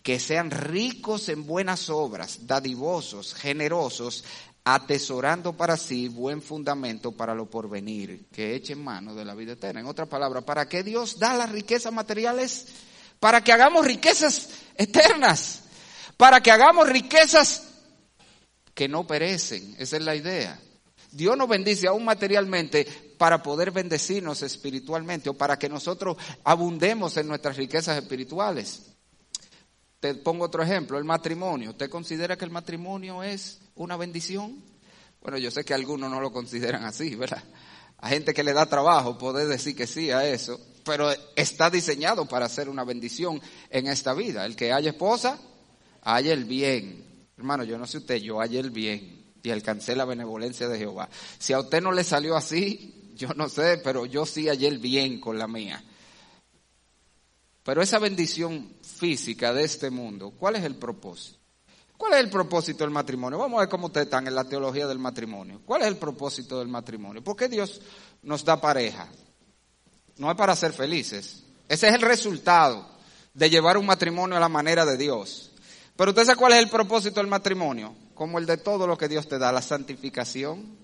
que 0.04 0.20
sean 0.20 0.52
ricos 0.52 1.30
en 1.30 1.46
buenas 1.46 1.90
obras, 1.90 2.46
dadivosos, 2.46 3.34
generosos, 3.34 4.26
atesorando 4.64 5.54
para 5.54 5.76
sí 5.76 6.08
buen 6.08 6.42
fundamento 6.42 7.12
para 7.12 7.34
lo 7.34 7.50
porvenir, 7.50 8.28
que 8.32 8.56
echen 8.56 8.84
mano 8.84 9.16
de 9.16 9.26
la 9.26 9.34
vida 9.34 9.54
eterna. 9.54 9.82
En 9.82 9.88
otras 9.88 10.08
palabras, 10.08 10.44
¿para 10.44 10.70
qué 10.70 10.84
Dios 10.84 11.18
da 11.18 11.34
las 11.34 11.52
riquezas 11.52 11.92
materiales? 11.92 12.68
Para 13.20 13.44
que 13.44 13.52
hagamos 13.52 13.86
riquezas 13.86 14.50
eternas, 14.76 15.64
para 16.18 16.42
que 16.42 16.52
hagamos 16.52 16.88
riquezas 16.88 17.68
que 18.74 18.88
no 18.88 19.06
perecen. 19.06 19.76
Esa 19.80 19.98
es 19.98 20.04
la 20.04 20.16
idea. 20.16 20.60
Dios 21.12 21.36
nos 21.36 21.50
bendice 21.50 21.88
aún 21.88 22.06
materialmente 22.06 22.86
para 23.18 23.44
poder 23.44 23.72
bendecirnos 23.72 24.42
espiritualmente 24.44 25.30
o 25.30 25.34
para 25.34 25.60
que 25.60 25.70
nosotros 25.70 26.18
abundemos 26.44 27.18
en 27.18 27.28
nuestras 27.28 27.58
riquezas 27.58 27.98
espirituales. 27.98 28.92
Te 30.00 30.16
pongo 30.16 30.46
otro 30.46 30.64
ejemplo, 30.64 30.98
el 30.98 31.04
matrimonio. 31.04 31.72
¿Usted 31.72 31.90
considera 31.90 32.38
que 32.38 32.46
el 32.46 32.52
matrimonio 32.52 33.22
es 33.22 33.60
una 33.84 33.98
bendición? 33.98 34.64
Bueno, 35.22 35.38
yo 35.38 35.52
sé 35.52 35.64
que 35.64 35.74
algunos 35.74 36.10
no 36.10 36.20
lo 36.20 36.32
consideran 36.32 36.84
así, 36.84 37.16
¿verdad? 37.16 37.44
A 37.98 38.10
gente 38.10 38.34
que 38.34 38.44
le 38.44 38.54
da 38.54 38.66
trabajo 38.66 39.18
poder 39.18 39.48
decir 39.48 39.76
que 39.76 39.86
sí 39.86 40.10
a 40.10 40.28
eso, 40.28 40.60
pero 40.84 41.12
está 41.36 41.70
diseñado 41.70 42.26
para 42.26 42.50
ser 42.50 42.70
una 42.70 42.84
bendición 42.84 43.40
en 43.70 43.88
esta 43.88 44.14
vida. 44.14 44.46
El 44.46 44.56
que 44.56 44.74
haya 44.74 44.92
esposa, 44.92 45.40
haya 46.02 46.34
el 46.34 46.46
bien. 46.46 47.28
Hermano, 47.38 47.64
yo 47.64 47.78
no 47.78 47.86
sé 47.86 48.00
usted, 48.00 48.18
yo 48.18 48.40
hallé 48.40 48.60
el 48.60 48.72
bien 48.72 49.26
y 49.44 49.50
alcancé 49.52 49.96
la 49.96 50.06
benevolencia 50.06 50.68
de 50.68 50.78
Jehová. 50.78 51.10
Si 51.38 51.54
a 51.54 51.60
usted 51.60 51.82
no 51.82 51.92
le 51.92 52.04
salió 52.04 52.36
así, 52.36 53.14
yo 53.16 53.30
no 53.36 53.50
sé, 53.50 53.80
pero 53.84 54.06
yo 54.06 54.26
sí 54.26 54.48
hallé 54.48 54.68
el 54.68 54.80
bien 54.80 55.20
con 55.20 55.38
la 55.38 55.48
mía. 55.48 55.84
Pero 57.64 57.82
esa 57.82 58.00
bendición 58.00 58.74
física 58.82 59.54
de 59.54 59.64
este 59.64 59.92
mundo, 59.92 60.32
¿cuál 60.32 60.56
es 60.56 60.64
el 60.64 60.76
propósito? 60.76 61.41
¿Cuál 62.02 62.14
es 62.14 62.20
el 62.22 62.32
propósito 62.32 62.84
del 62.84 62.90
matrimonio? 62.90 63.38
Vamos 63.38 63.60
a 63.60 63.60
ver 63.60 63.70
cómo 63.70 63.86
ustedes 63.86 64.08
están 64.08 64.26
en 64.26 64.34
la 64.34 64.44
teología 64.44 64.88
del 64.88 64.98
matrimonio. 64.98 65.62
¿Cuál 65.64 65.84
es 65.84 65.88
el 65.88 65.98
propósito 65.98 66.58
del 66.58 66.68
matrimonio? 66.68 67.24
¿Por 67.24 67.36
qué 67.36 67.48
Dios 67.48 67.80
nos 68.24 68.44
da 68.44 68.60
pareja? 68.60 69.08
No 70.18 70.32
es 70.32 70.36
para 70.36 70.56
ser 70.56 70.74
felices. 70.74 71.44
Ese 71.70 71.90
es 71.90 71.94
el 71.94 72.02
resultado 72.02 72.88
de 73.36 73.52
llevar 73.52 73.78
un 73.78 73.86
matrimonio 73.86 74.36
a 74.36 74.40
la 74.40 74.50
manera 74.50 74.84
de 74.84 74.98
Dios. 74.98 75.52
Pero 75.96 76.10
usted 76.10 76.26
sabe 76.26 76.38
cuál 76.38 76.54
es 76.54 76.60
el 76.64 76.70
propósito 76.70 77.20
del 77.20 77.28
matrimonio, 77.28 77.94
como 78.16 78.40
el 78.40 78.48
de 78.48 78.58
todo 78.58 78.88
lo 78.88 78.98
que 78.98 79.08
Dios 79.08 79.28
te 79.28 79.38
da, 79.38 79.52
la 79.52 79.62
santificación. 79.62 80.80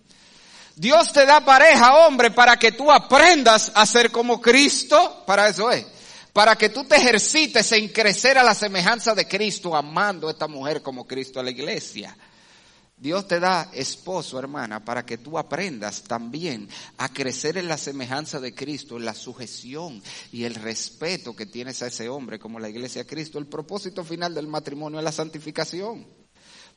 Dios 0.76 1.12
te 1.14 1.26
da 1.26 1.44
pareja, 1.44 2.06
hombre, 2.06 2.30
para 2.30 2.58
que 2.58 2.74
tú 2.74 2.92
aprendas 2.92 3.72
a 3.74 3.88
ser 3.88 4.12
como 4.12 4.40
Cristo, 4.40 5.24
para 5.26 5.48
eso 5.48 5.72
es, 5.72 5.84
para 6.38 6.56
que 6.56 6.70
tú 6.70 6.84
te 6.84 6.98
ejercites 6.98 7.72
en 7.72 7.88
crecer 7.88 8.38
a 8.38 8.44
la 8.44 8.54
semejanza 8.54 9.16
de 9.16 9.28
Cristo, 9.28 9.76
amando 9.76 10.28
a 10.28 10.32
esta 10.32 10.48
mujer 10.48 10.84
como 10.84 11.08
Cristo 11.08 11.40
a 11.40 11.44
la 11.44 11.50
iglesia. 11.50 12.16
Dios 12.96 13.28
te 13.28 13.40
da 13.40 13.72
esposo, 13.74 14.38
hermana, 14.38 14.86
para 14.86 15.04
que 15.04 15.18
tú 15.18 15.40
aprendas 15.40 16.04
también 16.04 16.70
a 17.00 17.10
crecer 17.10 17.58
en 17.58 17.68
la 17.68 17.80
semejanza 17.80 18.40
de 18.40 18.54
Cristo, 18.54 18.98
en 18.98 19.06
la 19.06 19.16
sujeción 19.16 20.00
y 20.32 20.44
el 20.44 20.54
respeto 20.54 21.36
que 21.36 21.48
tienes 21.48 21.82
a 21.82 21.88
ese 21.88 22.08
hombre 22.08 22.38
como 22.38 22.60
la 22.60 22.70
iglesia 22.70 23.02
de 23.02 23.10
Cristo. 23.10 23.40
El 23.40 23.48
propósito 23.48 24.04
final 24.04 24.36
del 24.36 24.46
matrimonio 24.46 25.00
es 25.00 25.06
la 25.06 25.12
santificación. 25.12 26.06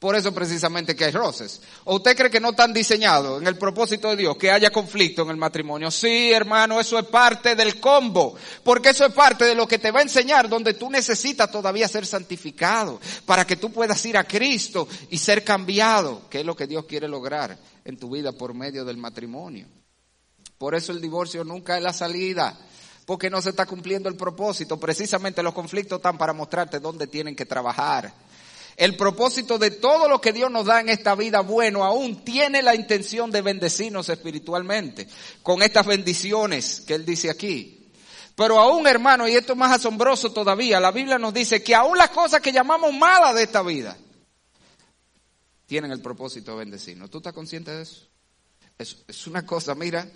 Por 0.01 0.17
eso 0.17 0.33
precisamente 0.33 0.97
que 0.97 1.05
hay 1.05 1.11
roces. 1.11 1.61
¿O 1.85 1.97
usted 1.97 2.17
cree 2.17 2.31
que 2.31 2.41
no 2.41 2.51
están 2.51 2.73
diseñados 2.73 3.39
en 3.39 3.47
el 3.47 3.59
propósito 3.59 4.09
de 4.09 4.17
Dios 4.17 4.35
que 4.39 4.51
haya 4.51 4.71
conflicto 4.71 5.21
en 5.23 5.29
el 5.29 5.37
matrimonio? 5.37 5.91
Sí, 5.91 6.33
hermano, 6.33 6.81
eso 6.81 6.99
es 6.99 7.05
parte 7.05 7.55
del 7.55 7.79
combo. 7.79 8.35
Porque 8.65 8.89
eso 8.89 9.05
es 9.05 9.13
parte 9.13 9.45
de 9.45 9.55
lo 9.55 9.69
que 9.69 9.79
te 9.79 9.91
va 9.91 9.99
a 9.99 10.03
enseñar 10.03 10.49
donde 10.49 10.73
tú 10.73 10.89
necesitas 10.89 11.53
todavía 11.53 11.87
ser 11.87 12.07
santificado. 12.07 12.99
Para 13.27 13.47
que 13.47 13.57
tú 13.57 13.71
puedas 13.71 14.03
ir 14.07 14.17
a 14.17 14.25
Cristo 14.25 14.89
y 15.11 15.19
ser 15.19 15.45
cambiado. 15.45 16.31
Que 16.31 16.41
es 16.41 16.47
lo 16.47 16.57
que 16.57 16.67
Dios 16.67 16.87
quiere 16.87 17.07
lograr 17.07 17.59
en 17.85 17.99
tu 17.99 18.09
vida 18.09 18.33
por 18.33 18.55
medio 18.55 18.87
del 18.87 18.97
matrimonio. 18.97 19.67
Por 20.57 20.75
eso 20.75 20.93
el 20.93 21.03
divorcio 21.03 21.45
nunca 21.45 21.77
es 21.77 21.83
la 21.83 21.93
salida. 21.93 22.59
Porque 23.05 23.29
no 23.29 23.43
se 23.43 23.51
está 23.51 23.67
cumpliendo 23.67 24.09
el 24.09 24.17
propósito. 24.17 24.81
Precisamente 24.81 25.43
los 25.43 25.53
conflictos 25.53 25.99
están 25.99 26.17
para 26.17 26.33
mostrarte 26.33 26.81
dónde 26.81 27.07
tienen 27.07 27.37
que 27.37 27.45
trabajar 27.45 28.30
el 28.77 28.97
propósito 28.97 29.59
de 29.59 29.71
todo 29.71 30.09
lo 30.09 30.21
que 30.21 30.33
Dios 30.33 30.51
nos 30.51 30.67
da 30.67 30.81
en 30.81 30.89
esta 30.89 31.15
vida 31.15 31.41
bueno 31.41 31.85
aún 31.85 32.25
tiene 32.25 32.63
la 32.63 32.75
intención 32.75 33.31
de 33.31 33.43
bendecirnos 33.43 34.09
espiritualmente 34.09 35.09
con 35.43 35.63
estas 35.63 35.87
bendiciones 35.87 36.81
que 36.81 36.95
Él 36.95 37.05
dice 37.05 37.31
aquí. 37.31 37.91
Pero 38.35 38.59
aún, 38.59 38.87
hermano, 38.87 39.29
y 39.29 39.35
esto 39.35 39.53
es 39.53 39.59
más 39.59 39.73
asombroso 39.73 40.33
todavía, 40.33 40.81
la 40.81 40.93
Biblia 40.93 41.19
nos 41.19 41.35
dice 41.35 41.63
que 41.63 41.75
aún 41.75 41.99
las 41.99 42.11
cosas 42.11 42.41
que 42.41 42.53
llamamos 42.53 42.93
malas 42.95 43.35
de 43.35 43.43
esta 43.43 43.63
vida 43.63 43.97
tienen 45.67 45.91
el 45.91 46.01
propósito 46.01 46.53
de 46.53 46.59
bendecirnos. 46.59 47.11
¿Tú 47.11 47.19
estás 47.19 47.35
consciente 47.35 47.71
de 47.71 47.83
eso? 47.83 48.07
Es, 48.79 48.97
es 49.07 49.27
una 49.27 49.45
cosa, 49.45 49.75
mira, 49.75 50.09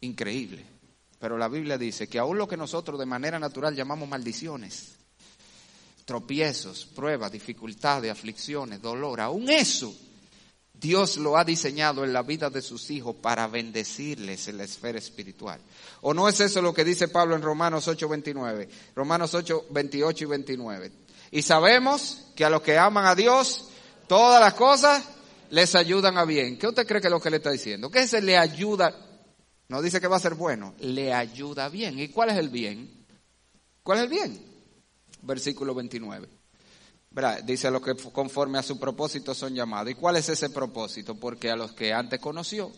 increíble. 0.00 0.64
Pero 1.18 1.36
la 1.36 1.48
Biblia 1.48 1.76
dice 1.76 2.08
que 2.08 2.18
aún 2.18 2.38
lo 2.38 2.46
que 2.46 2.56
nosotros 2.56 2.98
de 2.98 3.06
manera 3.06 3.38
natural 3.38 3.74
llamamos 3.74 4.08
maldiciones, 4.08 4.97
tropiezos, 6.08 6.86
pruebas, 6.86 7.30
dificultades, 7.30 8.10
aflicciones, 8.10 8.80
dolor, 8.80 9.20
aún 9.20 9.50
eso, 9.50 9.94
Dios 10.72 11.18
lo 11.18 11.36
ha 11.36 11.44
diseñado 11.44 12.02
en 12.02 12.14
la 12.14 12.22
vida 12.22 12.48
de 12.48 12.62
sus 12.62 12.90
hijos 12.90 13.16
para 13.16 13.46
bendecirles 13.46 14.48
en 14.48 14.56
la 14.56 14.64
esfera 14.64 14.98
espiritual. 14.98 15.60
¿O 16.00 16.14
no 16.14 16.26
es 16.26 16.40
eso 16.40 16.62
lo 16.62 16.72
que 16.72 16.82
dice 16.82 17.08
Pablo 17.08 17.36
en 17.36 17.42
Romanos 17.42 17.88
8, 17.88 18.08
29? 18.08 18.68
Romanos 18.96 19.34
8, 19.34 19.66
28 19.68 20.24
y 20.24 20.26
29. 20.26 20.92
Y 21.30 21.42
sabemos 21.42 22.24
que 22.34 22.46
a 22.46 22.48
los 22.48 22.62
que 22.62 22.78
aman 22.78 23.04
a 23.04 23.14
Dios, 23.14 23.68
todas 24.06 24.40
las 24.40 24.54
cosas 24.54 25.04
les 25.50 25.74
ayudan 25.74 26.16
a 26.16 26.24
bien. 26.24 26.58
¿Qué 26.58 26.68
usted 26.68 26.86
cree 26.86 27.02
que 27.02 27.08
es 27.08 27.12
lo 27.12 27.20
que 27.20 27.28
le 27.28 27.36
está 27.36 27.50
diciendo? 27.50 27.90
¿Qué 27.90 28.06
se 28.06 28.22
le 28.22 28.38
ayuda? 28.38 28.94
No 29.68 29.82
dice 29.82 30.00
que 30.00 30.08
va 30.08 30.16
a 30.16 30.20
ser 30.20 30.36
bueno, 30.36 30.72
le 30.78 31.12
ayuda 31.12 31.68
bien. 31.68 31.98
¿Y 31.98 32.08
cuál 32.08 32.30
es 32.30 32.38
el 32.38 32.48
bien? 32.48 33.04
¿Cuál 33.82 33.98
es 33.98 34.04
el 34.04 34.10
bien? 34.10 34.47
Versículo 35.22 35.74
29. 35.74 36.28
Dice 37.44 37.66
a 37.66 37.70
los 37.70 37.82
que 37.82 37.94
conforme 37.94 38.58
a 38.58 38.62
su 38.62 38.78
propósito 38.78 39.34
son 39.34 39.54
llamados. 39.54 39.90
¿Y 39.90 39.94
cuál 39.94 40.16
es 40.16 40.28
ese 40.28 40.50
propósito? 40.50 41.14
Porque 41.14 41.50
a 41.50 41.56
los 41.56 41.72
que 41.72 41.92
antes 41.92 42.20
conoció, 42.20 42.70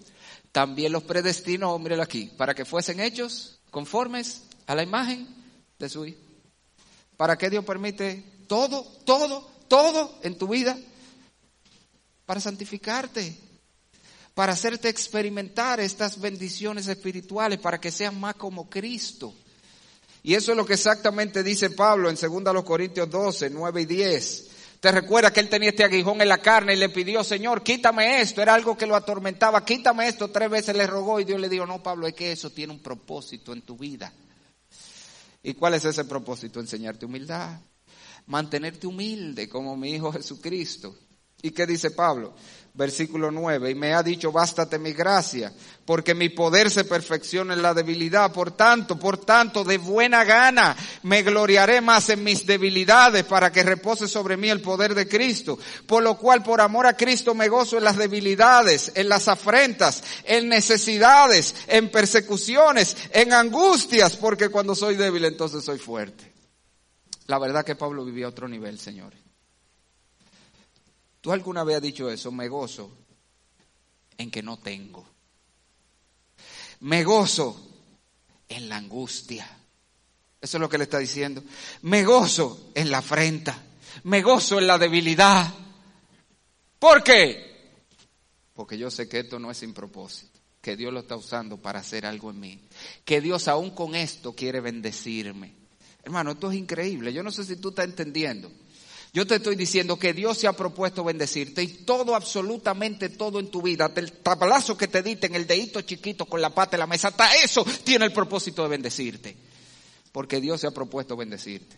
también 0.52 0.92
los 0.92 1.02
predestinó, 1.02 1.78
míralo 1.78 2.02
aquí, 2.02 2.30
para 2.36 2.54
que 2.54 2.64
fuesen 2.64 3.00
hechos 3.00 3.60
conformes 3.70 4.44
a 4.66 4.74
la 4.74 4.82
imagen 4.82 5.26
de 5.78 5.88
su 5.88 6.06
Hijo. 6.06 6.20
¿Para 7.16 7.36
qué 7.36 7.50
Dios 7.50 7.64
permite 7.64 8.24
todo, 8.46 8.82
todo, 9.04 9.46
todo 9.68 10.18
en 10.22 10.38
tu 10.38 10.48
vida? 10.48 10.78
Para 12.24 12.40
santificarte, 12.40 13.36
para 14.34 14.54
hacerte 14.54 14.88
experimentar 14.88 15.80
estas 15.80 16.18
bendiciones 16.18 16.86
espirituales, 16.86 17.58
para 17.58 17.78
que 17.78 17.90
sean 17.90 18.18
más 18.18 18.36
como 18.36 18.70
Cristo. 18.70 19.34
Y 20.22 20.34
eso 20.34 20.52
es 20.52 20.56
lo 20.56 20.66
que 20.66 20.74
exactamente 20.74 21.42
dice 21.42 21.70
Pablo 21.70 22.10
en 22.10 22.16
2 22.16 22.64
Corintios 22.64 23.08
12, 23.08 23.50
9 23.50 23.82
y 23.82 23.86
10. 23.86 24.50
Te 24.80 24.92
recuerda 24.92 25.30
que 25.30 25.40
él 25.40 25.48
tenía 25.48 25.70
este 25.70 25.84
aguijón 25.84 26.22
en 26.22 26.28
la 26.28 26.38
carne 26.38 26.72
y 26.72 26.76
le 26.76 26.88
pidió, 26.88 27.22
Señor, 27.22 27.62
quítame 27.62 28.22
esto. 28.22 28.40
Era 28.40 28.54
algo 28.54 28.78
que 28.78 28.86
lo 28.86 28.96
atormentaba, 28.96 29.64
quítame 29.64 30.08
esto. 30.08 30.28
Tres 30.28 30.48
veces 30.48 30.74
le 30.74 30.86
rogó 30.86 31.20
y 31.20 31.24
Dios 31.24 31.38
le 31.38 31.50
dijo, 31.50 31.66
no, 31.66 31.82
Pablo, 31.82 32.06
es 32.06 32.14
que 32.14 32.32
eso 32.32 32.50
tiene 32.50 32.72
un 32.72 32.80
propósito 32.80 33.52
en 33.52 33.60
tu 33.62 33.76
vida. 33.76 34.12
¿Y 35.42 35.54
cuál 35.54 35.74
es 35.74 35.84
ese 35.84 36.04
propósito? 36.04 36.60
Enseñarte 36.60 37.04
humildad, 37.04 37.60
mantenerte 38.26 38.86
humilde 38.86 39.48
como 39.48 39.76
mi 39.76 39.90
Hijo 39.92 40.12
Jesucristo. 40.12 40.96
¿Y 41.42 41.50
qué 41.50 41.66
dice 41.66 41.90
Pablo? 41.90 42.34
Versículo 42.80 43.30
9, 43.30 43.72
y 43.72 43.74
me 43.74 43.92
ha 43.92 44.02
dicho, 44.02 44.32
bástate 44.32 44.78
mi 44.78 44.94
gracia, 44.94 45.52
porque 45.84 46.14
mi 46.14 46.30
poder 46.30 46.70
se 46.70 46.84
perfecciona 46.84 47.52
en 47.52 47.60
la 47.60 47.74
debilidad. 47.74 48.32
Por 48.32 48.52
tanto, 48.52 48.98
por 48.98 49.18
tanto, 49.18 49.64
de 49.64 49.76
buena 49.76 50.24
gana 50.24 50.74
me 51.02 51.22
gloriaré 51.22 51.82
más 51.82 52.08
en 52.08 52.24
mis 52.24 52.46
debilidades 52.46 53.24
para 53.24 53.52
que 53.52 53.64
repose 53.64 54.08
sobre 54.08 54.38
mí 54.38 54.48
el 54.48 54.62
poder 54.62 54.94
de 54.94 55.06
Cristo. 55.06 55.58
Por 55.86 56.02
lo 56.02 56.16
cual, 56.16 56.42
por 56.42 56.62
amor 56.62 56.86
a 56.86 56.96
Cristo, 56.96 57.34
me 57.34 57.48
gozo 57.48 57.76
en 57.76 57.84
las 57.84 57.98
debilidades, 57.98 58.92
en 58.94 59.10
las 59.10 59.28
afrentas, 59.28 60.02
en 60.24 60.48
necesidades, 60.48 61.54
en 61.66 61.90
persecuciones, 61.90 62.96
en 63.12 63.34
angustias, 63.34 64.16
porque 64.16 64.48
cuando 64.48 64.74
soy 64.74 64.96
débil, 64.96 65.26
entonces 65.26 65.62
soy 65.62 65.78
fuerte. 65.78 66.32
La 67.26 67.38
verdad 67.38 67.62
que 67.62 67.76
Pablo 67.76 68.06
vivía 68.06 68.26
otro 68.26 68.48
nivel, 68.48 68.78
señores. 68.78 69.19
¿Tú 71.20 71.32
alguna 71.32 71.64
vez 71.64 71.76
has 71.76 71.82
dicho 71.82 72.10
eso? 72.10 72.32
Me 72.32 72.48
gozo 72.48 72.90
en 74.16 74.30
que 74.30 74.42
no 74.42 74.58
tengo. 74.58 75.06
Me 76.80 77.04
gozo 77.04 77.68
en 78.48 78.68
la 78.68 78.76
angustia. 78.76 79.46
Eso 80.40 80.56
es 80.56 80.60
lo 80.60 80.68
que 80.68 80.78
le 80.78 80.84
está 80.84 80.98
diciendo. 80.98 81.42
Me 81.82 82.04
gozo 82.04 82.70
en 82.74 82.90
la 82.90 82.98
afrenta. 82.98 83.62
Me 84.04 84.22
gozo 84.22 84.58
en 84.58 84.66
la 84.66 84.78
debilidad. 84.78 85.52
¿Por 86.78 87.02
qué? 87.02 87.50
Porque 88.54 88.78
yo 88.78 88.90
sé 88.90 89.08
que 89.08 89.20
esto 89.20 89.38
no 89.38 89.50
es 89.50 89.58
sin 89.58 89.74
propósito. 89.74 90.38
Que 90.62 90.76
Dios 90.76 90.92
lo 90.92 91.00
está 91.00 91.16
usando 91.16 91.58
para 91.58 91.80
hacer 91.80 92.06
algo 92.06 92.30
en 92.30 92.40
mí. 92.40 92.60
Que 93.04 93.20
Dios 93.20 93.48
aún 93.48 93.70
con 93.70 93.94
esto 93.94 94.34
quiere 94.34 94.60
bendecirme. 94.60 95.54
Hermano, 96.02 96.32
esto 96.32 96.50
es 96.50 96.58
increíble. 96.58 97.12
Yo 97.12 97.22
no 97.22 97.30
sé 97.30 97.44
si 97.44 97.56
tú 97.56 97.70
estás 97.70 97.84
entendiendo. 97.84 98.50
Yo 99.12 99.26
te 99.26 99.36
estoy 99.36 99.56
diciendo 99.56 99.98
que 99.98 100.12
Dios 100.12 100.38
se 100.38 100.46
ha 100.46 100.52
propuesto 100.52 101.02
bendecirte 101.02 101.62
y 101.62 101.68
todo, 101.68 102.14
absolutamente 102.14 103.08
todo 103.08 103.40
en 103.40 103.50
tu 103.50 103.60
vida, 103.60 103.90
el 103.96 104.12
tablazo 104.12 104.76
que 104.76 104.86
te 104.86 105.02
diste 105.02 105.26
en 105.26 105.34
el 105.34 105.48
dedito 105.48 105.80
chiquito 105.80 106.26
con 106.26 106.40
la 106.40 106.54
pata 106.54 106.72
de 106.72 106.78
la 106.78 106.86
mesa, 106.86 107.08
hasta 107.08 107.34
eso 107.36 107.64
tiene 107.82 108.04
el 108.04 108.12
propósito 108.12 108.62
de 108.62 108.68
bendecirte. 108.68 109.36
Porque 110.12 110.40
Dios 110.40 110.60
se 110.60 110.66
ha 110.66 110.72
propuesto 110.72 111.16
bendecirte. 111.16 111.76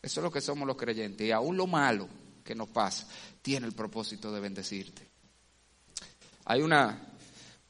Eso 0.00 0.20
es 0.20 0.24
lo 0.24 0.30
que 0.30 0.40
somos 0.40 0.66
los 0.66 0.76
creyentes. 0.76 1.26
Y 1.26 1.30
aún 1.30 1.56
lo 1.56 1.66
malo 1.66 2.08
que 2.44 2.54
nos 2.54 2.68
pasa 2.68 3.06
tiene 3.40 3.66
el 3.66 3.72
propósito 3.72 4.32
de 4.32 4.40
bendecirte. 4.40 5.08
Hay 6.44 6.62
una, 6.62 7.00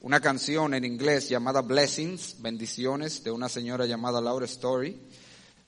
una 0.00 0.20
canción 0.20 0.72
en 0.72 0.84
inglés 0.84 1.28
llamada 1.28 1.60
Blessings, 1.60 2.40
bendiciones, 2.40 3.22
de 3.24 3.30
una 3.30 3.50
señora 3.50 3.84
llamada 3.84 4.20
Laura 4.20 4.46
Story 4.46 4.98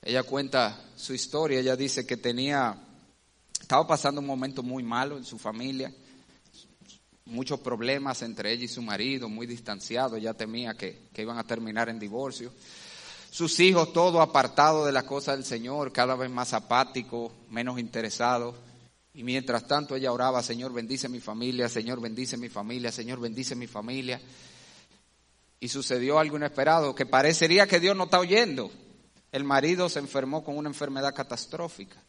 ella 0.04 0.22
cuenta 0.22 0.78
su 0.96 1.14
historia, 1.14 1.60
ella 1.60 1.76
dice 1.76 2.06
que 2.06 2.18
tenía, 2.18 2.76
estaba 3.58 3.86
pasando 3.86 4.20
un 4.20 4.26
momento 4.26 4.62
muy 4.62 4.82
malo 4.82 5.16
en 5.16 5.24
su 5.24 5.38
familia, 5.38 5.90
muchos 7.24 7.60
problemas 7.60 8.20
entre 8.20 8.52
ella 8.52 8.64
y 8.64 8.68
su 8.68 8.82
marido, 8.82 9.30
muy 9.30 9.46
distanciados, 9.46 10.18
ella 10.18 10.34
temía 10.34 10.74
que, 10.74 11.08
que 11.14 11.22
iban 11.22 11.38
a 11.38 11.44
terminar 11.44 11.88
en 11.88 11.98
divorcio. 11.98 12.52
Sus 13.30 13.58
hijos 13.60 13.94
todos 13.94 14.20
apartados 14.20 14.84
de 14.84 14.92
las 14.92 15.04
cosas 15.04 15.36
del 15.36 15.44
Señor, 15.46 15.90
cada 15.90 16.16
vez 16.16 16.30
más 16.30 16.52
apáticos, 16.52 17.32
menos 17.48 17.80
interesados. 17.80 18.54
Y 19.14 19.24
mientras 19.24 19.66
tanto 19.66 19.96
ella 19.96 20.12
oraba, 20.12 20.42
Señor 20.42 20.74
bendice 20.74 21.08
mi 21.08 21.20
familia, 21.20 21.68
Señor 21.70 22.00
bendice 22.00 22.36
mi 22.36 22.50
familia, 22.50 22.92
Señor 22.92 23.20
bendice 23.20 23.56
mi 23.56 23.66
familia. 23.66 24.20
Y 25.60 25.68
sucedió 25.68 26.18
algo 26.18 26.36
inesperado, 26.36 26.94
que 26.94 27.06
parecería 27.06 27.66
que 27.66 27.80
Dios 27.80 27.96
no 27.96 28.04
está 28.04 28.20
oyendo 28.20 28.70
el 29.34 29.42
marido 29.42 29.88
se 29.88 29.98
enfermó 29.98 30.44
con 30.44 30.56
una 30.56 30.68
enfermedad 30.68 31.12
catastrófica. 31.12 32.00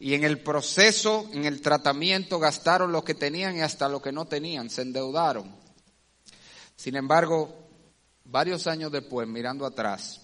Y 0.00 0.14
en 0.14 0.24
el 0.24 0.40
proceso, 0.40 1.30
en 1.32 1.44
el 1.44 1.60
tratamiento, 1.60 2.40
gastaron 2.40 2.90
lo 2.90 3.04
que 3.04 3.14
tenían 3.14 3.56
y 3.56 3.60
hasta 3.60 3.88
lo 3.88 4.02
que 4.02 4.10
no 4.10 4.26
tenían, 4.26 4.68
se 4.68 4.82
endeudaron. 4.82 5.54
Sin 6.74 6.96
embargo, 6.96 7.68
varios 8.24 8.66
años 8.66 8.90
después, 8.90 9.28
mirando 9.28 9.64
atrás, 9.64 10.22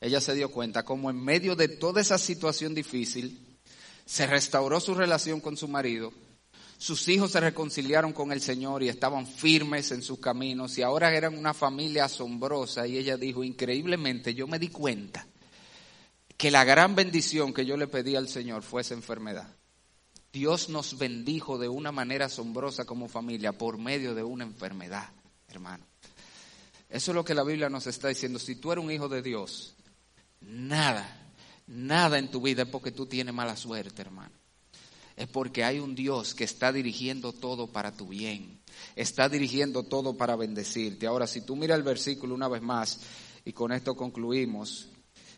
ella 0.00 0.18
se 0.18 0.34
dio 0.34 0.50
cuenta 0.50 0.82
como 0.82 1.10
en 1.10 1.22
medio 1.22 1.54
de 1.56 1.68
toda 1.68 2.00
esa 2.00 2.16
situación 2.16 2.74
difícil, 2.74 3.58
se 4.06 4.26
restauró 4.26 4.80
su 4.80 4.94
relación 4.94 5.42
con 5.42 5.58
su 5.58 5.68
marido 5.68 6.10
sus 6.80 7.06
hijos 7.08 7.32
se 7.32 7.40
reconciliaron 7.40 8.14
con 8.14 8.32
el 8.32 8.40
Señor 8.40 8.82
y 8.82 8.88
estaban 8.88 9.26
firmes 9.26 9.92
en 9.92 10.00
sus 10.00 10.18
caminos 10.18 10.78
y 10.78 10.82
ahora 10.82 11.14
eran 11.14 11.36
una 11.36 11.52
familia 11.52 12.06
asombrosa 12.06 12.86
y 12.86 12.96
ella 12.96 13.18
dijo, 13.18 13.44
increíblemente 13.44 14.32
yo 14.32 14.46
me 14.46 14.58
di 14.58 14.68
cuenta 14.68 15.26
que 16.38 16.50
la 16.50 16.64
gran 16.64 16.94
bendición 16.94 17.52
que 17.52 17.66
yo 17.66 17.76
le 17.76 17.86
pedí 17.86 18.16
al 18.16 18.28
Señor 18.28 18.62
fue 18.62 18.80
esa 18.80 18.94
enfermedad. 18.94 19.54
Dios 20.32 20.70
nos 20.70 20.96
bendijo 20.96 21.58
de 21.58 21.68
una 21.68 21.92
manera 21.92 22.24
asombrosa 22.24 22.86
como 22.86 23.10
familia 23.10 23.52
por 23.52 23.76
medio 23.76 24.14
de 24.14 24.22
una 24.22 24.44
enfermedad, 24.44 25.10
hermano. 25.48 25.84
Eso 26.88 27.10
es 27.10 27.14
lo 27.14 27.26
que 27.26 27.34
la 27.34 27.44
Biblia 27.44 27.68
nos 27.68 27.86
está 27.88 28.08
diciendo. 28.08 28.38
Si 28.38 28.56
tú 28.56 28.72
eres 28.72 28.82
un 28.82 28.90
hijo 28.90 29.10
de 29.10 29.20
Dios, 29.20 29.74
nada, 30.40 31.30
nada 31.66 32.18
en 32.18 32.30
tu 32.30 32.40
vida 32.40 32.62
es 32.62 32.68
porque 32.70 32.90
tú 32.90 33.04
tienes 33.04 33.34
mala 33.34 33.54
suerte, 33.54 34.00
hermano. 34.00 34.40
Es 35.16 35.28
porque 35.28 35.64
hay 35.64 35.78
un 35.78 35.94
Dios 35.94 36.34
que 36.34 36.44
está 36.44 36.72
dirigiendo 36.72 37.32
todo 37.32 37.66
para 37.66 37.92
tu 37.92 38.08
bien. 38.08 38.60
Está 38.96 39.28
dirigiendo 39.28 39.82
todo 39.82 40.16
para 40.16 40.36
bendecirte. 40.36 41.06
Ahora, 41.06 41.26
si 41.26 41.42
tú 41.42 41.56
miras 41.56 41.78
el 41.78 41.84
versículo 41.84 42.34
una 42.34 42.48
vez 42.48 42.62
más, 42.62 43.00
y 43.44 43.52
con 43.52 43.72
esto 43.72 43.94
concluimos, 43.96 44.88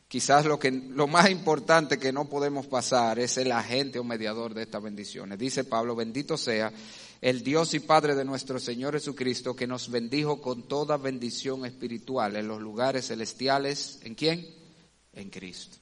quizás 0.09 0.45
lo, 0.45 0.59
que, 0.59 0.70
lo 0.70 1.07
más 1.07 1.31
importante 1.31 1.99
que 1.99 2.12
no 2.12 2.29
podemos 2.29 2.66
pasar 2.66 3.18
es 3.18 3.39
el 3.39 3.53
agente 3.53 3.99
o 3.99 4.05
mediador 4.05 4.55
de 4.55 4.62
estas 4.62 4.83
bendiciones. 4.83 5.39
Dice 5.39 5.64
Pablo, 5.64 5.97
bendito 5.97 6.37
sea 6.37 6.73
el 7.20 7.43
Dios 7.45 7.73
y 7.75 7.81
Padre 7.81 8.14
de 8.14 8.25
nuestro 8.25 8.59
Señor 8.59 8.95
Jesucristo, 8.95 9.55
que 9.55 9.68
nos 9.68 9.91
bendijo 9.91 10.41
con 10.43 10.66
toda 10.66 10.97
bendición 10.97 11.64
espiritual 11.64 12.37
en 12.37 12.49
los 12.49 12.61
lugares 12.61 13.07
celestiales. 13.07 14.01
¿En 14.03 14.14
quién? 14.16 14.47
En 15.12 15.31
Cristo. 15.31 15.82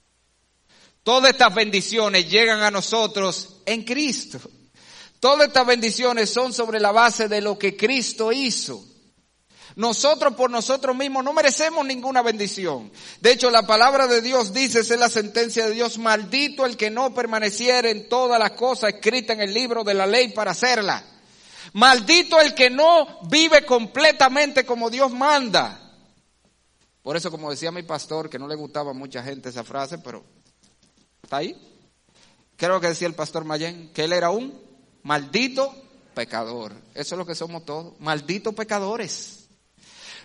Todas 1.11 1.33
estas 1.33 1.53
bendiciones 1.53 2.31
llegan 2.31 2.63
a 2.63 2.71
nosotros 2.71 3.57
en 3.67 3.83
Cristo. 3.83 4.39
Todas 5.19 5.49
estas 5.49 5.67
bendiciones 5.67 6.31
son 6.31 6.53
sobre 6.53 6.79
la 6.79 6.93
base 6.93 7.27
de 7.27 7.41
lo 7.41 7.59
que 7.59 7.77
Cristo 7.77 8.31
hizo. 8.31 8.85
Nosotros 9.75 10.35
por 10.35 10.53
nosotros 10.53 10.95
mismos 10.95 11.25
no 11.25 11.33
merecemos 11.33 11.85
ninguna 11.85 12.23
bendición. 12.23 12.93
De 13.21 13.33
hecho, 13.33 13.51
la 13.51 13.67
palabra 13.67 14.07
de 14.07 14.23
Dios 14.23 14.53
dice, 14.53 14.79
es 14.79 14.91
la 14.91 15.09
sentencia 15.09 15.67
de 15.67 15.75
Dios, 15.75 15.99
maldito 15.99 16.65
el 16.65 16.77
que 16.77 16.91
no 16.91 17.13
permaneciera 17.13 17.91
en 17.91 18.09
todas 18.09 18.39
las 18.39 18.53
cosas 18.53 18.95
escritas 18.95 19.35
en 19.35 19.43
el 19.43 19.53
libro 19.53 19.83
de 19.83 19.95
la 19.95 20.07
ley 20.07 20.29
para 20.29 20.53
hacerla. 20.53 21.05
Maldito 21.73 22.41
el 22.41 22.55
que 22.55 22.71
no 22.71 23.19
vive 23.23 23.67
completamente 23.67 24.65
como 24.65 24.89
Dios 24.89 25.11
manda. 25.11 25.91
Por 27.03 27.17
eso, 27.17 27.33
como 27.33 27.51
decía 27.51 27.73
mi 27.73 27.83
pastor, 27.83 28.31
que 28.31 28.39
no 28.39 28.47
le 28.47 28.55
gustaba 28.55 28.93
a 28.93 28.95
mucha 28.95 29.25
gente 29.25 29.49
esa 29.49 29.65
frase, 29.65 29.99
pero 29.99 30.23
¿Está 31.31 31.37
ahí? 31.37 31.57
Creo 32.57 32.81
que 32.81 32.89
decía 32.89 33.07
el 33.07 33.15
pastor 33.15 33.45
Mayen, 33.45 33.93
que 33.95 34.03
él 34.03 34.13
era 34.13 34.31
un 34.31 34.53
maldito 35.05 35.73
pecador. 36.13 36.73
Eso 36.93 37.15
es 37.15 37.19
lo 37.21 37.25
que 37.25 37.37
somos 37.37 37.65
todos, 37.65 37.95
malditos 38.01 38.53
pecadores. 38.53 39.47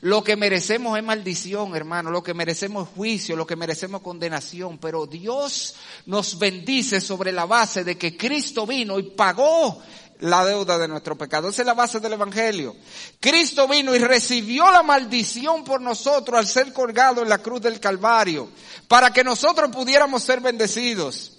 Lo 0.01 0.23
que 0.23 0.35
merecemos 0.35 0.97
es 0.97 1.03
maldición, 1.03 1.75
hermano, 1.75 2.09
lo 2.09 2.23
que 2.23 2.33
merecemos 2.33 2.87
es 2.87 2.95
juicio, 2.95 3.35
lo 3.35 3.45
que 3.45 3.55
merecemos 3.55 4.01
es 4.01 4.03
condenación, 4.03 4.79
pero 4.79 5.05
Dios 5.05 5.75
nos 6.07 6.39
bendice 6.39 6.99
sobre 6.99 7.31
la 7.31 7.45
base 7.45 7.83
de 7.83 7.99
que 7.99 8.17
Cristo 8.17 8.65
vino 8.65 8.97
y 8.97 9.03
pagó 9.11 9.83
la 10.19 10.45
deuda 10.45 10.77
de 10.77 10.87
nuestro 10.87 11.17
pecado. 11.17 11.49
Esa 11.49 11.61
es 11.61 11.65
la 11.65 11.73
base 11.73 11.99
del 11.99 12.13
Evangelio. 12.13 12.75
Cristo 13.19 13.67
vino 13.67 13.95
y 13.95 13.99
recibió 13.99 14.71
la 14.71 14.83
maldición 14.83 15.63
por 15.63 15.81
nosotros 15.81 16.39
al 16.39 16.47
ser 16.47 16.73
colgado 16.73 17.21
en 17.21 17.29
la 17.29 17.39
cruz 17.39 17.61
del 17.61 17.79
Calvario, 17.79 18.49
para 18.87 19.11
que 19.11 19.23
nosotros 19.23 19.69
pudiéramos 19.71 20.23
ser 20.23 20.39
bendecidos. 20.39 21.34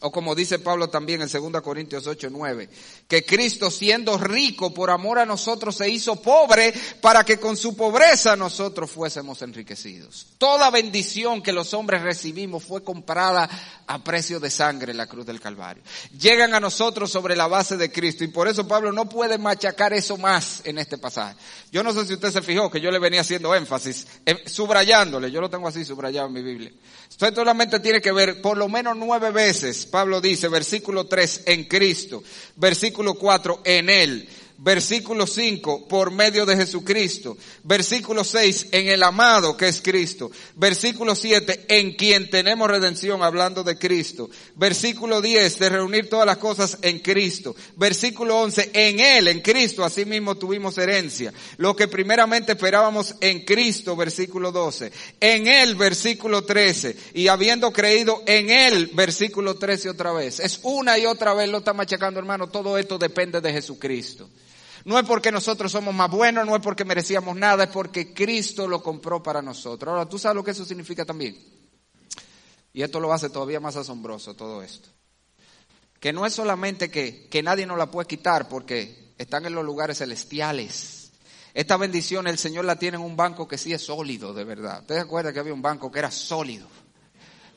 O 0.00 0.12
como 0.12 0.34
dice 0.34 0.58
Pablo 0.58 0.88
también 0.88 1.22
en 1.22 1.28
2 1.28 1.62
Corintios 1.62 2.06
8, 2.06 2.28
9, 2.30 2.68
que 3.08 3.24
Cristo 3.24 3.70
siendo 3.70 4.18
rico 4.18 4.74
por 4.74 4.90
amor 4.90 5.18
a 5.18 5.24
nosotros 5.24 5.76
se 5.76 5.88
hizo 5.88 6.16
pobre 6.16 6.74
para 7.00 7.24
que 7.24 7.38
con 7.38 7.56
su 7.56 7.74
pobreza 7.74 8.36
nosotros 8.36 8.90
fuésemos 8.90 9.40
enriquecidos. 9.40 10.26
Toda 10.36 10.70
bendición 10.70 11.42
que 11.42 11.52
los 11.52 11.72
hombres 11.72 12.02
recibimos 12.02 12.62
fue 12.62 12.84
comprada 12.84 13.48
a 13.86 14.04
precio 14.04 14.38
de 14.38 14.50
sangre 14.50 14.90
en 14.90 14.98
la 14.98 15.06
cruz 15.06 15.24
del 15.24 15.40
Calvario. 15.40 15.82
Llegan 16.18 16.54
a 16.54 16.60
nosotros 16.60 17.10
sobre 17.10 17.34
la 17.34 17.46
base 17.46 17.78
de 17.78 17.90
Cristo 17.90 18.22
y 18.22 18.28
por 18.28 18.48
eso 18.48 18.68
Pablo 18.68 18.92
no 18.92 19.08
puede 19.08 19.38
machacar 19.38 19.94
eso 19.94 20.18
más 20.18 20.60
en 20.64 20.76
este 20.76 20.98
pasaje. 20.98 21.36
Yo 21.72 21.82
no 21.82 21.94
sé 21.94 22.04
si 22.04 22.14
usted 22.14 22.32
se 22.32 22.42
fijó 22.42 22.70
que 22.70 22.80
yo 22.80 22.90
le 22.90 22.98
venía 22.98 23.22
haciendo 23.22 23.54
énfasis, 23.54 24.06
eh, 24.26 24.42
subrayándole, 24.46 25.30
yo 25.30 25.40
lo 25.40 25.48
tengo 25.48 25.68
así 25.68 25.84
subrayado 25.84 26.26
en 26.26 26.32
mi 26.34 26.42
Biblia. 26.42 26.72
Usted 27.08 27.34
solamente 27.34 27.80
tiene 27.80 28.00
que 28.00 28.12
ver 28.12 28.42
por 28.42 28.58
lo 28.58 28.68
menos 28.68 28.96
nueve 28.96 29.30
veces, 29.30 29.85
Pablo 29.86 30.20
dice, 30.20 30.48
versículo 30.48 31.06
3, 31.06 31.42
en 31.46 31.64
Cristo, 31.64 32.22
versículo 32.56 33.14
4, 33.14 33.62
en 33.64 33.90
Él, 33.90 34.28
Versículo 34.58 35.26
5, 35.26 35.86
por 35.86 36.10
medio 36.10 36.46
de 36.46 36.56
Jesucristo. 36.56 37.36
Versículo 37.62 38.24
6, 38.24 38.68
en 38.72 38.88
el 38.88 39.02
amado 39.02 39.54
que 39.54 39.68
es 39.68 39.82
Cristo. 39.82 40.30
Versículo 40.54 41.14
7, 41.14 41.66
en 41.68 41.92
quien 41.92 42.30
tenemos 42.30 42.70
redención 42.70 43.22
hablando 43.22 43.62
de 43.62 43.76
Cristo. 43.76 44.30
Versículo 44.54 45.20
10, 45.20 45.58
de 45.58 45.68
reunir 45.68 46.08
todas 46.08 46.24
las 46.24 46.38
cosas 46.38 46.78
en 46.80 47.00
Cristo. 47.00 47.54
Versículo 47.76 48.40
11, 48.40 48.70
en 48.72 49.00
Él, 49.00 49.28
en 49.28 49.40
Cristo, 49.40 49.84
asimismo 49.84 50.36
tuvimos 50.36 50.78
herencia. 50.78 51.34
Lo 51.58 51.76
que 51.76 51.86
primeramente 51.86 52.52
esperábamos 52.52 53.14
en 53.20 53.44
Cristo, 53.44 53.94
versículo 53.94 54.52
12. 54.52 54.90
En 55.20 55.48
Él, 55.48 55.74
versículo 55.74 56.44
13. 56.44 56.96
Y 57.12 57.28
habiendo 57.28 57.74
creído 57.74 58.22
en 58.24 58.48
Él, 58.48 58.90
versículo 58.94 59.56
13 59.56 59.90
otra 59.90 60.12
vez. 60.12 60.40
Es 60.40 60.60
una 60.62 60.98
y 60.98 61.04
otra 61.04 61.34
vez 61.34 61.50
lo 61.50 61.58
está 61.58 61.74
machacando 61.74 62.18
hermano. 62.18 62.48
Todo 62.48 62.78
esto 62.78 62.96
depende 62.96 63.42
de 63.42 63.52
Jesucristo. 63.52 64.30
No 64.86 64.96
es 65.00 65.04
porque 65.04 65.32
nosotros 65.32 65.72
somos 65.72 65.92
más 65.92 66.08
buenos, 66.08 66.46
no 66.46 66.54
es 66.54 66.62
porque 66.62 66.84
merecíamos 66.84 67.36
nada, 67.36 67.64
es 67.64 67.70
porque 67.70 68.14
Cristo 68.14 68.68
lo 68.68 68.84
compró 68.84 69.20
para 69.20 69.42
nosotros. 69.42 69.90
Ahora, 69.90 70.08
¿tú 70.08 70.16
sabes 70.16 70.36
lo 70.36 70.44
que 70.44 70.52
eso 70.52 70.64
significa 70.64 71.04
también? 71.04 71.36
Y 72.72 72.82
esto 72.82 73.00
lo 73.00 73.12
hace 73.12 73.28
todavía 73.28 73.58
más 73.58 73.74
asombroso, 73.74 74.34
todo 74.34 74.62
esto. 74.62 74.88
Que 75.98 76.12
no 76.12 76.24
es 76.24 76.34
solamente 76.34 76.88
que, 76.88 77.26
que 77.28 77.42
nadie 77.42 77.66
nos 77.66 77.78
la 77.78 77.90
puede 77.90 78.06
quitar 78.06 78.48
porque 78.48 79.12
están 79.18 79.44
en 79.44 79.56
los 79.56 79.64
lugares 79.64 79.98
celestiales. 79.98 81.10
Esta 81.52 81.76
bendición 81.76 82.28
el 82.28 82.38
Señor 82.38 82.64
la 82.64 82.78
tiene 82.78 82.96
en 82.96 83.02
un 83.02 83.16
banco 83.16 83.48
que 83.48 83.58
sí 83.58 83.72
es 83.72 83.82
sólido, 83.82 84.34
de 84.34 84.44
verdad. 84.44 84.82
¿Ustedes 84.82 85.02
acuerdan 85.02 85.34
que 85.34 85.40
había 85.40 85.52
un 85.54 85.62
banco 85.62 85.90
que 85.90 85.98
era 85.98 86.12
sólido? 86.12 86.68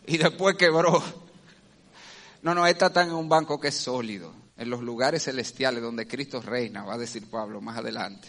Y 0.08 0.18
después 0.18 0.56
quebró. 0.56 1.04
No, 2.42 2.56
no, 2.56 2.66
esta 2.66 2.88
está 2.88 3.04
en 3.04 3.12
un 3.12 3.30
banco 3.30 3.60
que 3.60 3.68
es 3.68 3.76
sólido 3.76 4.39
en 4.60 4.70
los 4.70 4.82
lugares 4.82 5.24
celestiales 5.24 5.82
donde 5.82 6.06
Cristo 6.06 6.42
reina, 6.42 6.84
va 6.84 6.96
a 6.96 6.98
decir 6.98 7.30
Pablo 7.30 7.62
más 7.62 7.78
adelante. 7.78 8.28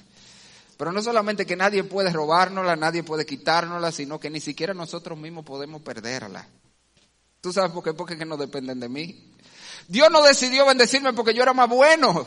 Pero 0.77 0.93
no 0.93 1.03
solamente 1.03 1.45
que 1.45 1.57
nadie 1.57 1.83
puede 1.83 2.13
robárnosla, 2.13 2.77
nadie 2.77 3.03
puede 3.03 3.27
quitárnosla, 3.27 3.91
sino 3.91 4.21
que 4.21 4.31
ni 4.31 4.41
siquiera 4.41 4.73
nosotros 4.73 5.19
mismos 5.19 5.45
podemos 5.45 5.83
perderla. 5.83 6.47
¿Tú 7.41 7.53
sabes 7.53 7.73
por 7.73 7.83
qué? 7.83 7.95
Porque 7.95 8.17
que 8.17 8.25
no 8.25 8.37
dependen 8.37 8.79
de 8.79 8.89
mí. 8.89 9.33
Dios 9.89 10.09
no 10.11 10.23
decidió 10.23 10.65
bendecirme 10.67 11.13
porque 11.15 11.35
yo 11.35 11.43
era 11.43 11.53
más 11.53 11.69
bueno. 11.69 12.25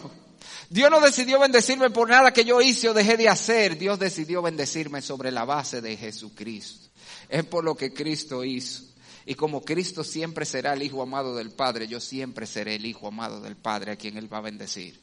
Dios 0.69 0.91
no 0.91 0.99
decidió 0.99 1.39
bendecirme 1.39 1.89
por 1.89 2.09
nada 2.09 2.33
que 2.33 2.43
yo 2.43 2.61
hice 2.61 2.89
o 2.89 2.93
dejé 2.93 3.15
de 3.15 3.29
hacer. 3.29 3.77
Dios 3.77 3.97
decidió 3.99 4.41
bendecirme 4.41 5.01
sobre 5.01 5.31
la 5.31 5.45
base 5.45 5.79
de 5.81 5.95
Jesucristo. 5.95 6.89
Es 7.29 7.45
por 7.45 7.63
lo 7.63 7.75
que 7.75 7.93
Cristo 7.93 8.43
hizo. 8.43 8.83
Y 9.25 9.35
como 9.35 9.61
Cristo 9.61 10.03
siempre 10.03 10.45
será 10.45 10.73
el 10.73 10.83
Hijo 10.83 11.01
amado 11.01 11.35
del 11.35 11.51
Padre, 11.51 11.87
yo 11.87 11.99
siempre 11.99 12.45
seré 12.45 12.75
el 12.75 12.85
Hijo 12.85 13.07
amado 13.07 13.39
del 13.39 13.55
Padre 13.55 13.93
a 13.93 13.95
quien 13.95 14.17
Él 14.17 14.31
va 14.31 14.39
a 14.39 14.41
bendecir. 14.41 15.01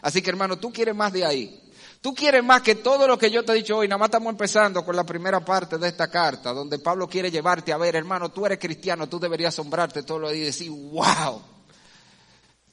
Así 0.00 0.22
que 0.22 0.30
hermano, 0.30 0.58
tú 0.58 0.72
quieres 0.72 0.94
más 0.94 1.12
de 1.12 1.24
ahí. 1.24 1.68
Tú 2.00 2.14
quieres 2.14 2.44
más 2.44 2.62
que 2.62 2.76
todo 2.76 3.08
lo 3.08 3.18
que 3.18 3.30
yo 3.30 3.44
te 3.44 3.52
he 3.52 3.56
dicho 3.56 3.76
hoy. 3.76 3.88
Nada 3.88 3.98
más 3.98 4.06
estamos 4.06 4.30
empezando 4.30 4.84
con 4.84 4.94
la 4.94 5.04
primera 5.04 5.44
parte 5.44 5.78
de 5.78 5.88
esta 5.88 6.08
carta, 6.08 6.52
donde 6.52 6.78
Pablo 6.78 7.08
quiere 7.08 7.30
llevarte 7.30 7.72
a 7.72 7.76
ver, 7.76 7.96
hermano, 7.96 8.30
tú 8.30 8.46
eres 8.46 8.58
cristiano, 8.58 9.08
tú 9.08 9.18
deberías 9.18 9.54
asombrarte 9.54 10.04
todo 10.04 10.20
lo 10.20 10.32
y 10.32 10.40
decir, 10.40 10.70
wow. 10.70 11.42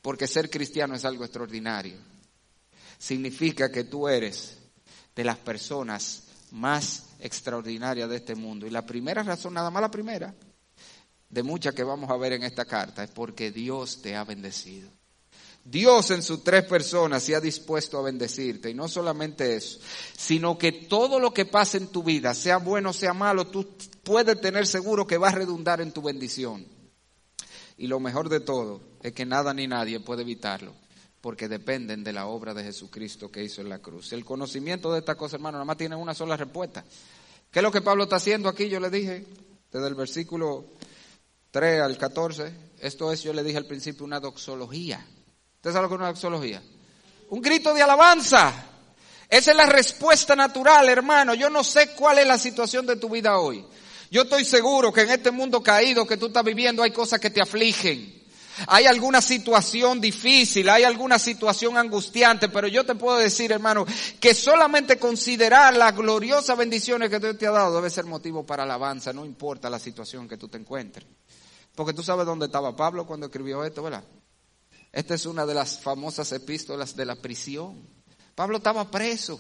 Porque 0.01 0.27
ser 0.27 0.49
cristiano 0.49 0.93
es 0.93 1.03
algo 1.05 1.23
extraordinario. 1.23 1.97
Significa 2.99 3.71
que 3.71 3.85
tú 3.85 4.07
eres 4.07 4.59
de 5.15 5.23
las 5.23 5.37
personas 5.37 6.23
más 6.51 7.07
extraordinarias 7.19 8.07
de 8.07 8.17
este 8.17 8.35
mundo. 8.35 8.67
Y 8.67 8.69
la 8.69 8.85
primera 8.85 9.23
razón, 9.23 9.55
nada 9.55 9.71
más 9.71 9.81
la 9.81 9.89
primera, 9.89 10.35
de 11.35 11.43
muchas 11.43 11.75
que 11.75 11.83
vamos 11.83 12.09
a 12.09 12.15
ver 12.15 12.31
en 12.31 12.43
esta 12.43 12.63
carta 12.63 13.03
es 13.03 13.11
porque 13.11 13.51
Dios 13.51 14.01
te 14.01 14.15
ha 14.15 14.23
bendecido. 14.23 14.89
Dios 15.65 16.09
en 16.11 16.21
sus 16.21 16.45
tres 16.45 16.63
personas 16.63 17.23
se 17.23 17.35
ha 17.35 17.41
dispuesto 17.41 17.99
a 17.99 18.03
bendecirte. 18.03 18.69
Y 18.69 18.73
no 18.73 18.87
solamente 18.87 19.53
eso, 19.53 19.79
sino 20.15 20.57
que 20.57 20.71
todo 20.71 21.19
lo 21.19 21.33
que 21.33 21.45
pase 21.45 21.77
en 21.79 21.87
tu 21.87 22.03
vida, 22.03 22.33
sea 22.33 22.55
bueno 22.55 22.91
o 22.91 22.93
sea 22.93 23.13
malo, 23.13 23.47
tú 23.47 23.67
puedes 24.03 24.39
tener 24.39 24.65
seguro 24.65 25.05
que 25.05 25.17
va 25.17 25.27
a 25.27 25.33
redundar 25.33 25.81
en 25.81 25.91
tu 25.91 26.01
bendición. 26.01 26.65
Y 27.77 27.87
lo 27.87 27.99
mejor 27.99 28.29
de 28.29 28.39
todo 28.39 28.79
es 29.03 29.11
que 29.11 29.25
nada 29.25 29.53
ni 29.53 29.67
nadie 29.67 29.99
puede 29.99 30.21
evitarlo, 30.21 30.73
porque 31.19 31.49
dependen 31.49 32.05
de 32.05 32.13
la 32.13 32.27
obra 32.27 32.53
de 32.53 32.63
Jesucristo 32.63 33.29
que 33.29 33.43
hizo 33.43 33.59
en 33.59 33.67
la 33.67 33.79
cruz. 33.79 34.13
El 34.13 34.23
conocimiento 34.23 34.93
de 34.93 34.99
esta 34.99 35.15
cosa, 35.15 35.35
hermano, 35.35 35.57
nada 35.57 35.65
más 35.65 35.75
tiene 35.75 35.97
una 35.97 36.13
sola 36.13 36.37
respuesta. 36.37 36.85
¿Qué 37.51 37.59
es 37.59 37.63
lo 37.63 37.73
que 37.73 37.81
Pablo 37.81 38.03
está 38.03 38.15
haciendo 38.15 38.47
aquí? 38.47 38.69
Yo 38.69 38.79
le 38.79 38.89
dije, 38.89 39.25
desde 39.69 39.87
el 39.89 39.95
versículo 39.95 40.63
3 41.55 41.79
al 41.79 41.97
14, 41.97 42.53
esto 42.81 43.13
es, 43.13 43.23
yo 43.23 43.31
le 43.31 43.41
dije 43.41 43.57
al 43.57 43.65
principio, 43.65 44.03
una 44.03 44.19
doxología. 44.19 45.07
¿Usted 45.55 45.71
sabe 45.71 45.83
lo 45.83 45.87
que 45.87 45.95
es 45.95 45.99
una 45.99 46.09
doxología? 46.09 46.61
Un 47.29 47.41
grito 47.41 47.73
de 47.73 47.81
alabanza. 47.81 48.53
Esa 49.29 49.51
es 49.51 49.55
la 49.55 49.65
respuesta 49.65 50.35
natural, 50.35 50.89
hermano. 50.89 51.33
Yo 51.33 51.49
no 51.49 51.63
sé 51.63 51.91
cuál 51.91 52.19
es 52.19 52.27
la 52.27 52.37
situación 52.37 52.85
de 52.85 52.97
tu 52.97 53.07
vida 53.07 53.39
hoy. 53.39 53.65
Yo 54.11 54.23
estoy 54.23 54.43
seguro 54.43 54.91
que 54.91 55.03
en 55.03 55.11
este 55.11 55.31
mundo 55.31 55.63
caído 55.63 56.05
que 56.05 56.17
tú 56.17 56.25
estás 56.25 56.43
viviendo 56.43 56.83
hay 56.83 56.91
cosas 56.91 57.21
que 57.21 57.29
te 57.29 57.41
afligen. 57.41 58.21
Hay 58.67 58.85
alguna 58.85 59.21
situación 59.21 60.01
difícil, 60.01 60.67
hay 60.67 60.83
alguna 60.83 61.17
situación 61.17 61.77
angustiante, 61.77 62.49
pero 62.49 62.67
yo 62.67 62.85
te 62.85 62.95
puedo 62.95 63.17
decir, 63.17 63.53
hermano, 63.53 63.85
que 64.19 64.33
solamente 64.33 64.99
considerar 64.99 65.73
las 65.77 65.95
gloriosas 65.95 66.57
bendiciones 66.57 67.09
que 67.09 67.19
Dios 67.19 67.37
te 67.37 67.47
ha 67.47 67.51
dado 67.51 67.77
debe 67.77 67.89
ser 67.89 68.03
motivo 68.03 68.45
para 68.45 68.63
alabanza, 68.63 69.13
no 69.13 69.23
importa 69.23 69.69
la 69.69 69.79
situación 69.79 70.27
que 70.27 70.35
tú 70.35 70.49
te 70.49 70.57
encuentres. 70.57 71.05
Porque 71.75 71.93
tú 71.93 72.01
sabes 72.01 72.25
dónde 72.25 72.45
estaba 72.45 72.75
Pablo 72.75 73.05
cuando 73.05 73.27
escribió 73.27 73.63
esto, 73.63 73.83
¿verdad? 73.83 74.03
Esta 74.91 75.13
es 75.13 75.25
una 75.25 75.45
de 75.45 75.53
las 75.53 75.79
famosas 75.79 76.31
epístolas 76.31 76.95
de 76.95 77.05
la 77.05 77.17
prisión. 77.17 77.85
Pablo 78.33 78.57
estaba 78.57 78.89
preso, 78.89 79.39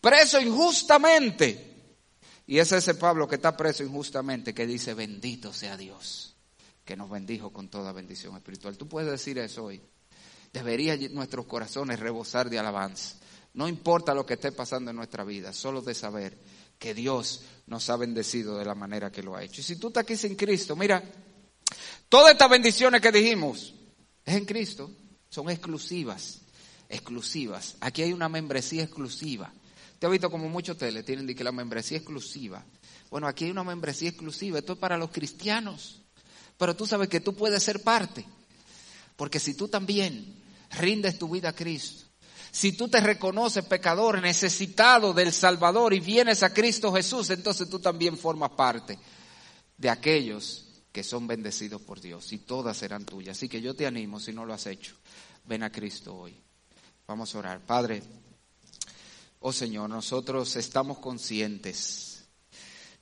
preso 0.00 0.40
injustamente. 0.40 1.68
Y 2.46 2.58
es 2.58 2.72
ese 2.72 2.94
Pablo 2.94 3.28
que 3.28 3.34
está 3.34 3.54
preso 3.54 3.84
injustamente 3.84 4.54
que 4.54 4.66
dice, 4.66 4.94
bendito 4.94 5.52
sea 5.52 5.76
Dios, 5.76 6.34
que 6.86 6.96
nos 6.96 7.10
bendijo 7.10 7.52
con 7.52 7.68
toda 7.68 7.92
bendición 7.92 8.34
espiritual. 8.34 8.78
Tú 8.78 8.88
puedes 8.88 9.10
decir 9.10 9.38
eso 9.38 9.64
hoy. 9.64 9.82
Debería 10.54 10.96
nuestros 11.10 11.44
corazones 11.44 12.00
rebosar 12.00 12.48
de 12.48 12.58
alabanza. 12.58 13.16
No 13.52 13.68
importa 13.68 14.14
lo 14.14 14.24
que 14.24 14.34
esté 14.34 14.52
pasando 14.52 14.90
en 14.90 14.96
nuestra 14.96 15.24
vida, 15.24 15.52
solo 15.52 15.82
de 15.82 15.94
saber 15.94 16.38
que 16.78 16.94
Dios 16.94 17.42
nos 17.66 17.90
ha 17.90 17.96
bendecido 17.96 18.56
de 18.56 18.64
la 18.64 18.74
manera 18.74 19.12
que 19.12 19.22
lo 19.22 19.36
ha 19.36 19.42
hecho. 19.42 19.60
Y 19.60 19.64
si 19.64 19.76
tú 19.76 19.88
estás 19.88 20.04
aquí 20.04 20.16
sin 20.16 20.34
Cristo, 20.34 20.74
mira, 20.74 21.02
todas 22.08 22.32
estas 22.32 22.50
bendiciones 22.50 23.00
que 23.00 23.12
dijimos 23.12 23.74
es 24.24 24.34
en 24.34 24.44
Cristo, 24.44 24.90
son 25.28 25.50
exclusivas, 25.50 26.40
exclusivas. 26.88 27.76
Aquí 27.80 28.02
hay 28.02 28.12
una 28.12 28.28
membresía 28.28 28.82
exclusiva. 28.84 29.52
Te 29.98 30.06
he 30.06 30.10
visto 30.10 30.30
como 30.30 30.48
muchos 30.48 30.76
hoteles 30.76 31.04
tienen 31.04 31.26
que 31.34 31.44
la 31.44 31.52
membresía 31.52 31.98
exclusiva. 31.98 32.64
Bueno, 33.10 33.26
aquí 33.26 33.46
hay 33.46 33.50
una 33.50 33.64
membresía 33.64 34.10
exclusiva, 34.10 34.58
esto 34.58 34.74
es 34.74 34.78
para 34.78 34.96
los 34.96 35.10
cristianos. 35.10 36.02
Pero 36.56 36.76
tú 36.76 36.86
sabes 36.86 37.08
que 37.08 37.20
tú 37.20 37.34
puedes 37.34 37.62
ser 37.62 37.82
parte. 37.82 38.24
Porque 39.16 39.40
si 39.40 39.54
tú 39.54 39.68
también 39.68 40.40
rindes 40.78 41.18
tu 41.18 41.28
vida 41.28 41.50
a 41.50 41.54
Cristo, 41.54 42.04
si 42.50 42.72
tú 42.72 42.88
te 42.88 43.00
reconoces 43.00 43.64
pecador, 43.64 44.20
necesitado 44.20 45.12
del 45.12 45.32
Salvador 45.32 45.92
y 45.92 46.00
vienes 46.00 46.42
a 46.42 46.52
Cristo 46.54 46.92
Jesús, 46.92 47.30
entonces 47.30 47.68
tú 47.68 47.78
también 47.78 48.16
formas 48.16 48.50
parte 48.50 48.98
de 49.76 49.90
aquellos 49.90 50.67
que 50.98 51.04
son 51.04 51.28
bendecidos 51.28 51.80
por 51.80 52.00
Dios 52.00 52.32
y 52.32 52.38
todas 52.38 52.76
serán 52.76 53.04
tuyas. 53.04 53.38
Así 53.38 53.48
que 53.48 53.60
yo 53.60 53.72
te 53.72 53.86
animo, 53.86 54.18
si 54.18 54.32
no 54.32 54.44
lo 54.44 54.52
has 54.52 54.66
hecho, 54.66 54.96
ven 55.44 55.62
a 55.62 55.70
Cristo 55.70 56.12
hoy. 56.12 56.34
Vamos 57.06 57.32
a 57.32 57.38
orar. 57.38 57.60
Padre, 57.60 58.02
oh 59.38 59.52
Señor, 59.52 59.88
nosotros 59.88 60.56
estamos 60.56 60.98
conscientes 60.98 62.24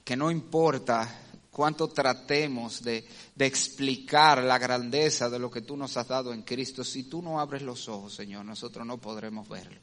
que 0.05 0.15
no 0.15 0.31
importa 0.31 1.23
cuánto 1.51 1.89
tratemos 1.89 2.83
de, 2.83 3.09
de, 3.35 3.47
explicar 3.47 4.43
la 4.43 4.59
grandeza 4.59 5.31
de 5.31 5.39
lo 5.39 5.51
que 5.51 5.63
tú 5.63 5.75
nos 5.75 5.97
has 5.97 6.09
dado 6.09 6.35
en 6.35 6.43
Cristo, 6.43 6.85
si 6.85 7.05
tú 7.05 7.23
no 7.23 7.41
abres 7.41 7.63
los 7.63 7.89
ojos, 7.89 8.15
Señor, 8.15 8.45
nosotros 8.45 8.87
no 8.87 8.99
podremos 8.99 9.49
verlo. 9.49 9.81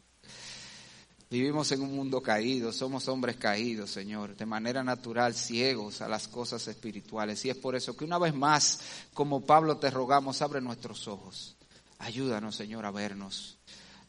Vivimos 1.33 1.71
en 1.71 1.81
un 1.81 1.95
mundo 1.95 2.21
caído, 2.21 2.71
somos 2.71 3.07
hombres 3.07 3.37
caídos, 3.37 3.89
Señor, 3.89 4.37
de 4.37 4.45
manera 4.45 4.83
natural, 4.83 5.33
ciegos 5.33 6.01
a 6.01 6.07
las 6.07 6.27
cosas 6.27 6.67
espirituales. 6.67 7.43
Y 7.43 7.49
es 7.49 7.57
por 7.57 7.75
eso 7.75 7.97
que 7.97 8.05
una 8.05 8.19
vez 8.19 8.35
más, 8.35 8.81
como 9.15 9.41
Pablo 9.41 9.77
te 9.77 9.89
rogamos, 9.89 10.43
abre 10.43 10.61
nuestros 10.61 11.07
ojos. 11.07 11.55
Ayúdanos, 11.97 12.55
Señor, 12.55 12.85
a 12.85 12.91
vernos 12.91 13.57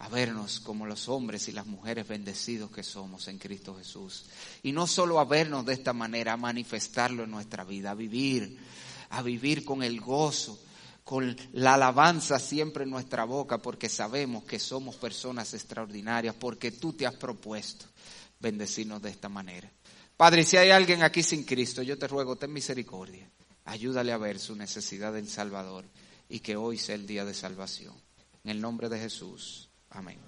a 0.01 0.09
vernos 0.11 0.61
como 0.61 0.85
los 0.85 1.09
hombres 1.09 1.49
y 1.49 1.53
las 1.53 1.65
mujeres 1.65 2.07
bendecidos 2.07 2.71
que 2.71 2.83
somos 2.83 3.27
en 3.29 3.39
Cristo 3.39 3.75
Jesús. 3.75 4.27
Y 4.63 4.73
no 4.73 4.87
solo 4.87 5.19
a 5.19 5.25
vernos 5.25 5.65
de 5.65 5.73
esta 5.73 5.95
manera, 5.95 6.35
a 6.35 6.37
manifestarlo 6.37 7.25
en 7.25 7.31
nuestra 7.31 7.65
vida, 7.65 7.93
a 7.93 7.95
vivir, 7.95 8.59
a 9.09 9.23
vivir 9.23 9.65
con 9.65 9.83
el 9.83 9.99
gozo, 9.99 10.59
con 11.05 11.37
la 11.53 11.75
alabanza 11.75 12.39
siempre 12.39 12.85
en 12.85 12.91
nuestra 12.91 13.25
boca, 13.25 13.59
porque 13.59 13.91
sabemos 13.91 14.45
que 14.45 14.59
somos 14.59 14.97
personas 14.97 15.53
extraordinarias, 15.53 16.35
porque 16.35 16.73
tú 16.73 16.95
te 16.95 17.07
has 17.07 17.15
propuesto 17.15 17.85
bendecirnos 18.41 19.03
de 19.03 19.11
esta 19.11 19.29
manera. 19.29 19.71
Padre, 20.17 20.45
si 20.45 20.57
hay 20.57 20.71
alguien 20.71 21.03
aquí 21.03 21.23
sin 21.23 21.45
Cristo, 21.45 21.83
yo 21.83 21.99
te 21.99 22.09
ruego, 22.09 22.37
ten 22.37 22.53
misericordia. 22.53 23.31
Ayúdale 23.67 24.13
a 24.13 24.19
ver 24.19 24.39
su 24.39 24.57
necesidad 24.57 25.13
del 25.13 25.29
Salvador 25.29 25.85
y 26.29 26.41
que 26.41 26.57
hoy 26.57 26.79
sea 26.79 26.95
el 26.95 27.07
día 27.07 27.25
de 27.25 27.35
salvación. 27.35 27.95
En 28.43 28.51
el 28.51 28.61
nombre 28.61 28.89
de 28.89 28.99
Jesús. 28.99 29.69
Amén. 29.91 30.19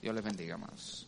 Dios 0.00 0.14
les 0.14 0.24
bendiga, 0.24 0.56
más. 0.56 1.07